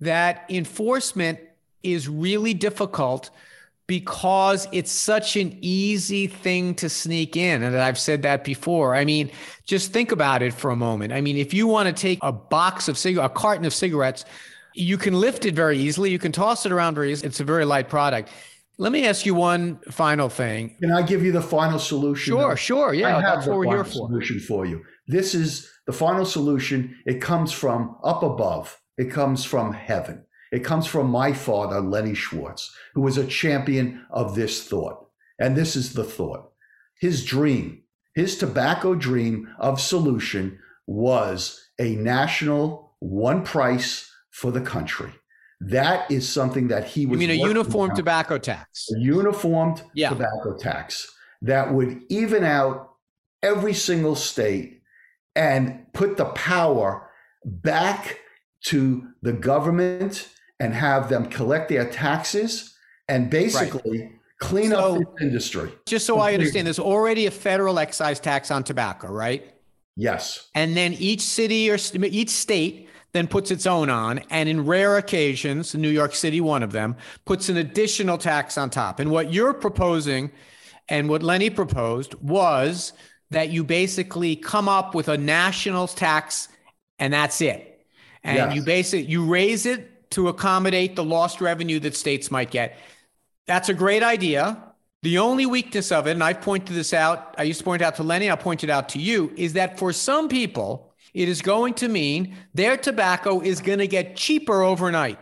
that 0.00 0.46
enforcement 0.48 1.38
is 1.82 2.08
really 2.08 2.54
difficult 2.54 3.30
because 3.86 4.68
it's 4.70 4.92
such 4.92 5.36
an 5.36 5.58
easy 5.60 6.28
thing 6.28 6.76
to 6.76 6.88
sneak 6.88 7.36
in. 7.36 7.64
And 7.64 7.76
I've 7.76 7.98
said 7.98 8.22
that 8.22 8.44
before. 8.44 8.94
I 8.94 9.04
mean, 9.04 9.30
just 9.64 9.92
think 9.92 10.12
about 10.12 10.42
it 10.42 10.54
for 10.54 10.70
a 10.70 10.76
moment. 10.76 11.12
I 11.12 11.20
mean, 11.20 11.36
if 11.36 11.52
you 11.52 11.66
want 11.66 11.88
to 11.88 11.92
take 11.92 12.20
a 12.22 12.30
box 12.30 12.86
of 12.86 12.96
cigarettes, 12.96 13.32
a 13.32 13.34
carton 13.34 13.64
of 13.64 13.74
cigarettes, 13.74 14.24
you 14.74 14.96
can 14.96 15.14
lift 15.14 15.44
it 15.44 15.54
very 15.54 15.76
easily. 15.76 16.10
You 16.10 16.20
can 16.20 16.30
toss 16.30 16.64
it 16.64 16.70
around 16.70 16.94
very 16.94 17.10
easily. 17.10 17.28
It's 17.28 17.40
a 17.40 17.44
very 17.44 17.64
light 17.64 17.88
product. 17.88 18.30
Let 18.80 18.92
me 18.92 19.06
ask 19.06 19.26
you 19.26 19.34
one 19.34 19.78
final 19.90 20.30
thing. 20.30 20.76
Can 20.80 20.90
I 20.90 21.02
give 21.02 21.22
you 21.22 21.32
the 21.32 21.42
final 21.42 21.78
solution? 21.78 22.32
Sure, 22.32 22.56
sure. 22.56 22.94
Yeah, 22.94 23.18
I 23.18 23.20
that's 23.20 23.46
what 23.46 23.58
we're 23.58 23.74
here 23.76 23.84
for. 23.84 24.08
Solution 24.08 24.40
for 24.40 24.64
you. 24.64 24.82
This 25.06 25.34
is 25.34 25.70
the 25.86 25.92
final 25.92 26.24
solution. 26.24 26.96
It 27.04 27.20
comes 27.20 27.52
from 27.52 27.98
up 28.02 28.22
above. 28.22 28.80
It 28.96 29.10
comes 29.10 29.44
from 29.44 29.74
heaven. 29.74 30.24
It 30.50 30.64
comes 30.64 30.86
from 30.86 31.10
my 31.10 31.34
father, 31.34 31.78
Lenny 31.82 32.14
Schwartz, 32.14 32.74
who 32.94 33.02
was 33.02 33.18
a 33.18 33.26
champion 33.26 34.06
of 34.10 34.34
this 34.34 34.66
thought. 34.66 35.08
And 35.38 35.54
this 35.54 35.76
is 35.76 35.92
the 35.92 36.04
thought. 36.04 36.50
His 36.98 37.22
dream, 37.22 37.82
his 38.14 38.38
tobacco 38.38 38.94
dream 38.94 39.46
of 39.58 39.78
solution 39.78 40.58
was 40.86 41.68
a 41.78 41.96
national 41.96 42.96
one 42.98 43.44
price 43.44 44.10
for 44.30 44.50
the 44.50 44.62
country. 44.62 45.12
That 45.60 46.10
is 46.10 46.28
something 46.28 46.68
that 46.68 46.86
he 46.86 47.06
was. 47.06 47.20
You 47.20 47.28
mean 47.28 47.38
a 47.38 47.46
uniform 47.46 47.94
tobacco 47.94 48.38
tax? 48.38 48.88
A 48.96 48.98
uniformed 48.98 49.82
yeah. 49.94 50.08
tobacco 50.08 50.56
tax 50.56 51.06
that 51.42 51.72
would 51.72 52.02
even 52.08 52.44
out 52.44 52.94
every 53.42 53.74
single 53.74 54.14
state 54.14 54.82
and 55.34 55.86
put 55.92 56.16
the 56.16 56.26
power 56.26 57.10
back 57.44 58.18
to 58.64 59.08
the 59.22 59.32
government 59.32 60.28
and 60.58 60.74
have 60.74 61.08
them 61.08 61.26
collect 61.26 61.68
their 61.68 61.90
taxes 61.90 62.74
and 63.08 63.30
basically 63.30 64.02
right. 64.02 64.12
clean 64.38 64.70
so, 64.70 64.96
up 64.96 65.16
the 65.16 65.24
industry. 65.24 65.72
Just 65.86 66.06
so 66.06 66.18
I 66.18 66.34
understand, 66.34 66.66
there's 66.66 66.78
already 66.78 67.26
a 67.26 67.30
federal 67.30 67.78
excise 67.78 68.20
tax 68.20 68.50
on 68.50 68.64
tobacco, 68.64 69.08
right? 69.08 69.54
Yes. 69.96 70.48
And 70.54 70.76
then 70.76 70.92
each 70.94 71.22
city 71.22 71.70
or 71.70 71.78
each 71.94 72.30
state 72.30 72.88
then 73.12 73.26
puts 73.26 73.50
its 73.50 73.66
own 73.66 73.90
on. 73.90 74.20
And 74.30 74.48
in 74.48 74.64
rare 74.64 74.96
occasions, 74.96 75.74
New 75.74 75.88
York 75.88 76.14
City, 76.14 76.40
one 76.40 76.62
of 76.62 76.72
them, 76.72 76.96
puts 77.24 77.48
an 77.48 77.56
additional 77.56 78.18
tax 78.18 78.56
on 78.56 78.70
top. 78.70 79.00
And 79.00 79.10
what 79.10 79.32
you're 79.32 79.54
proposing 79.54 80.30
and 80.88 81.08
what 81.08 81.22
Lenny 81.22 81.50
proposed 81.50 82.14
was 82.16 82.92
that 83.30 83.50
you 83.50 83.64
basically 83.64 84.36
come 84.36 84.68
up 84.68 84.94
with 84.94 85.08
a 85.08 85.16
national 85.16 85.86
tax 85.86 86.48
and 86.98 87.12
that's 87.12 87.40
it. 87.40 87.86
And 88.22 88.36
yes. 88.36 88.54
you 88.54 88.62
basically 88.62 89.06
you 89.06 89.24
raise 89.24 89.66
it 89.66 90.10
to 90.10 90.28
accommodate 90.28 90.96
the 90.96 91.04
lost 91.04 91.40
revenue 91.40 91.80
that 91.80 91.96
states 91.96 92.30
might 92.30 92.50
get. 92.50 92.76
That's 93.46 93.68
a 93.68 93.74
great 93.74 94.02
idea. 94.02 94.62
The 95.02 95.18
only 95.18 95.46
weakness 95.46 95.92
of 95.92 96.06
it, 96.06 96.10
and 96.10 96.22
I've 96.22 96.42
pointed 96.42 96.76
this 96.76 96.92
out, 96.92 97.34
I 97.38 97.44
used 97.44 97.60
to 97.60 97.64
point 97.64 97.80
out 97.80 97.94
to 97.96 98.02
Lenny, 98.02 98.28
I'll 98.28 98.36
point 98.36 98.62
it 98.64 98.70
out 98.70 98.90
to 98.90 98.98
you, 98.98 99.32
is 99.36 99.54
that 99.54 99.78
for 99.78 99.92
some 99.92 100.28
people, 100.28 100.89
it 101.14 101.28
is 101.28 101.42
going 101.42 101.74
to 101.74 101.88
mean 101.88 102.36
their 102.54 102.76
tobacco 102.76 103.40
is 103.40 103.60
going 103.60 103.78
to 103.78 103.86
get 103.86 104.16
cheaper 104.16 104.62
overnight. 104.62 105.18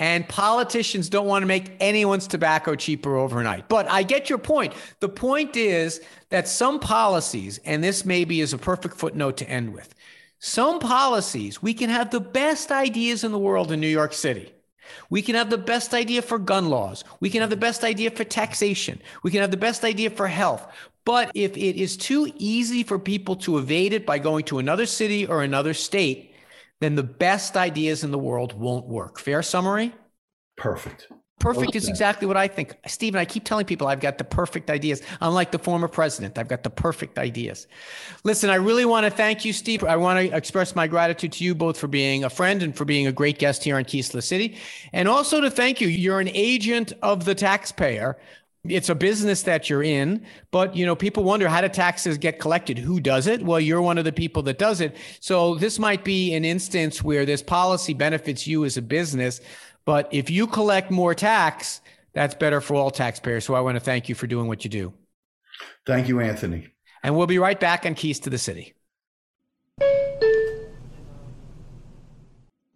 And 0.00 0.28
politicians 0.28 1.08
don't 1.08 1.26
want 1.26 1.42
to 1.42 1.46
make 1.46 1.72
anyone's 1.80 2.28
tobacco 2.28 2.76
cheaper 2.76 3.16
overnight. 3.16 3.68
But 3.68 3.90
I 3.90 4.04
get 4.04 4.30
your 4.30 4.38
point. 4.38 4.72
The 5.00 5.08
point 5.08 5.56
is 5.56 6.00
that 6.30 6.46
some 6.46 6.78
policies, 6.78 7.58
and 7.64 7.82
this 7.82 8.04
maybe 8.04 8.40
is 8.40 8.52
a 8.52 8.58
perfect 8.58 8.96
footnote 8.96 9.36
to 9.38 9.50
end 9.50 9.74
with, 9.74 9.92
some 10.38 10.78
policies, 10.78 11.60
we 11.60 11.74
can 11.74 11.90
have 11.90 12.10
the 12.10 12.20
best 12.20 12.70
ideas 12.70 13.24
in 13.24 13.32
the 13.32 13.38
world 13.40 13.72
in 13.72 13.80
New 13.80 13.88
York 13.88 14.12
City. 14.12 14.52
We 15.10 15.20
can 15.20 15.34
have 15.34 15.50
the 15.50 15.58
best 15.58 15.92
idea 15.94 16.22
for 16.22 16.38
gun 16.38 16.68
laws. 16.68 17.02
We 17.20 17.28
can 17.28 17.40
have 17.40 17.50
the 17.50 17.56
best 17.56 17.82
idea 17.82 18.10
for 18.10 18.24
taxation. 18.24 19.00
We 19.22 19.30
can 19.30 19.40
have 19.40 19.50
the 19.50 19.56
best 19.56 19.84
idea 19.84 20.10
for 20.10 20.28
health. 20.28 20.66
But 21.08 21.32
if 21.34 21.56
it 21.56 21.80
is 21.80 21.96
too 21.96 22.30
easy 22.36 22.82
for 22.82 22.98
people 22.98 23.34
to 23.36 23.56
evade 23.56 23.94
it 23.94 24.04
by 24.04 24.18
going 24.18 24.44
to 24.44 24.58
another 24.58 24.84
city 24.84 25.24
or 25.24 25.42
another 25.42 25.72
state, 25.72 26.34
then 26.80 26.96
the 26.96 27.02
best 27.02 27.56
ideas 27.56 28.04
in 28.04 28.10
the 28.10 28.18
world 28.18 28.52
won't 28.52 28.86
work. 28.86 29.18
Fair 29.18 29.42
summary? 29.42 29.94
Perfect. 30.58 31.08
Perfect 31.40 31.76
is 31.76 31.88
exactly 31.88 32.26
what 32.26 32.36
I 32.36 32.48
think. 32.48 32.74
Stephen, 32.86 33.18
I 33.18 33.24
keep 33.24 33.44
telling 33.44 33.64
people 33.64 33.86
I've 33.86 34.00
got 34.00 34.18
the 34.18 34.24
perfect 34.24 34.68
ideas. 34.68 35.00
Unlike 35.20 35.52
the 35.52 35.58
former 35.58 35.88
president, 35.88 36.36
I've 36.36 36.48
got 36.48 36.62
the 36.62 36.70
perfect 36.70 37.18
ideas. 37.18 37.68
Listen, 38.24 38.50
I 38.50 38.56
really 38.56 38.84
want 38.84 39.06
to 39.06 39.10
thank 39.10 39.44
you, 39.44 39.52
Steve. 39.54 39.84
I 39.84 39.96
want 39.96 40.18
to 40.18 40.36
express 40.36 40.76
my 40.76 40.86
gratitude 40.86 41.32
to 41.32 41.44
you 41.44 41.54
both 41.54 41.78
for 41.78 41.86
being 41.86 42.24
a 42.24 42.30
friend 42.30 42.62
and 42.62 42.76
for 42.76 42.84
being 42.84 43.06
a 43.06 43.12
great 43.12 43.38
guest 43.38 43.64
here 43.64 43.76
on 43.76 43.84
Keys 43.84 44.12
City. 44.24 44.58
And 44.92 45.08
also 45.08 45.40
to 45.40 45.50
thank 45.50 45.80
you. 45.80 45.88
You're 45.88 46.20
an 46.20 46.30
agent 46.34 46.92
of 47.02 47.24
the 47.24 47.34
taxpayer. 47.34 48.18
It's 48.64 48.88
a 48.88 48.94
business 48.94 49.42
that 49.44 49.70
you're 49.70 49.82
in, 49.82 50.26
but 50.50 50.74
you 50.74 50.84
know, 50.84 50.96
people 50.96 51.24
wonder 51.24 51.48
how 51.48 51.60
do 51.60 51.68
taxes 51.68 52.18
get 52.18 52.38
collected? 52.38 52.78
Who 52.78 53.00
does 53.00 53.26
it? 53.26 53.42
Well, 53.42 53.60
you're 53.60 53.80
one 53.80 53.98
of 53.98 54.04
the 54.04 54.12
people 54.12 54.42
that 54.42 54.58
does 54.58 54.80
it. 54.80 54.96
So 55.20 55.54
this 55.54 55.78
might 55.78 56.04
be 56.04 56.34
an 56.34 56.44
instance 56.44 57.02
where 57.02 57.24
this 57.24 57.42
policy 57.42 57.94
benefits 57.94 58.46
you 58.46 58.64
as 58.64 58.76
a 58.76 58.82
business 58.82 59.40
but 59.88 60.06
if 60.10 60.28
you 60.28 60.46
collect 60.46 60.90
more 60.90 61.14
tax, 61.14 61.80
that's 62.12 62.34
better 62.34 62.60
for 62.60 62.74
all 62.74 62.90
taxpayers. 62.90 63.46
So 63.46 63.54
I 63.54 63.60
want 63.60 63.76
to 63.76 63.80
thank 63.80 64.06
you 64.06 64.14
for 64.14 64.26
doing 64.26 64.46
what 64.46 64.62
you 64.62 64.68
do. 64.68 64.92
Thank 65.86 66.08
you, 66.08 66.20
Anthony. 66.20 66.68
And 67.02 67.16
we'll 67.16 67.26
be 67.26 67.38
right 67.38 67.58
back 67.58 67.86
on 67.86 67.94
Keys 67.94 68.20
to 68.20 68.28
the 68.28 68.36
City. 68.36 68.74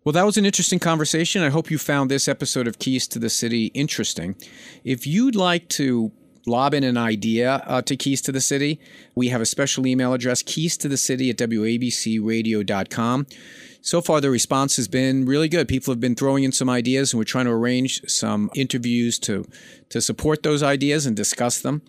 Well, 0.04 0.12
that 0.14 0.26
was 0.26 0.36
an 0.36 0.44
interesting 0.44 0.80
conversation. 0.80 1.42
I 1.42 1.50
hope 1.50 1.70
you 1.70 1.78
found 1.78 2.10
this 2.10 2.26
episode 2.26 2.66
of 2.66 2.80
Keys 2.80 3.06
to 3.06 3.20
the 3.20 3.30
City 3.30 3.66
interesting. 3.66 4.34
If 4.82 5.06
you'd 5.06 5.36
like 5.36 5.68
to 5.70 6.10
lob 6.44 6.74
in 6.74 6.82
an 6.82 6.96
idea 6.96 7.62
uh, 7.66 7.82
to 7.82 7.96
Keys 7.96 8.20
to 8.22 8.32
the 8.32 8.40
City, 8.40 8.80
we 9.14 9.28
have 9.28 9.40
a 9.40 9.46
special 9.46 9.86
email 9.86 10.12
address, 10.12 10.42
keys 10.42 10.76
to 10.78 10.88
the 10.88 10.96
city 10.96 11.30
at 11.30 11.36
wabcradio.com. 11.36 13.26
So 13.80 14.00
far, 14.00 14.20
the 14.20 14.30
response 14.30 14.74
has 14.74 14.88
been 14.88 15.24
really 15.24 15.48
good. 15.48 15.68
People 15.68 15.92
have 15.92 16.00
been 16.00 16.16
throwing 16.16 16.42
in 16.42 16.50
some 16.50 16.68
ideas, 16.68 17.12
and 17.12 17.18
we're 17.18 17.24
trying 17.24 17.44
to 17.44 17.52
arrange 17.52 18.02
some 18.08 18.50
interviews 18.56 19.20
to, 19.20 19.44
to 19.90 20.00
support 20.00 20.42
those 20.42 20.64
ideas 20.64 21.06
and 21.06 21.14
discuss 21.14 21.60
them. 21.60 21.80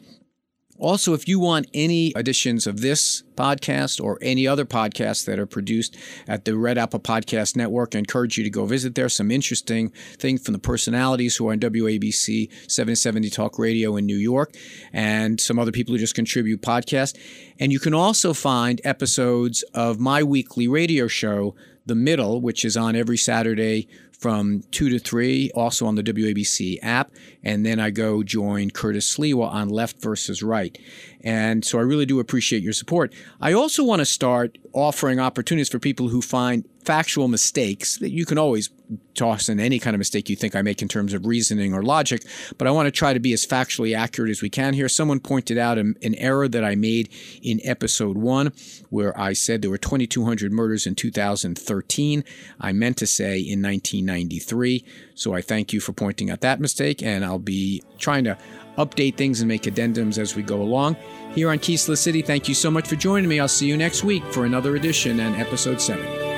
Also, 0.84 1.13
if 1.13 1.29
you 1.29 1.39
want 1.39 1.65
any 1.73 2.11
editions 2.17 2.67
of 2.67 2.81
this 2.81 3.23
podcast 3.36 4.03
or 4.03 4.19
any 4.21 4.45
other 4.45 4.65
podcasts 4.65 5.25
that 5.25 5.39
are 5.39 5.45
produced 5.45 5.95
at 6.27 6.43
the 6.43 6.57
Red 6.57 6.77
Apple 6.77 6.99
Podcast 6.99 7.55
Network, 7.55 7.95
I 7.95 7.99
encourage 7.99 8.38
you 8.38 8.43
to 8.43 8.49
go 8.49 8.65
visit 8.65 8.93
there. 8.93 9.07
Some 9.07 9.31
interesting 9.31 9.93
things 10.17 10.43
from 10.43 10.51
the 10.51 10.59
personalities 10.59 11.38
who 11.38 11.47
are 11.47 11.53
on 11.53 11.61
WABC 11.61 12.51
770 12.69 13.29
Talk 13.29 13.57
Radio 13.57 13.95
in 13.95 14.05
New 14.05 14.17
York 14.17 14.55
and 14.91 15.39
some 15.39 15.57
other 15.57 15.71
people 15.71 15.93
who 15.93 15.99
just 15.99 16.15
contribute 16.15 16.61
podcasts. 16.61 17.17
And 17.61 17.71
you 17.71 17.79
can 17.79 17.93
also 17.93 18.34
find 18.34 18.81
episodes 18.84 19.63
of 19.73 20.01
my 20.01 20.21
weekly 20.21 20.67
radio 20.67 21.07
show, 21.07 21.55
The 21.86 21.95
Middle, 21.95 22.41
which 22.41 22.65
is 22.65 22.75
on 22.75 22.97
every 22.97 23.17
Saturday 23.17 23.88
from 24.18 24.64
2 24.72 24.89
to 24.89 24.99
3, 24.99 25.51
also 25.53 25.86
on 25.86 25.95
the 25.95 26.03
WABC 26.03 26.80
app. 26.82 27.11
And 27.43 27.66
then 27.66 27.80
I 27.80 27.89
go 27.89 28.24
join 28.24 28.70
Curtis 28.70 29.16
Sliwa 29.16 29.47
on 29.47 29.70
Left 29.70 30.01
versus 30.01 30.41
Right. 30.41 30.78
And 31.24 31.63
so 31.63 31.80
I 31.80 31.82
really 31.82 32.05
do 32.05 32.19
appreciate 32.19 32.63
your 32.63 32.74
support. 32.74 33.13
I 33.39 33.53
also 33.53 33.84
want 33.84 33.99
to 33.99 34.05
start 34.05 34.57
offering 34.74 35.19
opportunities 35.19 35.69
for 35.69 35.80
people 35.80 36.09
who 36.09 36.21
find 36.21 36.65
factual 36.84 37.28
mistakes 37.28 37.97
that 37.97 38.11
you 38.11 38.26
can 38.26 38.38
always 38.38 38.69
toss 39.15 39.47
in 39.47 39.59
any 39.59 39.80
kind 39.80 39.95
of 39.95 39.99
mistake 39.99 40.30
you 40.30 40.36
think 40.36 40.55
I 40.55 40.61
make 40.61 40.82
in 40.82 40.88
terms 40.88 41.13
of 41.13 41.26
reasoning 41.26 41.74
or 41.74 41.84
logic, 41.84 42.24
but 42.57 42.67
I 42.67 42.71
want 42.71 42.88
to 42.88 42.91
try 42.91 43.13
to 43.13 43.19
be 43.19 43.34
as 43.34 43.45
factually 43.45 43.95
accurate 43.95 44.32
as 44.32 44.41
we 44.41 44.49
can 44.49 44.74
here. 44.74 44.89
Someone 44.89 45.19
pointed 45.19 45.57
out 45.57 45.78
an, 45.78 45.95
an 46.03 46.15
error 46.15 46.47
that 46.47 46.63
I 46.63 46.76
made 46.76 47.09
in 47.41 47.59
episode 47.63 48.17
one, 48.17 48.51
where 48.89 49.17
I 49.19 49.34
said 49.34 49.61
there 49.61 49.71
were 49.71 49.78
2,200 49.78 50.51
murders 50.51 50.86
in 50.86 50.95
2013. 50.95 52.24
I 52.59 52.71
meant 52.74 52.97
to 52.97 53.07
say 53.07 53.39
in 53.39 53.61
1993. 53.61 54.84
So 55.16 55.34
I 55.34 55.41
thank 55.41 55.74
you 55.74 55.80
for 55.80 55.93
pointing 55.93 56.30
out 56.32 56.41
that 56.41 56.59
mistake, 56.59 57.03
and 57.03 57.24
I'll 57.24 57.39
be 57.39 57.84
trying 57.99 58.24
to 58.26 58.38
update 58.78 59.16
things 59.16 59.41
and 59.41 59.47
make 59.47 59.64
addendums 59.64 60.18
as 60.18 60.36
we 60.36 60.43
go 60.43 60.61
along. 60.61 60.95
Here 61.36 61.49
on 61.49 61.57
the 61.59 61.95
City, 61.95 62.22
thank 62.22 62.47
you 62.47 62.55
so 62.55 62.72
much 62.72 62.88
for 62.88 62.95
joining 62.95 63.30
me. 63.30 63.39
I'll 63.39 63.47
see 63.47 63.68
you 63.68 63.78
next 63.78 64.03
week 64.03 64.24
for 64.26 64.45
another 64.45 64.76
edition 64.76 65.20
and 65.20 65.36
episode 65.36 65.80
7. 65.80 66.32